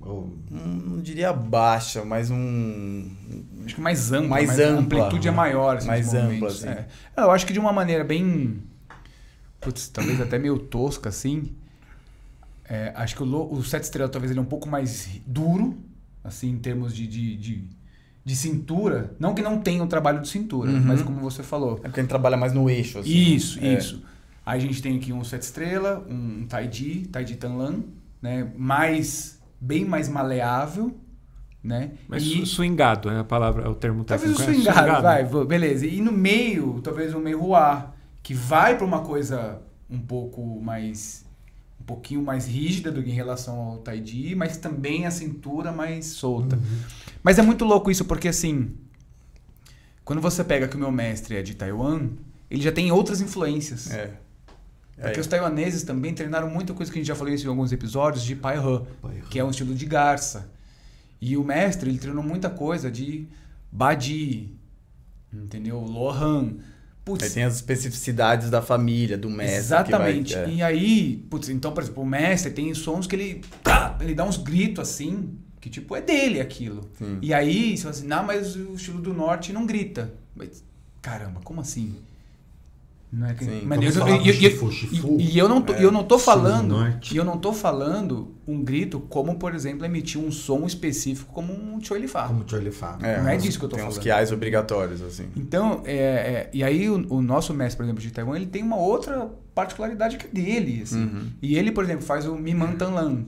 ou- 0.00 0.36
Não, 0.50 0.66
não 0.66 1.00
diria 1.00 1.32
baixa, 1.32 2.04
mas 2.04 2.28
um. 2.28 3.08
Acho 3.70 3.76
que 3.76 3.80
mais 3.80 4.12
ampla. 4.12 4.28
Mais 4.28 4.60
A 4.60 4.64
ampla. 4.68 5.04
amplitude 5.06 5.28
é 5.28 5.30
maior. 5.30 5.76
Assim, 5.76 5.86
Mais 5.86 6.12
ampla, 6.14 6.48
assim. 6.48 6.68
É. 6.68 6.86
Eu 7.16 7.30
acho 7.30 7.46
que 7.46 7.52
de 7.52 7.58
uma 7.60 7.72
maneira 7.72 8.04
bem... 8.04 8.62
Putz, 9.60 9.88
talvez 9.88 10.20
até 10.20 10.38
meio 10.38 10.58
tosca, 10.58 11.08
assim. 11.08 11.52
É, 12.68 12.92
acho 12.94 13.16
que 13.16 13.22
o, 13.22 13.52
o 13.52 13.62
Sete 13.64 13.84
Estrelas 13.84 14.10
talvez 14.10 14.30
ele 14.30 14.38
é 14.38 14.42
um 14.42 14.46
pouco 14.46 14.68
mais 14.68 15.08
duro, 15.26 15.76
assim, 16.22 16.50
em 16.50 16.58
termos 16.58 16.94
de, 16.94 17.06
de, 17.06 17.36
de, 17.36 17.64
de 18.24 18.36
cintura. 18.36 19.14
Não 19.18 19.34
que 19.34 19.42
não 19.42 19.58
tenha 19.60 19.82
um 19.82 19.86
trabalho 19.86 20.20
de 20.20 20.28
cintura, 20.28 20.70
Uhum. 20.70 20.80
mas 20.84 21.02
como 21.02 21.20
você 21.20 21.42
falou. 21.42 21.72
É 21.78 21.88
porque 21.88 22.00
a 22.00 22.02
gente 22.02 22.08
trabalha 22.10 22.36
mais 22.36 22.52
no 22.52 22.70
eixo. 22.70 22.98
Assim. 23.00 23.10
Isso, 23.10 23.58
É. 23.60 23.74
isso. 23.74 24.02
Aí 24.46 24.58
a 24.58 24.62
gente 24.62 24.80
tem 24.80 24.96
aqui 24.96 25.12
um 25.12 25.22
sete 25.22 25.42
estrela, 25.42 26.04
um 26.08 26.46
Taiji, 26.48 27.06
Taiji 27.12 27.36
Tanlan, 27.36 27.80
né? 28.22 28.50
Mais, 28.56 29.38
bem 29.60 29.84
mais 29.84 30.08
maleável, 30.08 30.96
né? 31.62 31.92
Mas 32.08 32.22
e, 32.22 32.44
swingado 32.46 33.10
é 33.10 33.18
a 33.18 33.24
palavra, 33.24 33.64
é 33.64 33.68
o 33.68 33.74
termo 33.74 34.04
talvez 34.04 34.32
o 34.32 34.36
técnico. 34.36 34.60
é 34.60 34.72
swingado, 34.72 35.02
vai, 35.02 35.24
beleza. 35.46 35.86
E 35.86 36.00
no 36.00 36.12
meio, 36.12 36.80
talvez 36.82 37.14
o 37.14 37.18
meio 37.20 37.40
ruá, 37.40 37.92
que 38.22 38.32
vai 38.34 38.76
para 38.76 38.86
uma 38.86 39.00
coisa 39.00 39.60
um 39.88 39.98
pouco 39.98 40.60
mais 40.60 41.24
um 41.80 41.84
pouquinho 41.84 42.22
mais 42.22 42.46
rígida 42.46 42.92
do 42.92 43.02
que 43.02 43.10
em 43.10 43.14
relação 43.14 43.58
ao 43.58 43.78
Taiji, 43.78 44.34
mas 44.34 44.56
também 44.58 45.06
a 45.06 45.10
cintura 45.10 45.72
mais 45.72 46.06
solta. 46.06 46.58
Mas 47.22 47.38
é 47.38 47.42
muito 47.42 47.64
louco 47.64 47.90
isso 47.90 48.04
porque 48.04 48.28
assim, 48.28 48.70
quando 50.04 50.20
você 50.20 50.44
pega 50.44 50.68
que 50.68 50.76
o 50.76 50.78
meu 50.78 50.92
mestre 50.92 51.36
é 51.36 51.42
de 51.42 51.54
Taiwan, 51.54 52.10
ele 52.50 52.62
já 52.62 52.70
tem 52.70 52.92
outras 52.92 53.20
influências. 53.20 53.90
É. 53.90 54.10
Porque 55.00 55.18
É. 55.18 55.20
os 55.20 55.26
taiwaneses 55.26 55.82
também 55.82 56.12
treinaram 56.12 56.50
muita 56.50 56.74
coisa 56.74 56.92
que 56.92 56.98
a 56.98 57.00
gente 57.00 57.08
já 57.08 57.14
falou 57.14 57.32
isso 57.32 57.46
em 57.46 57.48
alguns 57.48 57.72
episódios 57.72 58.22
de 58.22 58.36
Pai 58.36 58.58
He. 58.58 59.20
que 59.30 59.38
é 59.38 59.44
um 59.44 59.50
estilo 59.50 59.74
de 59.74 59.86
garça. 59.86 60.50
E 61.20 61.36
o 61.36 61.44
mestre, 61.44 61.90
ele 61.90 61.98
treinou 61.98 62.24
muita 62.24 62.48
coisa 62.48 62.90
de 62.90 63.26
Badi, 63.70 64.54
entendeu? 65.32 65.80
Lohan. 65.80 66.56
Putz, 67.04 67.24
Aí 67.24 67.30
tem 67.30 67.44
as 67.44 67.56
especificidades 67.56 68.50
da 68.50 68.60
família, 68.60 69.16
do 69.16 69.30
mestre. 69.30 69.56
exatamente. 69.56 70.34
Vai, 70.34 70.44
é. 70.44 70.54
E 70.54 70.62
aí, 70.62 71.26
putz, 71.30 71.48
então, 71.48 71.72
por 71.72 71.82
exemplo, 71.82 72.02
o 72.02 72.06
mestre 72.06 72.52
tem 72.52 72.72
sons 72.74 73.06
que 73.06 73.16
ele, 73.16 73.42
tá, 73.62 73.96
ele 74.00 74.14
dá 74.14 74.24
uns 74.24 74.36
gritos 74.36 74.88
assim, 74.88 75.36
que 75.60 75.70
tipo, 75.70 75.96
é 75.96 76.00
dele 76.00 76.40
aquilo. 76.40 76.88
Sim. 76.98 77.18
E 77.22 77.32
aí, 77.32 77.76
você 77.76 77.82
fala 77.82 77.94
assim, 77.94 78.06
não, 78.06 78.24
mas 78.24 78.54
o 78.54 78.74
estilo 78.74 79.00
do 79.00 79.14
norte 79.14 79.52
não 79.52 79.66
grita. 79.66 80.12
Mas, 80.34 80.62
caramba, 81.00 81.40
como 81.42 81.60
assim? 81.60 81.96
Não 83.12 83.26
é 83.26 83.34
que... 83.34 83.44
Sim, 83.44 83.62
mas 83.64 83.78
vamos 83.80 83.96
eu- 83.96 84.02
falar 84.06 84.16
e- 84.18 84.28
e- 84.30 84.32
Shifu, 84.32 84.70
e- 85.18 85.32
e 85.34 85.38
eu 85.38 85.48
não 85.48 85.60
tô, 85.60 85.72
É, 85.72 85.84
eu 85.84 85.90
não 85.90 86.04
tô 86.04 86.16
falando, 86.16 86.76
e 87.12 87.16
eu 87.16 87.24
não 87.24 87.36
tô 87.38 87.52
falando 87.52 88.36
um 88.46 88.62
grito 88.62 89.00
como, 89.00 89.34
por 89.36 89.52
exemplo, 89.52 89.84
emitir 89.84 90.20
um 90.20 90.30
som 90.30 90.64
específico 90.64 91.32
como 91.32 91.52
um 91.52 91.82
Choilifá. 91.82 92.28
Como 92.28 92.44
fala. 92.72 92.98
É, 93.04 93.20
Não 93.20 93.28
é 93.28 93.36
uns- 93.36 93.42
disso 93.42 93.58
que 93.58 93.64
eu 93.64 93.68
tô 93.68 93.74
Tem 93.76 93.84
uns 93.84 93.88
falando. 93.94 94.02
quiais 94.02 94.30
obrigatórios, 94.30 95.02
assim. 95.02 95.26
Então, 95.36 95.82
é, 95.84 95.96
é, 95.96 96.50
e 96.52 96.62
aí 96.62 96.88
o, 96.88 97.04
o 97.14 97.20
nosso 97.20 97.52
mestre, 97.52 97.78
por 97.78 97.82
exemplo, 97.84 98.00
de 98.00 98.12
Taiwan, 98.12 98.36
ele 98.36 98.46
tem 98.46 98.62
uma 98.62 98.76
outra 98.76 99.28
particularidade 99.56 100.16
que 100.16 100.26
é 100.26 100.30
dele, 100.30 100.80
assim. 100.84 101.02
Uhum. 101.02 101.26
E 101.42 101.56
ele, 101.56 101.72
por 101.72 101.82
exemplo, 101.82 102.04
faz 102.04 102.26
o 102.26 102.36
Miman 102.36 102.76
Tanlan, 102.76 103.24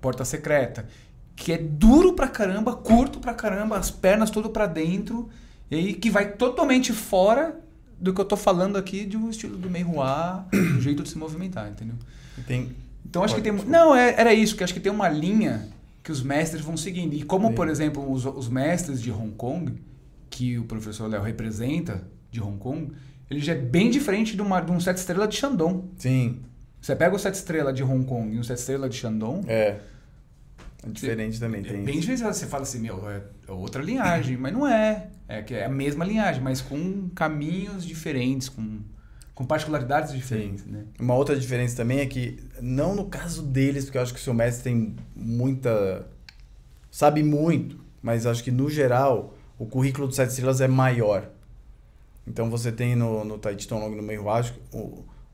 Porta 0.00 0.24
Secreta, 0.24 0.86
que 1.34 1.52
é 1.52 1.58
duro 1.58 2.14
pra 2.14 2.26
caramba, 2.28 2.74
curto 2.74 3.18
pra 3.20 3.34
caramba, 3.34 3.76
as 3.76 3.90
pernas 3.90 4.30
tudo 4.30 4.48
pra 4.48 4.66
dentro, 4.66 5.28
e 5.70 5.76
aí 5.76 5.92
que 5.94 6.08
vai 6.08 6.32
totalmente 6.32 6.94
fora 6.94 7.60
do 7.98 8.12
que 8.12 8.20
eu 8.20 8.24
tô 8.24 8.36
falando 8.36 8.76
aqui 8.76 9.04
de 9.06 9.16
um 9.16 9.30
estilo 9.30 9.56
do 9.56 9.70
Meihua, 9.70 10.46
do 10.52 10.80
jeito 10.80 11.02
de 11.02 11.08
se 11.08 11.16
movimentar, 11.18 11.68
entendeu? 11.70 11.94
Tem, 12.46 12.72
Então 13.08 13.22
acho 13.24 13.34
que 13.34 13.40
Pode, 13.40 13.44
tem. 13.50 13.52
desculpa. 13.54 13.78
Não, 13.78 13.94
é- 13.94 14.14
era 14.18 14.34
isso, 14.34 14.54
que 14.56 14.62
acho 14.64 14.74
que 14.74 14.80
tem 14.80 14.92
uma 14.92 15.08
linha 15.08 15.68
que 16.02 16.12
os 16.12 16.22
mestres 16.22 16.62
vão 16.62 16.76
seguindo. 16.76 17.14
E 17.14 17.22
como, 17.22 17.48
Sim. 17.48 17.54
por 17.54 17.68
exemplo, 17.68 18.10
os, 18.12 18.24
os 18.26 18.48
mestres 18.48 19.00
de 19.00 19.10
Hong 19.10 19.32
Kong, 19.36 19.72
que 20.30 20.58
o 20.58 20.64
professor 20.64 21.08
Léo 21.08 21.22
representa 21.22 22.02
de 22.30 22.40
Hong 22.42 22.58
Kong, 22.58 22.92
ele 23.30 23.40
já 23.40 23.52
é 23.52 23.56
bem 23.56 23.90
diferente 23.90 24.36
de, 24.36 24.42
uma, 24.42 24.60
de 24.60 24.70
um 24.70 24.78
sete 24.78 24.98
estrela 24.98 25.26
de 25.26 25.36
Shandong. 25.36 25.84
sim, 25.96 26.40
Você 26.80 26.94
pega 26.94 27.16
o 27.16 27.18
sete 27.18 27.34
estrela 27.34 27.72
de 27.72 27.82
Hong 27.82 28.04
Kong 28.04 28.34
e 28.34 28.38
um 28.38 28.42
sete 28.44 28.58
estrela 28.58 28.88
de 28.88 28.96
Shandong, 28.96 29.44
é. 29.48 29.80
É 30.86 30.90
diferente 30.90 31.40
também, 31.40 31.60
é 31.60 31.64
tem 31.64 31.84
bem 31.84 32.00
diferente. 32.00 32.22
Você 32.22 32.46
fala 32.46 32.62
assim, 32.62 32.80
meu, 32.80 33.08
é 33.08 33.22
é 33.48 33.52
outra 33.52 33.82
linhagem, 33.82 34.36
mas 34.36 34.52
não 34.52 34.66
é. 34.66 35.08
É 35.28 35.42
que 35.42 35.54
é 35.54 35.64
a 35.64 35.68
mesma 35.68 36.04
linhagem, 36.04 36.42
mas 36.42 36.60
com 36.60 37.08
caminhos 37.10 37.84
diferentes, 37.86 38.48
com, 38.48 38.80
com 39.34 39.44
particularidades 39.44 40.12
diferentes, 40.12 40.64
né? 40.66 40.84
Uma 40.98 41.14
outra 41.14 41.38
diferença 41.38 41.76
também 41.76 42.00
é 42.00 42.06
que, 42.06 42.38
não 42.60 42.94
no 42.94 43.06
caso 43.06 43.42
deles, 43.42 43.84
porque 43.84 43.98
eu 43.98 44.02
acho 44.02 44.12
que 44.12 44.20
o 44.20 44.22
seu 44.22 44.34
mestre 44.34 44.64
tem 44.64 44.96
muita. 45.14 46.06
sabe 46.90 47.22
muito, 47.22 47.78
mas 48.02 48.26
acho 48.26 48.42
que 48.42 48.50
no 48.50 48.68
geral 48.68 49.34
o 49.58 49.66
currículo 49.66 50.08
do 50.08 50.14
Sete 50.14 50.30
Estrelas 50.30 50.60
é 50.60 50.68
maior. 50.68 51.30
Então 52.26 52.50
você 52.50 52.72
tem 52.72 52.96
no, 52.96 53.24
no 53.24 53.38
Tai 53.38 53.56
Chi 53.56 53.68
Long 53.70 53.88
no 53.90 54.02
meio 54.02 54.28
acho 54.28 54.54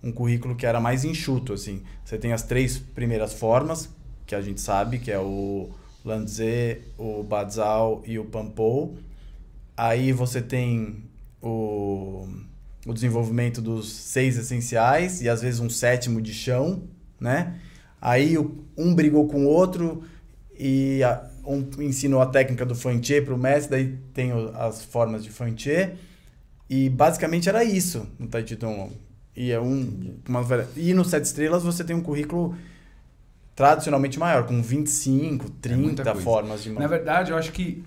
um 0.02 0.12
currículo 0.12 0.54
que 0.54 0.66
era 0.66 0.80
mais 0.80 1.04
enxuto, 1.04 1.52
assim. 1.52 1.82
Você 2.04 2.18
tem 2.18 2.32
as 2.32 2.42
três 2.42 2.78
primeiras 2.78 3.32
formas, 3.32 3.88
que 4.32 4.36
a 4.36 4.40
gente 4.40 4.62
sabe, 4.62 4.98
que 4.98 5.10
é 5.12 5.18
o 5.18 5.68
Lanze, 6.02 6.78
o 6.96 7.22
Bazal 7.22 8.02
e 8.06 8.18
o 8.18 8.24
Pampou. 8.24 8.96
Aí 9.76 10.10
você 10.10 10.40
tem 10.40 11.04
o, 11.42 12.26
o 12.86 12.94
desenvolvimento 12.94 13.60
dos 13.60 13.92
seis 13.92 14.38
essenciais 14.38 15.20
e 15.20 15.28
às 15.28 15.42
vezes 15.42 15.60
um 15.60 15.68
sétimo 15.68 16.18
de 16.22 16.32
chão, 16.32 16.84
né? 17.20 17.60
Aí 18.00 18.38
um 18.74 18.94
brigou 18.94 19.28
com 19.28 19.44
o 19.44 19.48
outro 19.48 20.02
e 20.58 21.02
a- 21.04 21.28
um 21.44 21.68
ensinou 21.82 22.22
a 22.22 22.26
técnica 22.26 22.64
do 22.64 22.74
Fanché 22.74 23.20
para 23.20 23.34
o 23.34 23.38
mestre, 23.38 23.70
daí 23.70 23.98
tem 24.14 24.32
o- 24.32 24.48
as 24.56 24.82
formas 24.82 25.22
de 25.22 25.28
Fanché. 25.30 25.94
E 26.70 26.88
basicamente 26.88 27.50
era 27.50 27.62
isso 27.62 28.06
no 28.18 28.26
Tai 28.28 28.46
Chi 28.46 28.56
Long. 28.62 28.90
E, 29.36 29.50
é 29.50 29.60
um, 29.60 30.16
uma, 30.26 30.40
e 30.74 30.94
no 30.94 31.04
Sete 31.04 31.24
Estrelas 31.26 31.62
você 31.62 31.84
tem 31.84 31.94
um 31.94 32.00
currículo 32.02 32.54
tradicionalmente 33.54 34.18
maior, 34.18 34.46
com 34.46 34.62
25, 34.62 35.50
30 35.50 35.76
muita 35.80 36.04
coisa. 36.04 36.20
formas 36.20 36.62
de 36.62 36.70
mão. 36.70 36.80
Na 36.80 36.86
verdade, 36.86 37.30
eu 37.30 37.36
acho 37.36 37.52
que 37.52 37.84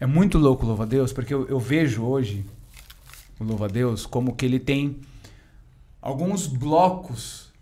é 0.00 0.06
muito 0.06 0.38
louco 0.38 0.64
o 0.64 0.68
Louva-a-Deus, 0.68 1.12
porque 1.12 1.32
eu, 1.32 1.46
eu 1.48 1.60
vejo 1.60 2.02
hoje 2.02 2.44
o 3.38 3.44
Louva-a-Deus 3.44 4.06
como 4.06 4.34
que 4.34 4.44
ele 4.46 4.58
tem 4.58 5.00
alguns 6.00 6.46
blocos 6.46 7.52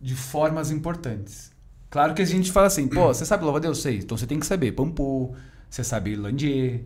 de 0.00 0.14
formas 0.14 0.70
importantes. 0.70 1.50
Claro 1.90 2.14
que 2.14 2.22
a 2.22 2.24
gente 2.24 2.52
fala 2.52 2.66
assim, 2.66 2.86
pô, 2.86 3.06
você 3.08 3.24
sabe 3.24 3.44
Louva-a-Deus? 3.44 3.80
Sei. 3.80 3.98
Então 3.98 4.16
você 4.16 4.26
tem 4.26 4.38
que 4.38 4.46
saber 4.46 4.72
Pampu, 4.72 5.34
você 5.68 5.82
sabe 5.82 6.14
Landier, 6.14 6.82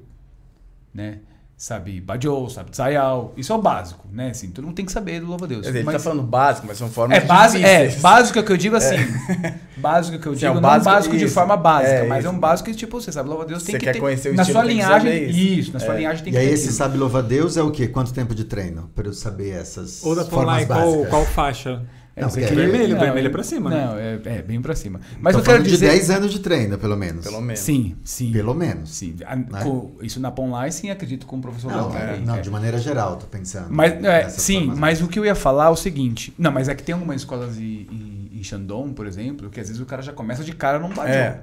né? 0.95 1.21
Sabe 1.63 2.01
Bajou, 2.01 2.51
sabe 2.51 2.73
Tsayao. 2.73 3.33
Isso 3.37 3.53
é 3.53 3.55
o 3.55 3.63
básico, 3.63 4.05
né? 4.13 4.31
Assim, 4.31 4.51
todo 4.51 4.65
mundo 4.65 4.75
tem 4.75 4.85
que 4.85 4.91
saber 4.91 5.21
do 5.21 5.27
Louva-a-Deus. 5.29 5.61
Quer 5.61 5.69
dizer, 5.69 5.79
ele 5.79 5.87
Mas- 5.87 5.95
tá 5.95 6.01
falando 6.11 6.23
básico, 6.25 6.67
mas 6.67 6.77
são 6.77 6.91
formas 6.91 7.19
é, 7.19 7.21
base, 7.21 7.65
é, 7.65 7.89
básico 8.01 8.43
que 8.43 8.51
eu 8.51 8.57
digo 8.57 8.75
assim. 8.75 8.97
Básico 9.79 10.19
que 10.19 10.27
eu 10.27 10.35
digo, 10.35 10.47
é 10.47 10.51
um 10.51 10.55
não 10.55 10.61
básico, 10.61 10.85
básico 10.87 11.17
de 11.17 11.25
isso. 11.25 11.35
forma 11.35 11.57
básica, 11.57 11.91
É, 11.93 12.07
mas 12.09 12.25
é 12.25 12.29
isso. 12.29 12.37
um 12.37 12.39
básico 12.41 12.69
que, 12.69 12.75
tipo, 12.77 13.01
você 13.01 13.11
sabe, 13.13 13.29
louva 13.29 13.45
a 13.45 13.47
Deus 13.47 13.63
tem 13.63 13.73
Você 13.75 13.79
que 13.79 13.85
quer 13.85 13.93
ter. 13.93 14.01
conhecer 14.01 14.31
o 14.31 14.35
na 14.35 14.43
estilo, 14.43 14.59
sua 14.61 14.69
linhagem, 14.69 14.99
saber 15.13 15.29
isso. 15.31 15.39
isso. 15.61 15.73
na 15.73 15.79
sua 15.81 15.95
É. 15.95 15.97
linhagem 15.99 16.25
tem 16.25 16.33
E 16.33 16.37
que 16.37 16.39
aí 16.43 16.49
ter. 16.49 16.55
esse 16.55 16.73
sabe 16.73 16.99
louva 16.99 17.23
Deus 17.23 17.57
é 17.57 17.63
o 17.63 17.71
quê? 17.71 17.87
Quanto 17.89 18.13
tempo 18.13 18.35
de 18.35 18.43
treino? 18.45 18.91
Para 18.95 19.07
eu 19.09 19.13
saber 19.13 19.51
essas 19.51 20.05
Ou 20.05 20.15
da 20.17 20.25
formas 20.25 20.65
qual, 20.67 20.79
básicas. 20.81 21.09
qual 21.11 21.25
faixa? 21.27 21.83
Não, 22.15 22.29
você 22.29 22.41
porque 22.41 22.55
quer- 22.55 22.61
é 22.63 22.67
vermelho, 22.69 22.95
não, 22.95 23.01
vermelho 23.01 23.27
é- 23.27 23.31
pra 23.31 23.43
cima, 23.43 23.71
né? 23.71 23.87
Não, 23.87 23.97
é, 23.99 24.21
é 24.39 24.43
bem 24.43 24.61
pra 24.61 24.75
cima. 24.75 25.01
Mas 25.21 25.33
Tô 25.35 25.41
eu 25.41 25.45
quero 25.45 25.63
dizer. 25.63 25.77
de 25.87 25.93
10 25.93 26.11
anos 26.11 26.31
de 26.33 26.41
treino, 26.41 26.77
pelo 26.77 26.97
menos. 26.97 27.25
Pelo 27.25 27.41
menos. 27.41 27.61
Sim, 27.61 27.97
sim. 28.05 28.31
Pelo 28.31 28.55
menos. 28.55 28.91
Sim. 28.91 29.17
A- 29.25 29.63
com- 29.63 29.93
isso 30.03 30.21
na 30.21 30.31
Ponlai, 30.31 30.71
sim, 30.71 30.91
acredito 30.91 31.25
com 31.27 31.39
o 31.39 31.41
professor 31.41 31.71
Não, 31.73 31.89
Léo 31.91 31.99
é, 31.99 32.19
não, 32.19 32.37
É. 32.37 32.41
de 32.43 32.51
maneira 32.51 32.77
geral, 32.79 33.17
tô 33.17 33.27
pensando. 33.27 33.69
Mas, 33.71 33.93
é, 34.05 34.29
sim, 34.29 34.59
formas 34.61 34.79
mas 34.79 35.01
o 35.01 35.09
que 35.09 35.19
eu 35.19 35.25
ia 35.25 35.35
falar 35.35 35.67
é 35.67 35.71
o 35.71 35.77
seguinte. 35.77 36.35
Não, 36.39 36.53
mas 36.53 36.69
é 36.69 36.75
que 36.75 36.83
tem 36.83 36.93
algumas 36.93 37.17
escolas 37.23 37.57
em, 37.59 37.87
em, 37.91 38.31
em 38.39 38.43
Shandong, 38.45 38.93
por 38.93 39.07
exemplo, 39.07 39.49
que 39.49 39.59
às 39.59 39.69
vezes 39.69 39.81
o 39.81 39.87
cara 39.87 40.03
já 40.03 40.13
começa 40.13 40.45
de 40.45 40.53
cara 40.53 40.79
num 40.79 40.91
bajão. 40.91 41.15
É. 41.15 41.41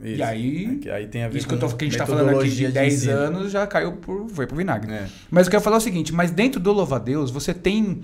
Isso. 0.00 0.18
E 0.20 0.22
aí, 0.22 0.64
É 0.64 0.82
que 0.82 0.90
aí 0.90 1.06
tem 1.08 1.24
a 1.24 1.28
ver 1.28 1.38
isso 1.38 1.48
que, 1.48 1.54
eu 1.54 1.58
tô, 1.58 1.68
que 1.70 1.84
a 1.84 1.88
gente 1.88 1.98
tá 1.98 2.06
falando 2.06 2.28
aqui 2.30 2.48
de 2.48 2.62
metodologia 2.62 2.70
10 2.70 2.94
ensino. 2.94 3.12
anos 3.12 3.50
já 3.50 3.66
caiu 3.66 3.92
por, 3.94 4.28
foi 4.30 4.46
pro 4.46 4.56
vinagre. 4.56 4.92
É. 4.92 5.06
Mas 5.28 5.48
eu 5.48 5.50
quero 5.50 5.62
falar 5.62 5.76
o 5.76 5.80
seguinte, 5.80 6.14
mas 6.14 6.30
dentro 6.30 6.60
do 6.60 6.72
louva-a-Deus 6.72 7.32
você 7.32 7.52
tem 7.52 8.00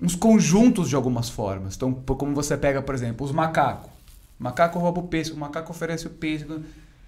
uns 0.00 0.14
conjuntos 0.14 0.88
de 0.88 0.94
algumas 0.96 1.28
formas. 1.28 1.74
Então, 1.76 1.92
como 1.92 2.34
você 2.34 2.56
pega, 2.56 2.80
por 2.82 2.94
exemplo, 2.94 3.26
os 3.26 3.32
macacos. 3.32 3.90
O 4.38 4.44
macaco 4.44 4.78
rouba 4.78 5.00
o 5.00 5.08
pêssego, 5.08 5.36
o 5.36 5.40
macaco 5.40 5.70
oferece 5.72 6.06
o 6.06 6.10
pêssego. 6.10 6.60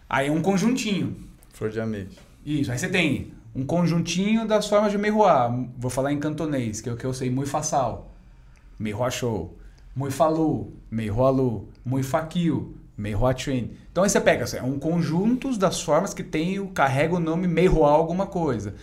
Aí 0.08 0.28
é 0.28 0.32
um 0.32 0.42
conjuntinho. 0.42 1.16
Flor 1.52 1.70
de 1.70 1.80
ameixa. 1.80 2.18
Isso, 2.44 2.72
aí 2.72 2.78
você 2.78 2.88
tem 2.88 3.32
um 3.54 3.64
conjuntinho 3.64 4.46
das 4.46 4.66
formas 4.66 4.90
de 4.90 4.98
Meihuá. 4.98 5.48
Vou 5.78 5.90
falar 5.90 6.12
em 6.12 6.18
cantonês, 6.18 6.80
que 6.80 6.88
é 6.88 6.92
o 6.92 6.96
que 6.96 7.04
eu 7.04 7.12
sei, 7.14 7.30
Mui 7.30 7.46
Façal, 7.46 8.10
Meihuá 8.78 9.10
Show, 9.10 9.56
Mui 9.94 10.10
Falu, 10.10 10.72
Meihuá 10.90 11.30
Lu, 11.30 11.68
Mui 11.84 12.02
Fakil, 12.02 12.74
Meihuá 12.96 13.32
Train. 13.34 13.70
Então 13.92 14.02
aí 14.02 14.10
você 14.10 14.20
pega, 14.20 14.44
assim, 14.44 14.56
é 14.56 14.62
um 14.62 14.78
conjunto 14.78 15.56
das 15.56 15.80
formas 15.80 16.12
que 16.14 16.22
tem, 16.22 16.58
o- 16.58 16.68
carrega 16.68 17.14
o 17.14 17.20
nome 17.20 17.46
Meihuá 17.46 17.90
alguma 17.90 18.26
coisa. 18.26 18.74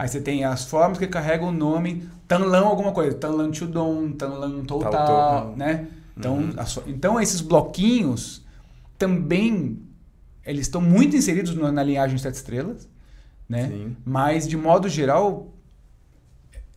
Aí 0.00 0.08
você 0.08 0.18
tem 0.18 0.44
as 0.44 0.64
formas 0.64 0.96
que 0.96 1.06
carregam 1.06 1.48
o 1.48 1.52
nome 1.52 2.08
Tanlan 2.26 2.62
alguma 2.64 2.90
coisa, 2.90 3.14
Tanlan 3.18 3.52
Chudon, 3.52 4.12
Tanlan 4.12 4.64
Total, 4.64 4.90
Tal, 4.92 5.54
né? 5.58 5.88
Então, 6.16 6.48
as 6.56 6.72
fo- 6.72 6.82
então 6.86 7.20
esses 7.20 7.42
bloquinhos 7.42 8.42
também 8.98 9.78
eles 10.42 10.62
estão 10.62 10.80
muito 10.80 11.14
inseridos 11.14 11.54
no- 11.54 11.70
na 11.70 11.82
linhagem 11.82 12.16
Sete 12.16 12.36
Estrelas, 12.36 12.88
né? 13.46 13.68
Sim. 13.68 13.94
Mas 14.02 14.48
de 14.48 14.56
modo 14.56 14.88
geral 14.88 15.48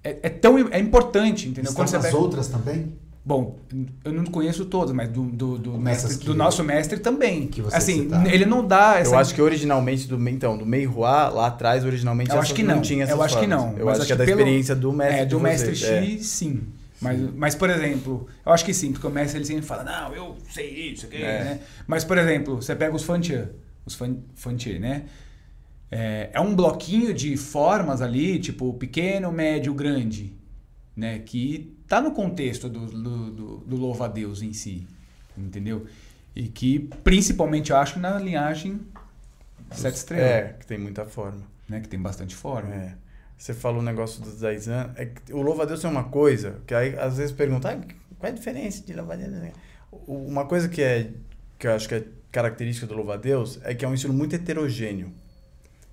é, 0.03 0.17
é 0.23 0.29
tão 0.29 0.57
é 0.57 0.77
importante, 0.79 1.47
entendeu? 1.47 1.69
Estão 1.71 1.85
Quando 1.85 1.93
nas 1.93 2.03
pega- 2.05 2.17
outras 2.17 2.49
também? 2.49 2.93
Bom, 3.25 3.57
eu 4.03 4.11
não 4.11 4.25
conheço 4.25 4.65
todos, 4.65 4.93
mas 4.93 5.07
do, 5.07 5.23
do, 5.23 5.57
do, 5.57 5.77
mestre, 5.77 6.17
que- 6.17 6.25
do 6.25 6.33
nosso 6.35 6.61
mestre 6.61 6.99
também. 6.99 7.47
que 7.47 7.61
você 7.61 7.77
assim, 7.77 8.03
citava. 8.03 8.29
ele 8.29 8.45
não 8.45 8.65
dá 8.67 8.99
essa 8.99 9.15
Eu 9.15 9.19
acho 9.19 9.33
que 9.33 9.41
originalmente 9.41 10.07
do 10.09 10.29
então 10.29 10.57
do 10.57 10.65
Meihuá 10.65 11.29
lá 11.29 11.47
atrás 11.47 11.85
originalmente 11.85 12.31
Eu 12.31 12.39
acho 12.39 12.53
que 12.53 12.63
não. 12.63 12.81
tinha 12.81 13.03
essas 13.05 13.15
Eu 13.15 13.21
acho 13.23 13.39
que 13.39 13.47
não. 13.47 13.77
Eu 13.77 13.87
acho 13.87 13.99
acho 14.01 14.07
que 14.07 14.13
é 14.13 14.15
da 14.17 14.25
pelo- 14.25 14.39
experiência 14.41 14.75
do 14.75 14.91
mestre 14.91 15.19
É, 15.21 15.25
do 15.25 15.39
mestre 15.39 15.73
vocês. 15.75 15.89
É. 15.89 16.03
X, 16.05 16.25
sim. 16.27 16.63
Mas, 16.99 17.19
mas, 17.35 17.55
por 17.55 17.69
exemplo, 17.69 18.27
eu 18.45 18.51
acho 18.53 18.63
que 18.65 18.73
sim, 18.73 18.91
porque 18.93 19.05
o 19.07 19.09
mestre 19.09 19.37
ele 19.37 19.45
sempre 19.45 19.63
fala, 19.63 19.83
não, 19.83 20.13
eu 20.15 20.37
sei 20.49 20.91
isso, 20.91 21.05
aqui, 21.05 21.17
É. 21.17 21.43
né? 21.43 21.59
Mas, 21.87 22.03
por 22.05 22.17
exemplo, 22.17 22.57
você 22.61 22.73
pega 22.75 22.95
os 22.95 23.03
Fantier, 23.03 23.49
os 23.85 23.93
fan, 23.95 24.15
né? 24.79 25.03
É, 25.91 26.29
é 26.33 26.39
um 26.39 26.55
bloquinho 26.55 27.13
de 27.13 27.35
formas 27.37 28.01
ali, 28.01 28.39
tipo 28.39 28.73
pequeno, 28.75 29.31
médio, 29.31 29.73
grande, 29.73 30.33
né? 30.95 31.19
Que 31.19 31.72
tá 31.87 32.01
no 32.01 32.11
contexto 32.11 32.69
do, 32.69 32.85
do, 32.85 33.31
do, 33.31 33.57
do 33.59 33.75
louva-a-Deus 33.75 34.41
em 34.41 34.53
si, 34.53 34.87
entendeu? 35.37 35.85
E 36.35 36.47
que, 36.47 36.79
principalmente, 37.03 37.71
eu 37.71 37.77
acho, 37.77 37.99
na 37.99 38.17
linhagem 38.19 38.79
Sete 39.71 39.95
Estrelas, 39.97 40.25
É, 40.29 40.55
que 40.59 40.65
tem 40.65 40.77
muita 40.77 41.05
forma. 41.05 41.41
né? 41.67 41.79
Que 41.79 41.87
tem 41.87 41.99
bastante 41.99 42.35
forma. 42.35 42.73
É. 42.73 42.95
Você 43.37 43.53
falou 43.53 43.79
o 43.81 43.83
negócio 43.83 44.21
dos 44.21 44.39
10 44.39 44.67
anos. 44.67 44.97
É 44.97 45.05
que 45.07 45.33
o 45.33 45.41
louva-a-Deus 45.41 45.83
é 45.83 45.87
uma 45.87 46.05
coisa 46.05 46.59
que 46.67 46.73
aí 46.73 46.97
às 46.97 47.17
vezes 47.17 47.31
pergunta, 47.31 47.69
ah, 47.69 47.75
qual 48.17 48.29
é 48.29 48.31
a 48.31 48.35
diferença 48.35 48.83
de 48.85 48.93
louva-a-Deus? 48.93 49.33
O- 49.91 50.27
Uma 50.27 50.45
coisa 50.45 50.69
que 50.69 50.81
é 50.81 51.11
que 51.59 51.67
eu 51.67 51.71
acho 51.73 51.87
que 51.87 51.95
é 51.95 52.03
característica 52.31 52.85
do 52.87 52.93
louva-a-Deus 52.95 53.59
é 53.63 53.73
que 53.75 53.83
é 53.85 53.87
um 53.87 53.93
estilo 53.93 54.13
muito 54.13 54.35
heterogêneo. 54.35 55.11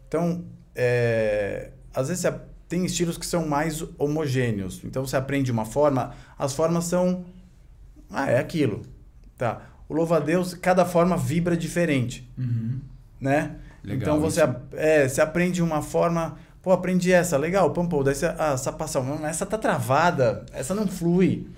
Então, 0.09 0.45
é, 0.74 1.70
às 1.95 2.09
vezes 2.09 2.22
você 2.22 2.34
tem 2.71 2.87
estilos 2.87 3.18
que 3.18 3.27
são 3.27 3.47
mais 3.49 3.85
homogêneos. 3.99 4.81
Então 4.85 5.05
você 5.05 5.16
aprende 5.16 5.51
uma 5.51 5.64
forma, 5.64 6.14
as 6.39 6.55
formas 6.55 6.85
são 6.85 7.25
ah, 8.09 8.31
é 8.31 8.39
aquilo. 8.39 8.83
Tá. 9.37 9.61
O 9.89 9.95
louva-a-Deus, 9.95 10.55
cada 10.55 10.87
forma 10.87 11.16
vibra 11.16 11.57
diferente 11.57 12.31
Uhum. 12.39 12.81
né? 13.21 13.57
Legal, 13.83 14.01
então 14.03 14.21
você, 14.21 14.43
isso. 14.43 14.57
é, 14.75 15.09
você 15.09 15.21
aprende 15.21 15.61
uma 15.62 15.83
forma, 15.83 16.37
pô, 16.62 16.71
aprendi 16.71 17.11
essa, 17.11 17.37
legal, 17.37 17.71
pam, 17.71 17.89
daí 18.05 18.14
você, 18.14 18.27
ah, 18.39 18.57
sapação, 18.57 19.03
não, 19.03 19.27
essa 19.27 19.45
tá 19.45 19.59
travada, 19.59 20.45
essa 20.53 20.75
não 20.75 20.87
flui. 20.87 21.49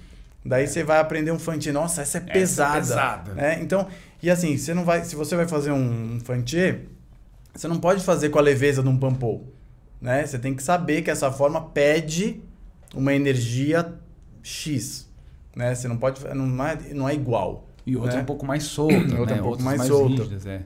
Daí 0.44 0.66
você 0.66 0.82
vai 0.82 0.98
aprender 0.98 1.30
um 1.30 1.38
fanti, 1.38 1.70
nossa, 1.72 2.00
essa 2.00 2.18
é 2.18 2.20
é 2.20 2.32
pesada. 2.32 2.78
pesada. 2.78 3.34
né? 3.34 3.60
Então, 3.60 3.86
e 4.22 4.30
assim, 4.30 4.56
você 4.56 4.72
não 4.72 4.84
vai, 4.84 5.04
se 5.04 5.14
você 5.14 5.36
vai 5.36 5.46
fazer 5.46 5.72
um, 5.72 6.14
um 6.14 6.20
você 7.54 7.68
não 7.68 7.78
pode 7.78 8.02
fazer 8.02 8.30
com 8.30 8.38
a 8.38 8.42
leveza 8.42 8.82
de 8.82 8.88
um 8.88 8.96
pampou, 8.96 9.52
né? 10.02 10.26
Você 10.26 10.38
tem 10.38 10.54
que 10.54 10.62
saber 10.62 11.00
que 11.00 11.10
essa 11.10 11.30
forma 11.32 11.60
pede 11.70 12.42
uma 12.94 13.14
energia 13.14 13.94
X, 14.42 15.08
né? 15.56 15.74
Você 15.74 15.88
não 15.88 15.96
pode, 15.96 16.20
não 16.34 16.66
é, 16.66 16.76
não 16.92 17.08
é 17.08 17.14
igual. 17.14 17.66
E 17.86 17.96
outra 17.96 18.16
né? 18.16 18.22
um 18.22 18.26
pouco 18.26 18.44
mais 18.44 18.64
solta, 18.64 18.94
Outra 18.94 19.10
né? 19.36 19.40
um 19.40 19.44
pouco 19.44 19.48
Outras 19.48 19.64
mais 19.64 19.84
solta. 19.86 20.08
rígidas, 20.22 20.46
é. 20.46 20.56
Isso- 20.56 20.64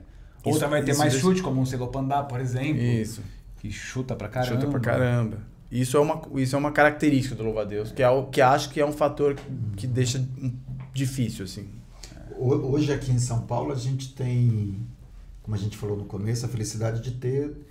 Outra 0.54 0.68
vai 0.68 0.82
ter 0.82 0.90
isso 0.92 1.00
mais 1.00 1.14
chute, 1.14 1.42
como 1.42 1.60
um 1.60 1.66
celopandá, 1.66 2.22
por 2.22 2.40
exemplo. 2.40 2.80
Isso. 2.82 3.22
Que 3.60 3.70
chuta 3.70 4.14
pra 4.14 4.28
caramba. 4.28 4.54
Chuta 4.60 4.70
pra 4.70 4.80
caramba. 4.80 5.38
Isso 5.70 5.96
é 5.96 6.00
uma, 6.00 6.22
isso 6.36 6.54
é 6.54 6.58
uma 6.58 6.70
característica 6.70 7.34
do 7.34 7.42
louva-a-Deus, 7.42 7.90
que, 7.90 8.02
é 8.02 8.08
o, 8.08 8.26
que 8.26 8.40
acho 8.40 8.70
que 8.70 8.80
é 8.80 8.86
um 8.86 8.92
fator 8.92 9.34
que 9.76 9.86
deixa 9.86 10.24
difícil, 10.94 11.44
assim. 11.44 11.68
Ho- 12.38 12.70
Hoje 12.72 12.92
aqui 12.92 13.10
em 13.10 13.18
São 13.18 13.40
Paulo 13.42 13.72
a 13.72 13.74
gente 13.74 14.14
tem, 14.14 14.76
como 15.42 15.56
a 15.56 15.58
gente 15.58 15.76
falou 15.76 15.96
no 15.96 16.04
começo, 16.04 16.46
a 16.46 16.48
felicidade 16.48 17.00
de 17.02 17.12
ter 17.12 17.65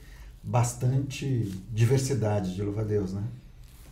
bastante 0.45 1.51
diversidade 1.73 2.53
de 2.53 2.61
louva-a-Deus, 2.61 3.13
né? 3.13 3.23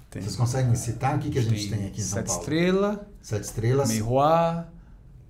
Tem. 0.10 0.22
Vocês 0.22 0.36
conseguem 0.36 0.76
citar 0.76 1.18
o 1.18 1.20
que, 1.20 1.32
que 1.32 1.40
a 1.40 1.42
gente 1.42 1.70
tem, 1.70 1.88
aqui 1.88 2.00
em 2.00 2.04
São 2.04 2.18
Sete 2.20 2.28
Paulo? 2.28 2.42
Estrela, 2.42 3.08
Sete 3.22 3.44
Estrelas, 3.44 3.90
Meihuá, 3.90 4.68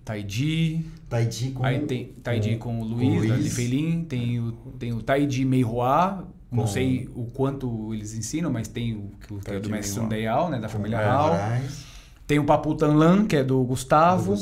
Taiji. 0.03 0.85
Taiji 1.09 1.51
com... 1.51 1.63
Aí 1.63 1.79
tem 1.85 2.07
Taiji 2.21 2.57
com 2.57 2.81
o 2.81 2.83
Luiz, 2.83 3.15
Luiz. 3.19 3.29
da 3.29 3.35
Lifelin. 3.37 4.03
Tem 4.03 4.39
o, 4.41 4.51
tem 4.77 4.91
o 4.91 5.01
Taiji 5.01 5.45
Meihuá. 5.45 6.25
Não 6.51 6.63
Com- 6.63 6.67
sei 6.67 7.09
o 7.15 7.25
quanto 7.27 7.93
eles 7.93 8.13
ensinam, 8.13 8.51
mas 8.51 8.67
tem 8.67 8.93
o 8.93 9.11
que 9.25 9.33
o 9.33 9.41
é 9.45 9.59
do 9.59 9.69
mestre. 9.69 9.95
Sundayal, 9.95 10.49
né? 10.49 10.59
Da 10.59 10.69
família. 10.69 10.97
Moraes, 10.97 11.85
Tem 12.27 12.37
o 12.37 12.45
Papu 12.45 12.75
Tanlan, 12.75 13.25
que 13.25 13.37
é 13.37 13.43
do 13.43 13.59
do 13.59 13.63
Gustavo. 13.63 14.35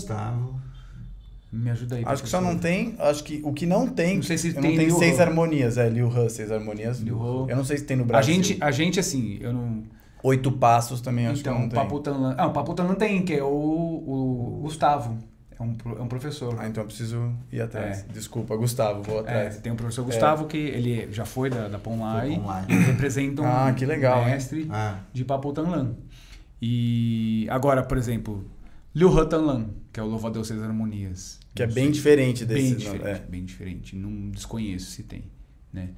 Me 1.51 1.69
ajuda 1.69 1.97
aí. 1.97 2.03
Acho 2.05 2.23
que 2.23 2.29
só 2.29 2.39
não 2.39 2.57
tem, 2.57 2.95
acho 2.97 3.23
que 3.25 3.41
o 3.43 3.51
que 3.51 3.65
não 3.65 3.85
tem, 3.87 4.15
Não 4.15 4.23
sei 4.23 4.37
se 4.37 4.53
tem 4.53 4.61
não 4.61 4.69
tem 4.77 4.87
Liu 4.87 4.97
seis 4.97 5.19
He. 5.19 5.21
harmonias, 5.21 5.77
é 5.77 5.89
Liu 5.89 6.07
He, 6.07 6.29
seis 6.29 6.49
harmonias. 6.51 6.99
Liu 7.01 7.17
He. 7.17 7.51
Eu 7.51 7.57
não 7.57 7.63
sei 7.65 7.77
se 7.77 7.83
tem 7.83 7.97
no 7.97 8.03
A 8.03 8.07
Brasil. 8.07 8.33
gente, 8.35 8.57
a 8.61 8.71
gente, 8.71 8.99
assim, 8.99 9.37
eu 9.41 9.51
não. 9.53 9.83
Oito 10.23 10.51
passos 10.51 11.01
também 11.01 11.25
acho 11.27 11.41
então, 11.41 11.55
que 11.55 11.59
não 11.61 11.69
tem. 11.69 11.79
Papu 11.79 11.99
Tanlan. 11.99 12.35
Ah, 12.37 12.47
o 12.47 12.53
Papu 12.53 12.73
Tanlan 12.73 12.93
tem, 12.95 13.23
que 13.23 13.33
é 13.33 13.43
o, 13.43 13.47
o 13.47 14.59
Gustavo. 14.61 15.17
É 15.59 15.63
um, 15.63 15.75
é 15.97 16.01
um 16.01 16.07
professor. 16.07 16.55
Ah, 16.59 16.67
então 16.69 16.83
eu 16.83 16.87
preciso 16.87 17.33
ir 17.51 17.59
atrás. 17.61 18.05
É. 18.07 18.13
Desculpa, 18.13 18.55
Gustavo, 18.55 19.01
vou 19.03 19.17
É, 19.17 19.19
atrás. 19.21 19.57
tem 19.57 19.71
o 19.71 19.75
professor 19.75 20.05
Gustavo, 20.05 20.45
que 20.45 20.57
ele 20.57 21.11
já 21.11 21.25
foi 21.25 21.49
da, 21.49 21.67
da 21.67 21.77
Ponlai. 21.79 22.29
Foi 22.29 22.37
Ponlai. 22.39 22.65
e 22.69 22.73
representa 22.75 23.41
um 23.41 23.45
Ah, 23.45 23.73
que 23.75 23.85
legal, 23.85 24.19
hein? 24.21 24.27
mestre 24.27 24.67
Ah, 24.71 24.99
de 25.11 25.25
Papu 25.25 25.51
Tanlan. 25.51 25.95
E 26.61 27.47
agora, 27.49 27.83
por 27.83 27.97
exemplo, 27.97 28.45
Liu 28.93 29.17
He 29.17 29.25
Tanlan, 29.25 29.69
que 29.93 29.99
é 29.99 30.03
o 30.03 30.05
Louva 30.07 30.29
Deus 30.29 30.47
Seis 30.47 30.61
Harmonias. 30.61 31.39
Que 31.55 31.63
é 31.63 31.67
Não 31.67 31.73
bem 31.73 31.85
sei. 31.85 31.93
diferente 31.93 32.45
desse. 32.45 32.61
Bem 32.61 32.71
não, 32.71 32.77
diferente, 32.77 33.07
é. 33.07 33.25
bem 33.29 33.45
diferente. 33.45 33.95
Não 33.95 34.29
desconheço 34.29 34.91
se 34.91 35.03
tem, 35.03 35.23
né? 35.71 35.89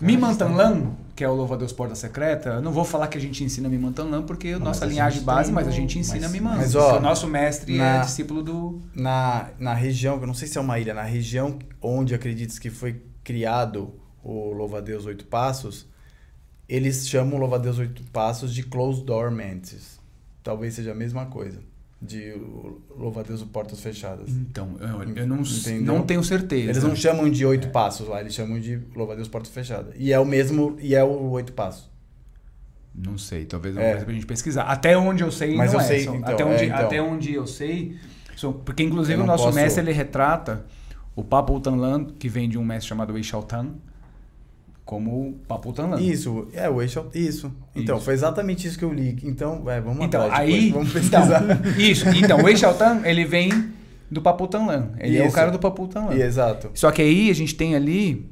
Mimantanlan, 0.00 0.92
que 1.16 1.24
é 1.24 1.28
o 1.28 1.34
Louva 1.34 1.56
Deus 1.56 1.72
Porta 1.72 1.96
Secreta, 1.96 2.50
eu 2.50 2.62
não 2.62 2.70
vou 2.70 2.84
falar 2.84 3.08
que 3.08 3.18
a 3.18 3.20
gente 3.20 3.42
ensina 3.42 3.68
Mimantanlan, 3.68 4.22
porque 4.22 4.50
a 4.50 4.58
Não, 4.58 4.66
nossa 4.66 4.86
linhagem 4.86 5.22
base, 5.22 5.50
mas 5.50 5.66
a 5.66 5.72
gente 5.72 5.98
ensina 5.98 6.28
Mimantan. 6.28 6.56
mas, 6.58 6.76
ó, 6.76 6.98
o 6.98 7.00
nosso 7.00 7.26
mestre 7.26 7.74
é 7.74 7.78
na- 7.78 7.98
discípulo 8.02 8.40
do... 8.40 8.80
Na, 8.94 9.50
na 9.58 9.74
região, 9.74 10.20
eu 10.20 10.26
não 10.26 10.34
sei 10.34 10.46
se 10.46 10.56
é 10.56 10.60
uma 10.60 10.78
ilha, 10.78 10.94
na 10.94 11.02
região 11.02 11.58
onde 11.82 12.14
acredita 12.14 12.60
que 12.60 12.70
foi 12.70 13.02
criado 13.24 13.92
o 14.22 14.52
Louva-a-Deus 14.52 15.04
Oito 15.04 15.24
Passos, 15.26 15.88
eles 16.68 17.08
chamam 17.08 17.34
o 17.34 17.38
Louva-a-Deus 17.40 17.78
Oito 17.80 18.04
Passos 18.12 18.54
de 18.54 18.62
Closed 18.62 19.04
Door 19.04 19.32
Mantis. 19.32 19.98
Talvez 20.44 20.74
seja 20.74 20.92
a 20.92 20.94
mesma 20.94 21.26
coisa, 21.26 21.58
de 22.00 22.30
o 22.32 22.80
Louva-a-Deus 22.96 23.42
Portas 23.44 23.80
Fechadas. 23.80 24.28
Então, 24.30 24.76
eu, 24.80 24.86
eu 25.16 25.26
não, 25.26 25.40
Entendeu? 25.40 25.82
não 25.94 26.02
tenho 26.02 26.22
certeza. 26.22 26.70
Eles 26.70 26.82
não 26.82 26.94
chamam 26.94 27.28
de 27.28 27.44
Oito 27.44 27.68
Passos 27.70 28.06
lá, 28.08 28.20
eles 28.20 28.34
chamam 28.34 28.60
de 28.60 28.78
Louva-a-Deus 28.94 29.28
Portas 29.28 29.50
Fechadas. 29.52 29.94
E 29.96 30.12
é 30.12 30.18
o 30.20 30.24
mesmo, 30.24 30.76
e 30.80 30.94
é 30.94 31.02
o 31.02 31.30
Oito 31.30 31.52
Passos. 31.52 31.90
Não 32.94 33.16
sei, 33.18 33.44
talvez 33.44 33.76
é 33.76 33.80
É. 33.80 33.82
uma 33.84 33.90
coisa 33.92 34.04
pra 34.06 34.14
gente 34.14 34.26
pesquisar. 34.26 34.62
Até 34.62 34.96
onde 34.96 35.22
eu 35.22 35.30
sei, 35.30 35.54
Mas 35.56 35.72
não 35.72 35.80
eu 35.80 35.84
é. 35.84 35.88
sei, 35.88 36.02
então, 36.02 36.20
até, 36.24 36.44
onde, 36.44 36.62
é, 36.62 36.66
então. 36.66 36.78
até 36.78 37.02
onde 37.02 37.34
eu 37.34 37.46
sei... 37.46 37.96
são- 38.36 38.52
porque, 38.52 38.82
inclusive, 38.82 39.20
o 39.20 39.26
nosso 39.26 39.44
posso- 39.44 39.56
mestre, 39.56 39.82
ele 39.82 39.92
retrata 39.92 40.64
o 41.14 41.22
Papo 41.24 41.58
Tanlan, 41.60 42.04
que 42.04 42.28
vem 42.28 42.48
de 42.48 42.56
um 42.58 42.64
mestre 42.64 42.88
chamado 42.88 43.12
Wei 43.12 43.22
Xiaotan, 43.22 43.74
como 44.88 45.34
Papo 45.46 45.70
Tanlan. 45.70 46.00
Isso, 46.00 46.48
é 46.54 46.66
o 46.66 46.80
eixo, 46.80 47.04
isso. 47.14 47.52
Então, 47.76 47.96
Isso. 47.96 48.06
foi 48.06 48.14
exatamente 48.14 48.66
isso 48.66 48.78
que 48.78 48.84
eu 48.86 48.90
li. 48.90 49.18
Então, 49.22 49.70
é, 49.70 49.82
vamos 49.82 50.02
Então, 50.02 50.22
atrás 50.22 50.40
aí... 50.40 50.52
depois, 50.54 50.72
vamos 50.72 50.92
pesquisar. 50.94 51.42
Então, 51.44 51.72
isso. 51.78 52.08
Então, 52.08 52.38
o 52.40 52.44
Wei 52.44 52.56
Xiaotan, 52.56 53.02
ele 53.04 53.26
vem 53.26 53.50
do 54.10 54.22
Papu 54.22 54.48
Tanlan. 54.48 54.92
Ele 54.98 55.18
é 55.18 55.24
o 55.24 55.26
Isso. 55.26 55.34
cara 55.34 55.50
do 55.50 55.58
Papu 55.58 55.86
Tanlan. 55.88 56.14
E, 56.14 56.22
exato. 56.22 56.70
Só 56.72 56.90
que 56.90 57.02
aí 57.02 57.28
a 57.28 57.34
gente 57.34 57.54
tem 57.54 57.76
ali... 57.76 58.26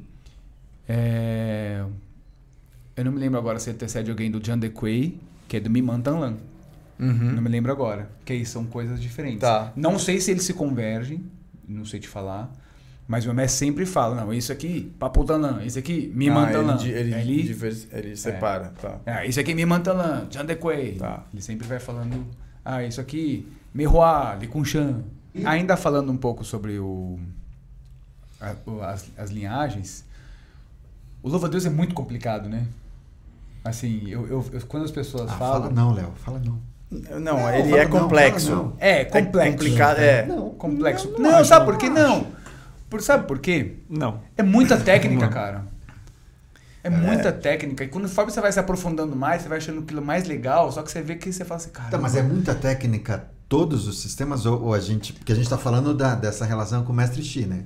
é, 0.89 1.83
Eu 2.95 3.05
não 3.05 3.11
me 3.11 3.19
lembro 3.19 3.37
agora 3.37 3.59
se 3.59 3.69
antecede 3.69 4.09
alguém 4.09 4.31
do 4.31 4.43
Jan 4.43 4.57
Dequei, 4.57 5.19
que 5.47 5.57
é 5.57 5.59
do 5.59 5.69
Miman 5.69 6.01
Tanlan. 6.01 6.37
Uhum. 6.99 7.33
Não 7.33 7.41
me 7.43 7.49
lembro 7.49 7.71
agora. 7.71 8.09
Que 8.25 8.33
aí 8.33 8.43
são 8.47 8.65
coisas 8.65 8.99
diferentes. 8.99 9.41
Tá. 9.41 9.71
Não 9.75 9.99
sei 9.99 10.19
se 10.19 10.31
eles 10.31 10.41
se 10.43 10.55
convergem, 10.55 11.21
não 11.69 11.85
sei 11.85 11.99
te 11.99 12.07
falar. 12.07 12.51
Mas 13.07 13.25
o 13.25 13.33
mestre 13.33 13.57
sempre 13.67 13.85
fala, 13.85 14.15
não, 14.15 14.33
isso 14.33 14.51
aqui, 14.51 14.93
paputanã, 14.99 15.61
isso 15.63 15.79
aqui, 15.79 16.11
me 16.13 16.29
Ah, 16.29 16.51
ele, 16.51 16.91
ele, 16.91 17.13
Ele- 17.13 17.43
divers- 17.43 17.87
ele 17.93 18.17
separa, 18.17 18.73
tá. 18.81 18.97
é, 19.05 19.25
isso 19.25 19.39
aqui 19.39 19.53
me 19.55 19.65
mantanã, 19.65 20.27
chandequei. 20.29 20.95
Tá. 20.95 21.23
Ele 21.31 21.41
sempre 21.41 21.65
vai 21.65 21.79
falando, 21.79 22.25
ah, 22.65 22.83
isso 22.83 22.99
aqui, 22.99 23.47
mihuá, 23.73 24.35
licunchan. 24.35 25.03
Ainda 25.45 25.77
falando 25.77 26.11
um 26.11 26.17
pouco 26.17 26.43
sobre 26.43 26.79
o, 26.79 27.17
a- 28.41 28.55
o- 28.65 28.81
as, 28.81 29.09
as 29.17 29.29
linhagens, 29.29 30.03
o 31.23 31.29
louva-a-Deus 31.29 31.65
é 31.65 31.69
muito 31.69 31.95
complicado, 31.95 32.49
né? 32.49 32.65
Assim, 33.63 34.01
eu, 34.09 34.27
eu- 34.27 34.45
eu- 34.51 34.61
quando 34.67 34.83
as 34.83 34.91
pessoas 34.91 35.29
Ah, 35.31 35.35
falam... 35.37 35.61
fala 35.63 35.73
não, 35.73 35.93
Léo. 35.93 36.11
Fala 36.17 36.39
não. 36.43 36.59
Não, 36.89 37.19
Não, 37.19 37.49
ele 37.53 37.73
é 37.75 37.87
não, 37.87 37.99
complexo. 38.01 38.47
fala 38.49 38.63
não. 38.63 38.73
É, 38.79 39.05
complexo. 39.05 39.51
complicado, 39.57 39.97
é. 39.99 40.25
Não, 40.25 40.49
Complexo. 40.51 41.11
não, 41.11 41.19
Não, 41.19 41.31
não 41.37 41.45
sabe 41.45 41.65
não 41.65 41.71
por 41.73 41.79
que 41.79 41.89
não? 41.89 42.27
Por, 42.89 43.01
sabe 43.01 43.27
por 43.27 43.39
quê? 43.39 43.77
Não. 43.89 44.21
É 44.37 44.43
muita 44.43 44.77
técnica, 44.77 45.27
cara. 45.29 45.65
É 46.83 46.89
muita 46.89 47.31
técnica. 47.31 47.83
E 47.83 47.87
conforme 47.87 48.31
você 48.31 48.39
vai 48.39 48.51
se 48.51 48.59
aprofundando 48.59 49.15
mais, 49.15 49.41
você 49.41 49.49
vai 49.49 49.57
achando 49.57 49.81
aquilo 49.81 50.01
mais 50.01 50.25
legal, 50.25 50.71
só 50.71 50.81
que 50.81 50.91
você 50.91 51.01
vê 51.01 51.15
que 51.15 51.31
você 51.31 51.43
fala 51.43 51.59
assim, 51.59 51.69
cara. 51.71 51.89
Tá, 51.89 51.97
mas 51.97 52.15
é 52.15 52.21
muita 52.21 52.55
técnica 52.55 53.29
todos 53.49 53.87
os 53.87 53.99
sistemas 54.01 54.45
ou, 54.45 54.61
ou 54.65 54.73
a 54.73 54.79
gente, 54.79 55.13
porque 55.13 55.31
a 55.31 55.35
gente 55.35 55.45
está 55.45 55.57
falando 55.57 55.93
da, 55.93 56.15
dessa 56.15 56.45
relação 56.45 56.83
com 56.83 56.93
o 56.93 56.95
mestre 56.95 57.21
Xi, 57.23 57.45
né? 57.45 57.65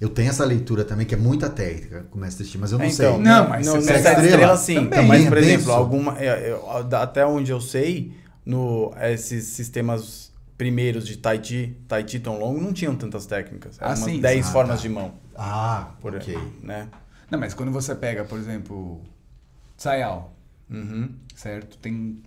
Eu 0.00 0.08
tenho 0.10 0.28
essa 0.28 0.44
leitura 0.44 0.84
também 0.84 1.06
que 1.06 1.14
é 1.14 1.18
muita 1.18 1.48
técnica 1.48 2.06
com 2.10 2.18
o 2.18 2.20
mestre 2.20 2.44
Xi, 2.44 2.58
mas 2.58 2.72
eu 2.72 2.78
não 2.78 2.86
É, 2.86 2.90
sei. 2.90 3.06
então, 3.06 3.18
Não, 3.18 3.48
mas 3.48 3.66
pega 3.68 3.82
Sete 4.02 4.20
estrela, 4.22 4.24
Estrelas, 4.26 4.60
sim. 4.60 4.86
também 4.90 5.06
mas, 5.06 5.26
é 5.26 5.28
por 5.28 5.40
denso. 5.40 5.46
exemplo, 5.48 5.72
alguma, 5.72 6.18
é, 6.18 6.50
é, 6.50 6.82
da- 6.84 7.02
até 7.02 7.24
onde 7.24 7.50
eu 7.50 7.60
sei, 7.60 8.12
no, 8.44 8.92
esses 9.00 9.44
sistemas 9.46 10.32
primeiros 10.56 11.06
de 11.06 11.16
Tai 11.18 11.42
Chi, 11.42 11.76
Tai 11.86 12.06
Chi 12.06 12.18
tão 12.18 12.38
longo, 12.38 12.60
não 12.60 12.72
tinham 12.72 12.94
tantas 12.96 13.26
técnicas. 13.26 13.78
Eram 13.78 13.88
Ah, 13.92 13.94
umas 13.94 13.98
sim. 14.10 14.20
10 14.20 14.46
Ah, 14.46 14.52
formas 14.52 14.76
tá. 14.76 14.82
de 14.82 14.88
mão. 14.88 15.14
Ah, 15.36 15.94
Por 16.00 16.14
ok. 16.14 16.36
Né? 16.62 16.88
Não, 17.30 17.38
mas 17.38 17.52
quando 17.54 17.70
você 17.72 17.94
pega, 17.94 18.24
por 18.24 18.38
exemplo, 18.38 19.00
Sayal, 19.76 20.34
Uhum. 20.70 21.10
certo? 21.34 21.76
Tem. 21.78 22.22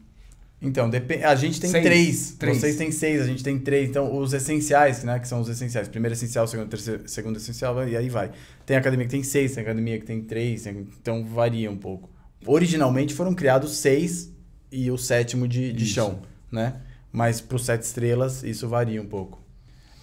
Então, 0.62 0.90
a 1.26 1.36
gente 1.36 1.60
tem 1.62 1.70
Seis. 1.72 1.84
três. 1.86 2.32
Três. 2.38 2.58
Vocês 2.58 2.76
têm 2.76 2.92
seis, 2.92 3.22
a 3.22 3.26
gente 3.26 3.42
tem 3.42 3.58
três. 3.58 3.90
Então, 3.90 4.14
os 4.18 4.34
essenciais, 4.34 5.04
né? 5.06 5.18
Que 5.18 5.26
são 5.28 5.40
os 5.40 5.48
essenciais. 5.48 5.88
Primeiro 5.88 6.14
essencial, 6.14 6.46
segundo, 6.48 6.68
terceiro, 6.68 7.08
segundo 7.08 7.38
essencial, 7.38 7.88
e 7.88 7.96
aí 7.96 8.10
vai. 8.10 8.30
Tem 8.66 8.76
academia 8.76 9.06
que 9.06 9.12
tem 9.12 9.24
seis, 9.24 9.54
tem 9.56 9.64
academia 9.64 9.98
que 9.98 10.06
tem 10.06 10.22
três, 10.22 10.64
tem- 10.64 10.86
então 11.02 11.24
varia 11.26 11.72
um 11.72 11.78
pouco. 11.78 12.10
Originalmente 12.46 13.14
foram 13.14 13.34
criados 13.34 13.78
seis 13.78 14.34
e 14.70 14.92
o 14.92 14.98
sétimo 14.98 15.48
de, 15.48 15.72
de 15.72 15.84
Isso. 15.86 15.94
chão, 15.94 16.20
né? 16.52 16.76
Mas 17.12 17.42
para 17.42 17.58
sete 17.58 17.84
estrelas, 17.84 18.44
isso 18.44 18.68
varia 18.70 19.02
um 19.02 19.08
pouco. 19.08 19.42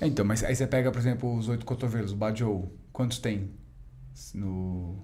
É, 0.00 0.06
Então, 0.06 0.24
mas 0.24 0.42
aí 0.44 0.54
você 0.54 0.66
pega, 0.66 0.90
por 0.90 0.98
exemplo, 0.98 1.34
os 1.36 1.48
oito 1.48 1.64
cotovelos, 1.64 2.12
o 2.12 2.16
Bajou. 2.16 2.72
Quantos 2.92 3.18
tem? 3.18 3.50
No. 4.34 4.96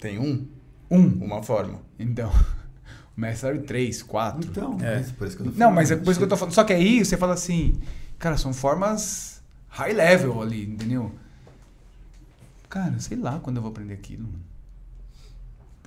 Tem 0.00 0.18
um, 0.18 0.46
Um. 0.90 1.24
uma 1.24 1.42
forma. 1.42 1.80
Então. 1.98 2.30
O 3.16 3.20
mestre 3.20 3.52
sabe 3.52 3.66
três, 3.66 4.00
quatro. 4.00 4.48
Então, 4.48 4.78
É. 4.80 5.00
por 5.02 5.26
isso 5.26 5.36
que 5.36 5.42
eu 5.42 5.50
tô 5.52 5.58
Não, 5.58 5.72
mas 5.72 5.90
é 5.90 5.96
por 5.96 6.08
isso 6.08 6.20
que 6.20 6.24
eu 6.24 6.28
tô 6.28 6.36
falando. 6.36 6.54
Só 6.54 6.62
que 6.62 6.72
aí 6.72 7.04
você 7.04 7.16
fala 7.16 7.34
assim, 7.34 7.74
cara, 8.16 8.36
são 8.36 8.54
formas 8.54 9.42
high 9.66 9.92
level 9.92 10.40
ali, 10.40 10.62
entendeu? 10.70 11.12
Cara, 12.68 12.96
sei 13.00 13.16
lá 13.16 13.40
quando 13.40 13.56
eu 13.56 13.62
vou 13.62 13.72
aprender 13.72 13.94
aquilo. 13.94 14.22
mano. 14.22 14.40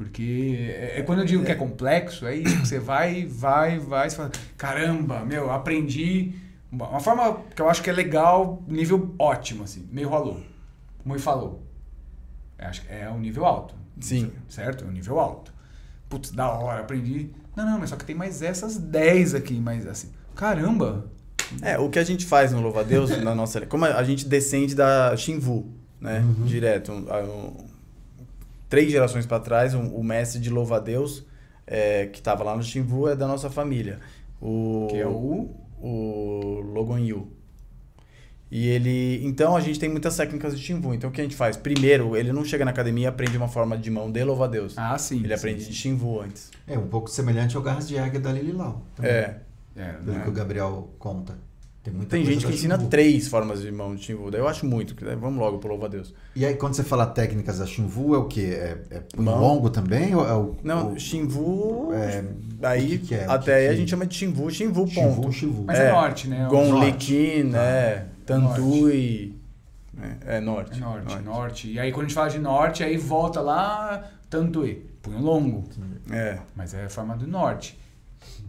Porque 0.01 0.57
é, 0.75 0.99
é 0.99 1.01
quando 1.03 1.19
eu 1.19 1.25
digo 1.25 1.45
que 1.45 1.51
é 1.51 1.55
complexo, 1.55 2.25
é 2.25 2.35
isso, 2.35 2.65
você 2.65 2.79
vai, 2.79 3.25
vai, 3.25 3.77
vai, 3.77 4.09
você 4.09 4.15
fala, 4.15 4.31
caramba, 4.57 5.19
meu, 5.23 5.43
eu 5.43 5.51
aprendi 5.51 6.33
uma 6.71 6.99
forma 6.99 7.39
que 7.55 7.61
eu 7.61 7.69
acho 7.69 7.83
que 7.83 7.89
é 7.89 7.93
legal, 7.93 8.63
nível 8.67 9.13
ótimo, 9.19 9.63
assim, 9.63 9.87
meio 9.91 10.09
rolou. 10.09 10.41
Como 11.03 11.13
ele 11.13 11.21
falou. 11.21 11.63
Eu 12.57 12.67
acho 12.67 12.81
que 12.81 12.91
é 12.91 13.07
um 13.09 13.19
nível 13.19 13.45
alto. 13.45 13.75
Sim. 13.99 14.31
Certo? 14.49 14.83
É 14.85 14.87
um 14.87 14.91
nível 14.91 15.19
alto. 15.19 15.53
Putz, 16.09 16.31
da 16.31 16.49
hora, 16.49 16.79
aprendi. 16.81 17.29
Não, 17.55 17.63
não, 17.65 17.79
mas 17.79 17.89
só 17.91 17.95
que 17.95 18.05
tem 18.05 18.15
mais 18.15 18.41
essas 18.41 18.77
10 18.77 19.35
aqui, 19.35 19.59
mas 19.59 19.85
assim. 19.85 20.09
Caramba! 20.35 21.05
É, 21.61 21.77
o 21.77 21.89
que 21.89 21.99
a 21.99 22.03
gente 22.03 22.25
faz 22.25 22.51
no 22.51 22.61
Louva 22.61 22.79
a 22.79 22.83
Deus, 22.83 23.09
na 23.21 23.35
nossa. 23.35 23.65
Como 23.65 23.85
a 23.85 24.03
gente 24.03 24.27
descende 24.27 24.73
da 24.73 25.15
Shinvu, 25.15 25.69
né? 25.99 26.23
Direto. 26.45 26.91
um- 26.91 27.05
um- 27.11 27.70
três 28.71 28.89
gerações 28.91 29.25
para 29.27 29.39
trás, 29.39 29.75
um- 29.75 29.93
o 29.93 30.03
mestre 30.03 30.39
de 30.41 30.49
Louva 30.49 30.77
a 30.77 30.79
Deus, 30.79 31.23
é, 31.67 32.07
que 32.07 32.17
estava 32.19 32.43
lá 32.43 32.55
no 32.55 32.63
Shinvu, 32.63 33.07
é 33.07 33.15
da 33.15 33.27
nossa 33.27 33.49
família. 33.51 33.99
O, 34.41 34.87
Que 34.89 34.97
é 34.97 35.05
o. 35.07 35.51
o 35.79 36.61
Logon 36.73 36.97
Yu. 36.97 37.27
E 38.49 38.67
ele. 38.67 39.23
Então 39.25 39.55
a 39.55 39.61
gente 39.61 39.79
tem 39.79 39.87
muitas 39.89 40.15
técnicas 40.17 40.57
de 40.57 40.65
Shinvu. 40.65 40.93
Então 40.93 41.09
o 41.09 41.13
que 41.13 41.21
a 41.21 41.23
gente 41.23 41.35
faz? 41.35 41.55
Primeiro, 41.55 42.17
ele 42.17 42.33
não 42.33 42.43
chega 42.43 42.65
na 42.65 42.71
academia 42.71 43.05
e 43.05 43.07
aprende 43.07 43.37
uma 43.37 43.47
forma 43.47 43.77
de 43.77 43.89
mão 43.91 44.11
de 44.11 44.23
Louva 44.23 44.45
a 44.45 44.47
Deus. 44.47 44.73
Ah, 44.77 44.97
sim. 44.97 45.19
ele 45.19 45.27
sim, 45.29 45.33
aprende 45.33 45.63
sim. 45.63 45.69
de 45.69 45.75
Shinvu 45.75 46.19
antes. 46.21 46.49
É 46.67 46.77
um 46.77 46.87
pouco 46.87 47.09
semelhante 47.09 47.55
ao 47.55 47.61
Garras 47.61 47.87
de 47.87 47.97
Águia 47.97 48.19
da 48.19 48.31
Lili 48.31 48.51
Lau. 48.51 48.81
também, 48.95 49.11
É. 49.11 49.41
É, 49.75 49.93
Pelo 49.93 50.17
né? 50.17 50.23
que 50.23 50.29
o 50.29 50.33
Gabriel 50.33 50.89
conta. 50.99 51.37
Tem 51.83 51.91
muita 51.91 52.11
Tem 52.15 52.23
gente 52.23 52.45
que 52.45 52.53
ensina 52.53 52.77
Xingu. 52.77 52.89
três 52.89 53.27
formas 53.27 53.61
de 53.61 53.71
mão 53.71 53.95
de 53.95 54.03
Shinvu. 54.03 54.29
Daí 54.29 54.39
eu 54.39 54.47
acho 54.47 54.67
muito. 54.67 54.93
que 54.93 55.03
daí 55.03 55.15
Vamos 55.15 55.39
logo 55.39 55.57
pro 55.57 55.69
Louva 55.69 55.87
a 55.87 55.89
Deus. 55.89 56.13
E 56.35 56.45
aí, 56.45 56.53
quando 56.53 56.75
você 56.75 56.83
fala 56.83 57.07
técnicas 57.07 57.57
da 57.57 57.65
Xinvu, 57.65 58.13
é 58.13 58.19
o 58.19 58.25
quê? 58.25 58.51
É, 58.53 58.77
é 58.91 58.99
punho 58.99 59.35
longo 59.35 59.67
também? 59.69 60.13
Ou 60.13 60.27
é 60.27 60.33
o, 60.35 60.55
Não, 60.63 60.93
o, 60.93 60.99
Shinvu. 60.99 61.91
é, 61.93 62.23
aí, 62.67 62.99
que 62.99 63.07
que 63.07 63.15
é? 63.15 63.25
Até 63.25 63.45
que 63.45 63.51
aí 63.51 63.67
a 63.67 63.75
gente 63.75 63.89
chama 63.89 64.05
de 64.05 64.13
Shinvu, 64.13 64.51
Xinvu, 64.51 64.87
ponto. 64.93 65.31
Xinvu. 65.31 65.63
Mas 65.65 65.79
É. 65.79 65.87
é, 65.87 65.91
norte, 65.91 66.27
né? 66.27 66.47
Gon 66.51 66.69
norte. 66.69 66.85
Likin, 66.85 67.55
é. 67.55 68.05
Tantui. 68.27 69.35
É, 70.25 70.37
é 70.37 70.39
norte. 70.39 70.77
É 70.77 70.81
norte, 70.81 71.19
norte, 71.23 71.71
E 71.71 71.79
aí 71.79 71.91
quando 71.91 72.05
a 72.05 72.07
gente 72.07 72.15
fala 72.15 72.29
de 72.29 72.39
norte, 72.39 72.83
aí 72.83 72.95
volta 72.97 73.41
lá, 73.41 74.03
Tantuí, 74.29 74.85
punho 75.01 75.19
longo. 75.19 75.63
É. 76.11 76.37
Mas 76.55 76.73
é 76.73 76.85
a 76.85 76.89
forma 76.89 77.15
do 77.17 77.27
norte. 77.27 77.77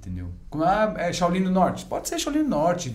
Entendeu? 0.03 0.31
Como, 0.51 0.65
Ah, 0.65 0.93
é 0.99 1.13
Shaolin 1.13 1.43
do 1.45 1.51
Norte. 1.51 1.85
Pode 1.87 2.09
ser 2.09 2.19
Shaolin 2.19 2.43
do 2.43 2.49
Norte. 2.51 2.95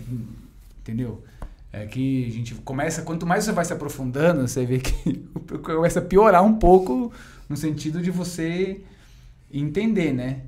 Entendeu? 0.81 1.23
É 1.71 1.85
que 1.85 2.25
a 2.27 2.31
gente 2.31 2.55
começa, 2.55 3.01
quanto 3.01 3.25
mais 3.25 3.43
você 3.45 3.51
vai 3.51 3.63
se 3.65 3.71
aprofundando, 3.73 4.47
você 4.47 4.65
vê 4.65 4.79
que 4.79 5.13
começa 5.63 5.99
a 5.99 6.01
piorar 6.01 6.43
um 6.43 6.55
pouco 6.55 7.11
no 7.47 7.55
sentido 7.55 8.01
de 8.01 8.11
você 8.11 8.81
entender, 9.51 10.13
né? 10.13 10.41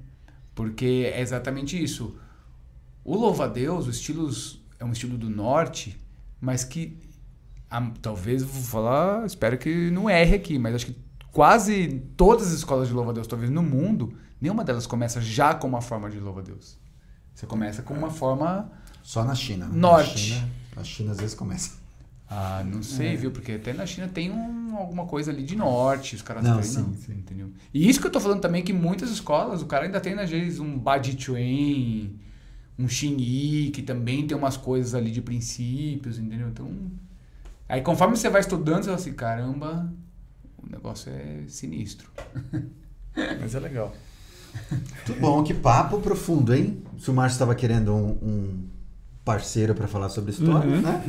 Porque 0.56 1.10
é 1.14 1.22
exatamente 1.22 1.82
isso. 1.82 2.18
O 3.04 3.16
louva-a-Deus, 3.16 3.88
o 3.88 3.90
estilos 3.90 4.62
é 4.80 4.86
um 4.86 4.92
estilo 4.92 5.18
do 5.18 5.30
norte, 5.30 5.98
mas 6.42 6.64
que 6.64 6.98
a- 7.70 7.92
talvez 8.02 8.44
vou 8.44 8.62
falar, 8.64 9.26
espero 9.26 9.58
que 9.58 9.90
não 9.92 10.10
erre 10.10 10.36
aqui, 10.36 10.60
mas 10.60 10.76
acho 10.76 10.88
que 10.88 10.96
quase 11.32 12.02
todas 12.18 12.48
as 12.48 12.54
escolas 12.54 12.88
de 12.88 12.94
louva-a-Deus, 12.94 13.28
talvez 13.28 13.50
no 13.52 13.62
mundo, 13.64 14.14
nenhuma 14.40 14.64
delas 14.64 14.86
começa 14.88 15.20
já 15.22 15.54
com 15.54 15.68
uma 15.68 15.82
forma 15.82 16.10
de 16.10 16.20
louva-a-Deus. 16.20 16.78
Você 17.34 17.46
começa 17.46 17.82
com 17.82 17.94
uma 17.94 18.10
forma 18.10 18.72
Só 19.02 19.24
na 19.24 19.34
China. 19.36 19.68
Norte. 19.68 20.10
Na 20.12 20.18
China, 20.18 20.48
a 20.78 20.84
China 20.84 21.12
às 21.12 21.18
vezes 21.20 21.36
começa. 21.36 21.78
Ah, 22.30 22.64
não 22.64 22.84
sei, 22.84 23.16
viu? 23.18 23.32
Porque 23.32 23.54
até 23.54 23.74
na 23.74 23.86
China 23.86 24.08
tem 24.08 24.30
um- 24.30 24.76
alguma 24.78 25.06
coisa 25.08 25.32
ali 25.32 25.42
de 25.44 25.56
norte, 25.56 26.16
os 26.16 26.22
caras 26.22 26.44
Não, 26.44 26.60
treinam, 26.62 26.94
sim, 26.94 27.02
sim. 27.06 27.14
entendeu? 27.14 27.52
E 27.74 27.90
isso 27.90 28.00
que 28.00 28.06
eu 28.06 28.12
tô 28.12 28.20
falando 28.20 28.40
também, 28.42 28.64
que 28.64 28.72
muitas 28.72 29.10
escolas, 29.10 29.62
o 29.64 29.66
cara 29.66 29.86
ainda 29.86 30.00
tem, 30.00 30.14
às 30.14 30.30
vezes, 30.30 30.60
um 30.60 30.78
Badi 30.78 31.20
Chuan, 31.20 32.10
um 32.78 32.88
Xingyi, 32.88 33.72
que 33.72 33.82
também 33.82 34.28
tem 34.28 34.38
umas 34.38 34.56
coisas 34.58 34.94
ali 34.94 35.10
de 35.12 35.22
princípios, 35.22 36.20
entendeu? 36.20 36.50
Então, 36.50 36.72
aí 37.68 37.82
conforme 37.82 38.16
você 38.16 38.30
vai 38.30 38.42
estudando, 38.42 38.80
você 38.84 38.86
fala 38.86 38.96
assim, 38.98 39.14
caramba, 39.14 39.92
o 40.62 40.70
negócio 40.70 41.12
é 41.12 41.44
sinistro. 41.48 42.10
Mas 43.42 43.56
é 43.56 43.60
legal. 43.60 43.92
Muito 44.72 45.20
bom, 45.20 45.44
que 45.44 45.54
papo 45.54 46.00
profundo, 46.00 46.54
hein? 46.54 46.82
Se 46.98 47.10
o 47.10 47.14
Márcio 47.14 47.36
estava 47.36 47.56
querendo 47.56 47.94
um, 47.94 48.10
um 48.22 48.64
parceiro 49.26 49.74
para 49.74 49.88
falar 49.88 50.10
sobre 50.10 50.32
história, 50.32 50.70
Uhum. 50.70 50.82
né? 50.82 51.04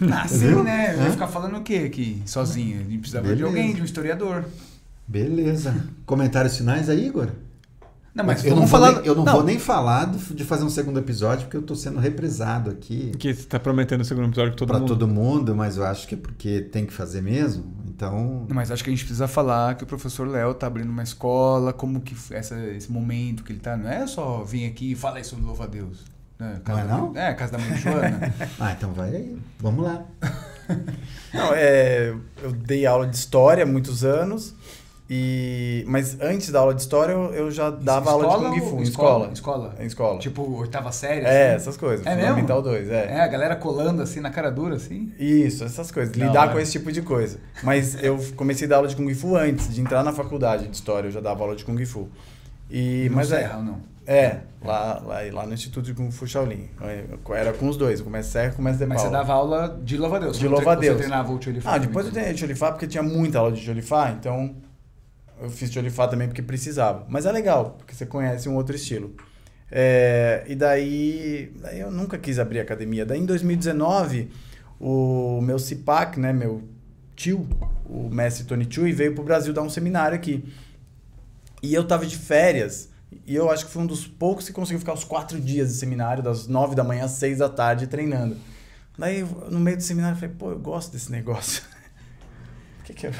Ah, 0.12 0.26
sim, 0.28 0.62
né? 0.62 0.94
Eu 0.96 1.02
ia 1.04 1.10
ficar 1.10 1.28
falando 1.28 1.56
o 1.56 1.62
quê 1.62 1.84
aqui, 1.86 2.22
sozinho? 2.26 2.80
A 2.80 2.84
gente 2.84 2.98
precisava 2.98 3.26
de 3.28 3.34
Beleza. 3.34 3.46
alguém, 3.48 3.74
de 3.74 3.82
um 3.82 3.84
historiador. 3.84 4.44
Beleza. 5.06 5.74
Comentários 6.06 6.56
finais 6.56 6.88
aí, 6.88 7.06
Igor? 7.06 7.28
Não, 8.14 8.24
mas 8.24 8.44
eu 8.44 8.54
não, 8.54 8.66
falar... 8.66 8.92
nem, 8.92 9.06
eu 9.06 9.14
não, 9.16 9.24
vou 9.24 9.42
nem 9.42 9.58
falar 9.58 10.06
de 10.06 10.44
fazer 10.44 10.62
um 10.62 10.70
segundo 10.70 11.00
episódio, 11.00 11.46
porque 11.46 11.56
eu 11.56 11.62
tô 11.62 11.74
sendo 11.74 11.98
represado 11.98 12.70
aqui 12.70 13.10
Que 13.18 13.34
você 13.34 13.42
tá 13.42 13.58
prometendo 13.58 14.02
o 14.02 14.04
segundo 14.04 14.28
episódio 14.28 14.52
com 14.52 14.56
todo 14.58 14.68
para 14.68 14.78
mundo. 14.78 14.88
todo 14.88 15.08
mundo, 15.08 15.54
mas 15.56 15.76
eu 15.76 15.84
acho 15.84 16.06
que 16.06 16.14
é 16.14 16.18
porque 16.18 16.60
tem 16.60 16.86
que 16.86 16.92
fazer 16.92 17.20
mesmo. 17.22 17.64
Então, 17.94 18.46
Mas 18.50 18.70
acho 18.72 18.82
que 18.82 18.90
a 18.90 18.92
gente 18.92 19.04
precisa 19.04 19.28
falar 19.28 19.76
que 19.76 19.84
o 19.84 19.86
professor 19.86 20.26
Léo 20.26 20.52
tá 20.54 20.66
abrindo 20.66 20.90
uma 20.90 21.02
escola, 21.04 21.72
como 21.72 22.00
que 22.00 22.16
essa, 22.34 22.58
esse 22.70 22.90
momento 22.90 23.44
que 23.44 23.52
ele 23.52 23.60
tá. 23.60 23.76
Não 23.76 23.88
é 23.88 24.04
só 24.06 24.42
vir 24.42 24.66
aqui 24.66 24.92
e 24.92 24.94
falar 24.96 25.22
sobre 25.24 25.44
louva 25.44 25.64
a 25.64 25.66
Deus. 25.68 26.04
Né? 26.38 26.60
Não 26.66 26.78
é 26.78 26.84
da 26.84 26.96
não? 26.96 27.12
mãe- 27.12 27.22
É, 27.22 27.34
casa 27.34 27.52
da 27.52 27.58
mãe 27.58 27.76
Joana. 27.76 28.34
ah, 28.58 28.72
então 28.72 28.92
vai 28.92 29.14
aí. 29.14 29.38
Vamos 29.60 29.84
lá. 29.84 30.04
Não, 31.32 31.52
é, 31.54 32.14
eu 32.42 32.52
dei 32.52 32.86
aula 32.86 33.06
de 33.06 33.16
história 33.16 33.64
há 33.64 33.66
muitos 33.66 34.02
anos 34.04 34.54
E, 35.08 35.84
mas 35.86 36.18
antes 36.18 36.50
da 36.50 36.60
aula 36.60 36.74
de 36.74 36.80
história, 36.80 37.12
eu, 37.12 37.34
eu 37.34 37.50
já 37.50 37.68
dava 37.68 38.10
aula 38.10 38.24
de 38.24 38.30
Escola 38.32 38.50
Kung 38.50 38.60
Fu. 38.60 38.78
Em 38.78 38.82
escola? 38.82 39.30
escola. 39.32 39.32
Escola. 39.32 39.74
Em 39.78 39.86
escola. 39.86 40.18
Tipo, 40.18 40.42
oitava 40.58 40.90
série? 40.92 41.20
é, 41.26 41.48
assim? 41.48 41.56
essas 41.56 41.76
coisas. 41.76 42.06
É 42.06 42.10
mesmo? 42.14 42.28
Fundamental 42.30 42.62
2, 42.62 42.88
é. 42.88 43.06
É, 43.12 43.20
a 43.20 43.26
galera 43.26 43.54
colando 43.54 44.00
assim 44.00 44.20
na 44.20 44.30
cara 44.30 44.50
dura, 44.50 44.76
assim. 44.76 45.12
Isso, 45.18 45.62
essas 45.62 45.90
coisas. 45.90 46.16
Da 46.16 46.26
Lidar 46.26 46.42
hora. 46.44 46.52
com 46.52 46.58
esse 46.58 46.72
tipo 46.72 46.90
de 46.90 47.02
coisa. 47.02 47.38
Mas 47.62 48.02
eu 48.02 48.18
comecei 48.34 48.66
a 48.66 48.70
dar 48.70 48.76
aula 48.76 48.88
de 48.88 48.96
Kung 48.96 49.12
Fu 49.14 49.36
antes 49.36 49.74
de 49.74 49.80
entrar 49.80 50.02
na 50.02 50.12
faculdade 50.12 50.68
de 50.68 50.74
História. 50.74 51.08
Eu 51.08 51.12
já 51.12 51.20
dava 51.20 51.42
aula 51.42 51.54
de 51.54 51.64
Kung 51.66 51.84
Fu. 51.84 52.08
E, 52.70 53.06
Não 53.10 53.16
mas 53.16 53.30
é, 53.30 53.46
não? 53.58 53.78
é 54.06 54.38
lá, 54.64 55.02
lá, 55.04 55.18
lá 55.30 55.46
no 55.46 55.52
Instituto 55.52 55.84
de 55.84 55.92
Kung 55.92 56.10
Fu 56.10 56.26
Shaolin. 56.26 56.70
Eu 57.26 57.34
Era 57.34 57.52
com 57.52 57.68
os 57.68 57.76
dois, 57.76 58.00
Comércio 58.00 58.32
Serra 58.32 58.52
e 58.52 58.56
Comércio 58.56 58.80
de 58.80 58.86
Mas 58.86 59.02
você 59.02 59.10
dava 59.10 59.34
aula 59.34 59.78
de 59.84 59.98
louva-a-Deus. 59.98 60.38
De 60.38 60.48
louva-a-Deus. 60.48 60.94
Você 60.94 60.98
treinava 61.00 61.30
o 61.30 61.38
Tchulifá 61.38 61.74
Ah, 61.74 61.78
depois 61.78 62.06
eu 62.06 62.10
então. 62.10 62.22
treinei 62.22 62.38
Cholifá 62.40 62.72
porque 62.72 62.86
tinha 62.86 63.02
muita 63.02 63.38
aula 63.38 63.52
de 63.52 63.60
Cholifá, 63.60 64.10
então 64.18 64.54
eu 65.40 65.50
fiz 65.50 65.70
Cholifá 65.72 66.08
também 66.08 66.28
porque 66.28 66.42
precisava. 66.42 67.04
Mas 67.08 67.26
é 67.26 67.32
legal, 67.32 67.76
porque 67.78 67.94
você 67.94 68.06
conhece 68.06 68.48
um 68.48 68.56
outro 68.56 68.74
estilo. 68.74 69.14
É, 69.70 70.44
e 70.46 70.54
daí, 70.54 71.52
daí 71.60 71.80
eu 71.80 71.90
nunca 71.90 72.16
quis 72.18 72.38
abrir 72.38 72.60
academia. 72.60 73.04
Daí 73.04 73.20
em 73.20 73.26
2019, 73.26 74.30
o 74.80 75.40
meu 75.40 75.58
CIPAC, 75.58 76.18
né, 76.20 76.32
meu 76.32 76.62
tio, 77.16 77.46
o 77.84 78.08
mestre 78.08 78.44
Tony 78.44 78.66
Chui, 78.70 78.92
veio 78.92 79.14
pro 79.14 79.24
Brasil 79.24 79.52
dar 79.52 79.62
um 79.62 79.70
seminário 79.70 80.16
aqui. 80.16 80.44
E 81.62 81.74
eu 81.74 81.86
tava 81.86 82.06
de 82.06 82.16
férias. 82.16 82.88
E 83.26 83.34
eu 83.34 83.50
acho 83.50 83.66
que 83.66 83.72
fui 83.72 83.82
um 83.82 83.86
dos 83.86 84.06
poucos 84.06 84.46
que 84.46 84.52
conseguiu 84.52 84.80
ficar 84.80 84.92
os 84.92 85.04
quatro 85.04 85.40
dias 85.40 85.68
de 85.68 85.74
seminário, 85.74 86.22
das 86.22 86.46
nove 86.46 86.74
da 86.74 86.84
manhã 86.84 87.04
às 87.04 87.12
seis 87.12 87.38
da 87.38 87.48
tarde, 87.48 87.86
treinando. 87.86 88.36
Daí, 88.98 89.24
no 89.50 89.58
meio 89.58 89.76
do 89.76 89.82
seminário, 89.82 90.14
eu 90.14 90.20
falei, 90.20 90.34
pô, 90.36 90.50
eu 90.50 90.58
gosto 90.58 90.92
desse 90.92 91.10
negócio. 91.10 91.62
Por 92.78 92.86
que 92.86 92.94
que 92.94 93.06
eu... 93.06 93.12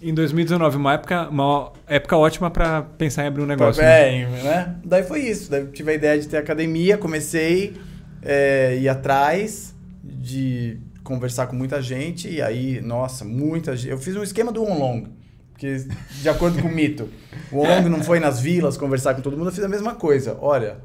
Em 0.00 0.12
2019, 0.12 0.76
uma 0.76 0.94
época, 0.94 1.28
uma 1.28 1.72
época 1.86 2.16
ótima 2.16 2.50
pra 2.50 2.82
pensar 2.82 3.24
em 3.24 3.28
abrir 3.28 3.42
um 3.42 3.46
negócio. 3.46 3.82
né? 3.82 4.22
É, 4.22 4.26
né? 4.42 4.76
Daí 4.84 5.02
foi 5.02 5.20
isso. 5.20 5.50
Daí 5.50 5.66
tive 5.68 5.92
a 5.92 5.94
ideia 5.94 6.20
de 6.20 6.28
ter 6.28 6.36
academia, 6.36 6.98
comecei 6.98 7.74
é, 8.22 8.76
ir 8.76 8.88
atrás 8.88 9.74
de 10.04 10.78
conversar 11.02 11.46
com 11.46 11.56
muita 11.56 11.80
gente. 11.80 12.28
E 12.28 12.42
aí, 12.42 12.80
nossa, 12.82 13.24
muita 13.24 13.74
gente. 13.74 13.90
Eu 13.90 13.98
fiz 13.98 14.14
um 14.16 14.22
esquema 14.22 14.52
do 14.52 14.62
Onlong. 14.62 15.08
Porque, 15.52 15.86
de 16.20 16.28
acordo 16.28 16.60
com 16.60 16.68
o 16.68 16.70
mito, 16.70 17.08
o 17.50 17.60
Onlong 17.60 17.88
não 17.88 18.02
foi 18.02 18.20
nas 18.20 18.38
vilas 18.38 18.76
conversar 18.76 19.14
com 19.14 19.22
todo 19.22 19.38
mundo, 19.38 19.48
eu 19.48 19.52
fiz 19.52 19.64
a 19.64 19.68
mesma 19.68 19.94
coisa. 19.94 20.36
Olha. 20.42 20.76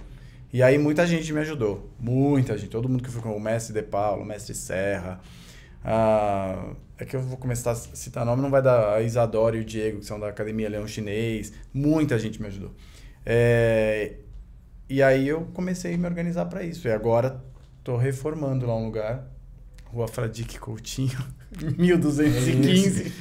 E 0.53 0.61
aí 0.63 0.77
muita 0.77 1.05
gente 1.05 1.31
me 1.33 1.39
ajudou. 1.41 1.89
Muita 1.99 2.57
gente. 2.57 2.69
Todo 2.69 2.87
mundo 2.87 3.03
que 3.03 3.09
foi 3.09 3.21
com 3.21 3.35
o 3.35 3.39
mestre 3.39 3.73
De 3.73 3.81
Paulo, 3.81 4.21
o 4.21 4.25
mestre 4.25 4.53
Serra. 4.53 5.19
Ah, 5.83 6.73
é 7.01 7.05
que 7.05 7.15
eu 7.15 7.21
vou 7.21 7.37
começar 7.37 7.71
a 7.71 7.75
citar 7.75 8.25
nome, 8.25 8.41
não 8.41 8.49
vai 8.51 8.61
dar 8.61 8.95
a 8.95 9.01
Isadora 9.01 9.57
e 9.57 9.61
o 9.61 9.65
Diego, 9.65 9.99
que 9.99 10.05
são 10.05 10.19
da 10.19 10.27
Academia 10.29 10.69
Leão 10.69 10.87
Chinês. 10.87 11.51
Muita 11.73 12.17
gente 12.19 12.39
me 12.41 12.47
ajudou. 12.47 12.71
É, 13.25 14.13
e 14.89 15.01
aí 15.01 15.27
eu 15.27 15.47
comecei 15.53 15.95
a 15.95 15.97
me 15.97 16.05
organizar 16.05 16.45
para 16.45 16.63
isso. 16.63 16.87
E 16.87 16.91
agora 16.91 17.41
tô 17.83 17.97
reformando 17.97 18.65
lá 18.65 18.75
um 18.75 18.85
lugar. 18.85 19.27
Rua 19.85 20.07
Fradique 20.07 20.57
Coutinho, 20.57 21.17
1215. 21.77 23.11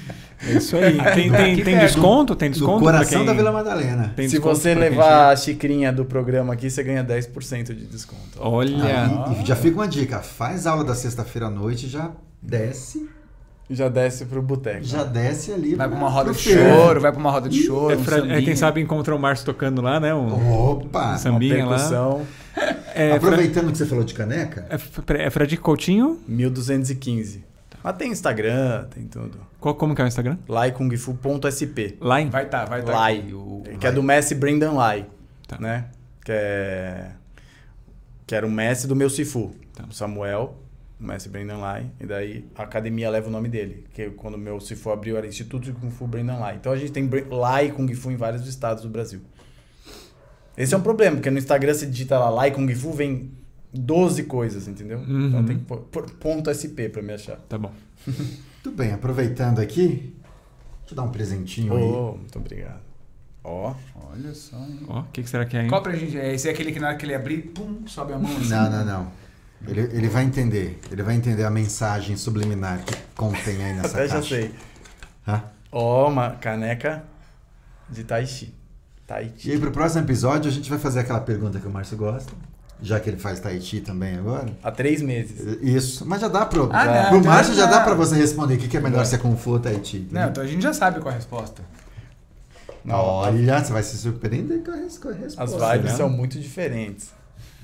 É 0.46 0.52
isso 0.52 0.76
aí. 0.76 0.96
Tem, 1.14 1.30
tem, 1.30 1.64
tem 1.64 1.78
desconto? 1.78 2.34
Tem 2.36 2.48
Do 2.48 2.54
desconto? 2.54 2.82
pra 2.84 2.92
coração 2.92 3.18
quem- 3.18 3.26
da 3.26 3.32
Vila 3.34 3.52
Madalena. 3.52 4.12
tem 4.16 4.28
Se 4.28 4.38
você 4.38 4.72
quem 4.72 4.80
levar 4.80 5.30
a 5.32 5.36
xicrinha 5.36 5.92
do 5.92 6.04
programa 6.04 6.52
aqui, 6.54 6.70
você 6.70 6.82
ganha 6.82 7.04
10% 7.04 7.74
de 7.74 7.86
desconto. 7.86 8.38
Olha. 8.38 9.26
Aí, 9.26 9.42
e 9.42 9.46
já 9.46 9.56
fica 9.56 9.76
uma 9.76 9.88
dica: 9.88 10.20
faz 10.20 10.66
aula 10.66 10.84
da 10.84 10.94
sexta-feira 10.94 11.48
à 11.48 11.50
noite, 11.50 11.88
já 11.88 12.12
desce, 12.40 13.08
Já 13.72 13.88
desce 13.88 14.24
pro 14.24 14.42
boteco. 14.42 14.82
já 14.82 15.04
desce 15.04 15.52
ali. 15.52 15.76
Vai 15.76 15.88
pra 15.88 15.96
uma 15.96 16.08
roda 16.08 16.32
de 16.32 16.38
choro, 16.40 17.00
vai 17.00 17.12
pra 17.12 17.20
uma 17.20 17.30
roda 17.30 17.48
de 17.48 17.62
choro. 17.62 17.94
É, 17.94 17.96
um 17.96 18.02
fra- 18.04 18.26
é, 18.36 18.42
quem 18.42 18.56
sabe 18.56 18.80
encontra 18.80 19.14
o 19.14 19.18
Márcio 19.18 19.46
tocando 19.46 19.80
lá, 19.80 20.00
né? 20.00 20.12
Um, 20.12 20.70
Opa! 20.72 21.04
Uma 21.10 21.18
sambinha 21.18 21.64
lá. 21.64 21.76
É, 22.94 23.10
fra, 23.10 23.16
Aproveitando 23.16 23.70
que 23.70 23.78
você 23.78 23.86
falou 23.86 24.02
de 24.02 24.12
caneca, 24.12 24.66
é, 24.68 24.76
fra- 24.76 25.22
é 25.22 25.30
Fradique 25.30 25.62
Coutinho? 25.62 26.18
1215. 26.26 27.44
Mas 27.82 27.96
tem 27.96 28.10
Instagram, 28.10 28.84
tem 28.92 29.04
tudo. 29.04 29.38
Qual, 29.60 29.74
como 29.74 29.94
que 29.94 30.02
é 30.02 30.04
o 30.04 30.08
Instagram? 30.08 30.36
laikungfu.sp. 30.48 31.96
Line? 32.02 32.30
Vai 32.30 32.46
tá, 32.46 32.64
vai 32.64 32.82
tá. 32.82 32.92
Lai. 32.92 33.32
o- 33.32 33.62
Que 33.78 33.86
é 33.86 33.92
do 33.92 34.02
mestre 34.02 34.34
Brendan 34.34 34.72
Lai. 34.72 35.06
Tá. 35.46 35.56
Né? 35.58 35.86
Que 36.24 36.32
é. 36.32 37.06
Que 38.26 38.34
era 38.34 38.46
o 38.46 38.50
mestre 38.50 38.88
do 38.88 38.96
meu 38.96 39.08
Sifu. 39.08 39.52
Tá. 39.74 39.84
O 39.88 39.94
Samuel, 39.94 40.56
o 41.00 41.04
mestre 41.04 41.30
Brendan 41.30 41.58
Lai. 41.58 41.90
E 41.98 42.06
daí 42.06 42.44
a 42.54 42.62
academia 42.62 43.08
leva 43.08 43.28
o 43.28 43.30
nome 43.30 43.48
dele. 43.48 43.84
Que 43.94 44.10
quando 44.10 44.34
o 44.34 44.38
meu 44.38 44.60
Sifu 44.60 44.90
abriu 44.90 45.16
era 45.16 45.26
Instituto 45.26 45.64
de 45.64 45.72
Kung 45.72 45.90
Fu 45.90 46.06
Brendan 46.06 46.36
Lai. 46.36 46.56
Então 46.56 46.72
a 46.72 46.76
gente 46.76 46.92
tem 46.92 47.08
Lai 47.30 47.70
Kung 47.72 47.92
Fu 47.94 48.10
em 48.10 48.16
vários 48.16 48.46
estados 48.46 48.82
do 48.82 48.88
Brasil. 48.88 49.20
Esse 50.56 50.74
é 50.74 50.76
um 50.76 50.82
problema, 50.82 51.16
porque 51.16 51.30
no 51.30 51.38
Instagram 51.38 51.72
você 51.72 51.86
digita 51.86 52.18
lá 52.18 52.28
Lai 52.28 52.50
Kung 52.50 52.72
Fu, 52.74 52.92
vem 52.92 53.32
12 53.72 54.24
coisas, 54.24 54.68
entendeu? 54.68 54.98
Uhum. 54.98 55.28
Então 55.28 55.44
tem 55.44 55.58
que 55.58 55.64
pôr, 55.64 55.78
pôr 55.78 56.10
ponto 56.10 56.52
SP 56.52 56.90
pra 56.92 57.02
me 57.02 57.14
achar. 57.14 57.36
Tá 57.48 57.56
bom. 57.56 57.72
tudo 58.62 58.76
bem, 58.76 58.92
aproveitando 58.92 59.60
aqui, 59.60 60.14
deixa 60.80 60.92
eu 60.92 60.96
dar 60.96 61.04
um 61.04 61.10
presentinho 61.10 61.74
aí. 61.74 61.82
Oh, 61.82 62.16
muito 62.16 62.38
obrigado. 62.38 62.80
Ó. 63.42 63.74
Olha 64.12 64.34
só, 64.34 64.56
hein? 64.56 64.80
Ó, 64.86 65.00
o 65.00 65.04
que, 65.04 65.22
que 65.22 65.30
será 65.30 65.46
que 65.46 65.56
é, 65.56 65.62
hein? 65.62 65.68
Qual 65.68 65.82
pra 65.82 65.94
gente? 65.94 66.18
é 66.18 66.34
Esse 66.34 66.48
é 66.48 66.50
aquele 66.50 66.72
que 66.72 66.80
na 66.80 66.88
hora 66.88 66.96
que 66.96 67.06
ele 67.06 67.14
abrir, 67.14 67.42
pum, 67.54 67.86
sobe 67.86 68.12
a 68.12 68.18
mão 68.18 68.30
assim. 68.36 68.50
Não, 68.50 68.70
não, 68.70 68.84
não. 68.84 69.12
Ele, 69.66 69.80
ele 69.92 70.08
vai 70.08 70.24
entender. 70.24 70.80
Ele 70.90 71.02
vai 71.02 71.14
entender 71.14 71.44
a 71.44 71.50
mensagem 71.50 72.16
subliminar 72.16 72.82
que 72.84 72.94
contém 73.16 73.62
aí 73.64 73.74
nessa 73.74 73.88
Até 73.88 74.08
já 74.08 74.14
caixa. 74.14 74.28
sei. 74.28 74.54
Hã? 75.28 75.42
Ó, 75.70 76.08
uma 76.08 76.30
caneca 76.30 77.04
de 77.88 78.02
Tai 78.04 78.26
Chi. 78.26 78.54
Tai 79.06 79.24
E 79.36 79.40
Chi. 79.40 79.52
aí, 79.52 79.58
pro 79.58 79.70
próximo 79.70 80.02
episódio, 80.04 80.50
a 80.50 80.52
gente 80.52 80.68
vai 80.70 80.78
fazer 80.78 81.00
aquela 81.00 81.20
pergunta 81.20 81.58
que 81.60 81.66
o 81.66 81.70
Márcio 81.70 81.96
gosta. 81.96 82.32
Já 82.82 82.98
que 82.98 83.10
ele 83.10 83.18
faz 83.18 83.38
Tai 83.40 83.60
Chi 83.60 83.80
também 83.82 84.16
agora. 84.16 84.46
Há 84.62 84.70
três 84.70 85.02
meses. 85.02 85.58
Isso. 85.60 86.06
Mas 86.06 86.22
já 86.22 86.28
dá 86.28 86.46
pro. 86.46 86.70
Ah, 86.72 86.86
não, 86.86 87.08
pro 87.10 87.22
já 87.22 87.28
Márcio 87.30 87.54
já 87.54 87.66
dá. 87.66 87.78
dá 87.78 87.84
pra 87.84 87.94
você 87.94 88.16
responder 88.16 88.54
o 88.54 88.58
que 88.58 88.68
que 88.68 88.76
é 88.78 88.80
melhor 88.80 89.04
se 89.04 89.14
é 89.14 89.18
Kung 89.18 89.36
Fu 89.36 89.50
ou 89.50 89.60
Tai 89.60 89.74
Chi. 89.84 89.98
entendeu? 89.98 90.22
Não, 90.22 90.30
então 90.30 90.42
a 90.42 90.46
gente 90.46 90.62
já 90.62 90.72
sabe 90.72 90.98
qual 91.00 91.10
é 91.10 91.14
a 91.14 91.16
resposta. 91.18 91.62
Não, 92.82 92.96
Olha, 92.96 93.62
você 93.62 93.72
vai 93.74 93.82
se 93.82 93.98
surpreender 93.98 94.64
com 94.64 94.70
a 94.70 94.76
res- 94.76 94.96
com 94.96 95.10
a 95.10 95.12
resposta. 95.12 95.42
As 95.66 95.72
vibes 95.72 95.90
né? 95.92 95.96
são 95.98 96.08
muito 96.08 96.40
diferentes. 96.40 97.10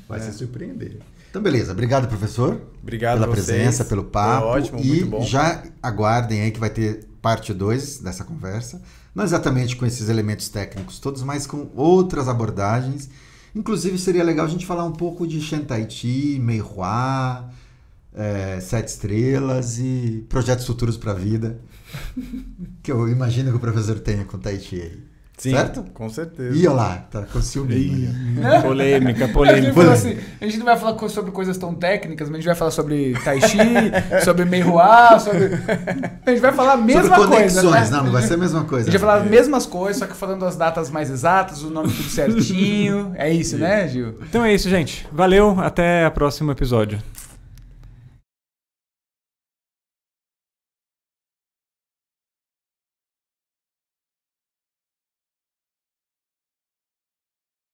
Vai 0.06 0.18
É. 0.18 0.22
se 0.22 0.32
surpreender. 0.34 0.98
Então, 1.36 1.42
beleza. 1.42 1.72
Obrigado, 1.72 2.08
professor. 2.08 2.58
Obrigado 2.82 3.20
pela 3.20 3.26
vocês. 3.26 3.46
presença, 3.46 3.84
pelo 3.84 4.04
papo. 4.04 4.46
Foi 4.46 4.58
ótimo, 4.58 4.80
e 4.80 4.86
muito 4.86 5.06
bom. 5.06 5.22
já 5.22 5.62
aguardem 5.82 6.40
aí 6.40 6.50
que 6.50 6.58
vai 6.58 6.70
ter 6.70 7.06
parte 7.20 7.52
2 7.52 7.98
dessa 7.98 8.24
conversa. 8.24 8.80
Não 9.14 9.22
exatamente 9.22 9.76
com 9.76 9.84
esses 9.84 10.08
elementos 10.08 10.48
técnicos 10.48 10.98
todos, 10.98 11.22
mas 11.22 11.46
com 11.46 11.70
outras 11.74 12.26
abordagens. 12.26 13.10
Inclusive, 13.54 13.98
seria 13.98 14.24
legal 14.24 14.46
a 14.46 14.48
gente 14.48 14.64
falar 14.64 14.86
um 14.86 14.92
pouco 14.92 15.26
de 15.26 15.38
Shen 15.42 15.60
Tai 15.60 15.86
Chi, 15.90 16.38
Mei 16.40 16.62
Hua, 16.62 17.50
é, 18.14 18.58
Sete 18.58 18.88
Estrelas 18.88 19.78
e 19.78 20.24
projetos 20.30 20.66
futuros 20.66 20.96
para 20.96 21.12
a 21.12 21.14
vida. 21.14 21.60
que 22.82 22.90
eu 22.90 23.06
imagino 23.10 23.50
que 23.50 23.56
o 23.58 23.60
professor 23.60 24.00
tenha 24.00 24.24
com 24.24 24.38
Tai 24.38 24.58
Chi 24.58 24.80
aí. 24.80 25.15
Sim, 25.38 25.50
Certo? 25.50 25.84
com 25.92 26.08
certeza. 26.08 26.56
Ih, 26.56 26.66
olha 26.66 26.76
lá, 26.76 26.96
tá 27.10 27.22
com 27.30 27.42
ciúme. 27.42 28.08
Polêmica, 28.62 29.24
A 29.24 29.26
gente, 29.26 29.32
polêmica. 29.34 29.72
falou 29.74 29.92
assim, 29.92 30.16
a 30.40 30.44
gente 30.46 30.56
não 30.58 30.64
vai 30.64 30.76
falar 30.78 31.08
sobre 31.10 31.30
coisas 31.30 31.58
tão 31.58 31.74
técnicas, 31.74 32.28
mas 32.30 32.36
a 32.36 32.40
gente 32.40 32.46
vai 32.46 32.54
falar 32.54 32.70
sobre 32.70 33.12
Tai 33.22 33.38
Chi, 33.42 33.58
sobre 34.24 34.46
Mei 34.46 34.62
Hua, 34.62 35.18
sobre. 35.18 35.50
A 36.24 36.30
gente 36.30 36.40
vai 36.40 36.52
falar 36.52 36.72
a 36.72 36.76
mesma 36.78 37.02
Sobre 37.02 37.16
coisa. 37.16 37.60
conexões, 37.60 37.90
né? 37.90 37.96
não, 37.98 38.04
não 38.04 38.12
vai 38.12 38.22
ser 38.22 38.34
a 38.34 38.36
mesma 38.38 38.60
A 38.60 38.64
coisa. 38.64 38.84
gente 38.90 38.98
vai 38.98 39.10
falar 39.10 39.22
as 39.24 39.30
mesmas 39.30 39.66
coisas, 39.66 39.98
só 39.98 40.06
que 40.06 40.14
falando 40.16 40.44
as 40.46 40.56
datas 40.56 40.88
mais 40.90 41.10
exatas, 41.10 41.62
o 41.62 41.68
nome 41.68 41.92
tudo 41.92 42.08
certinho. 42.08 43.12
É 43.16 43.30
isso, 43.30 43.58
né, 43.58 43.86
Gil? 43.88 44.14
Então 44.22 44.42
é 44.42 44.54
isso, 44.54 44.70
gente. 44.70 45.06
Valeu. 45.12 45.60
Até 45.60 46.06
o 46.08 46.10
próximo 46.12 46.50
episódio. 46.50 46.98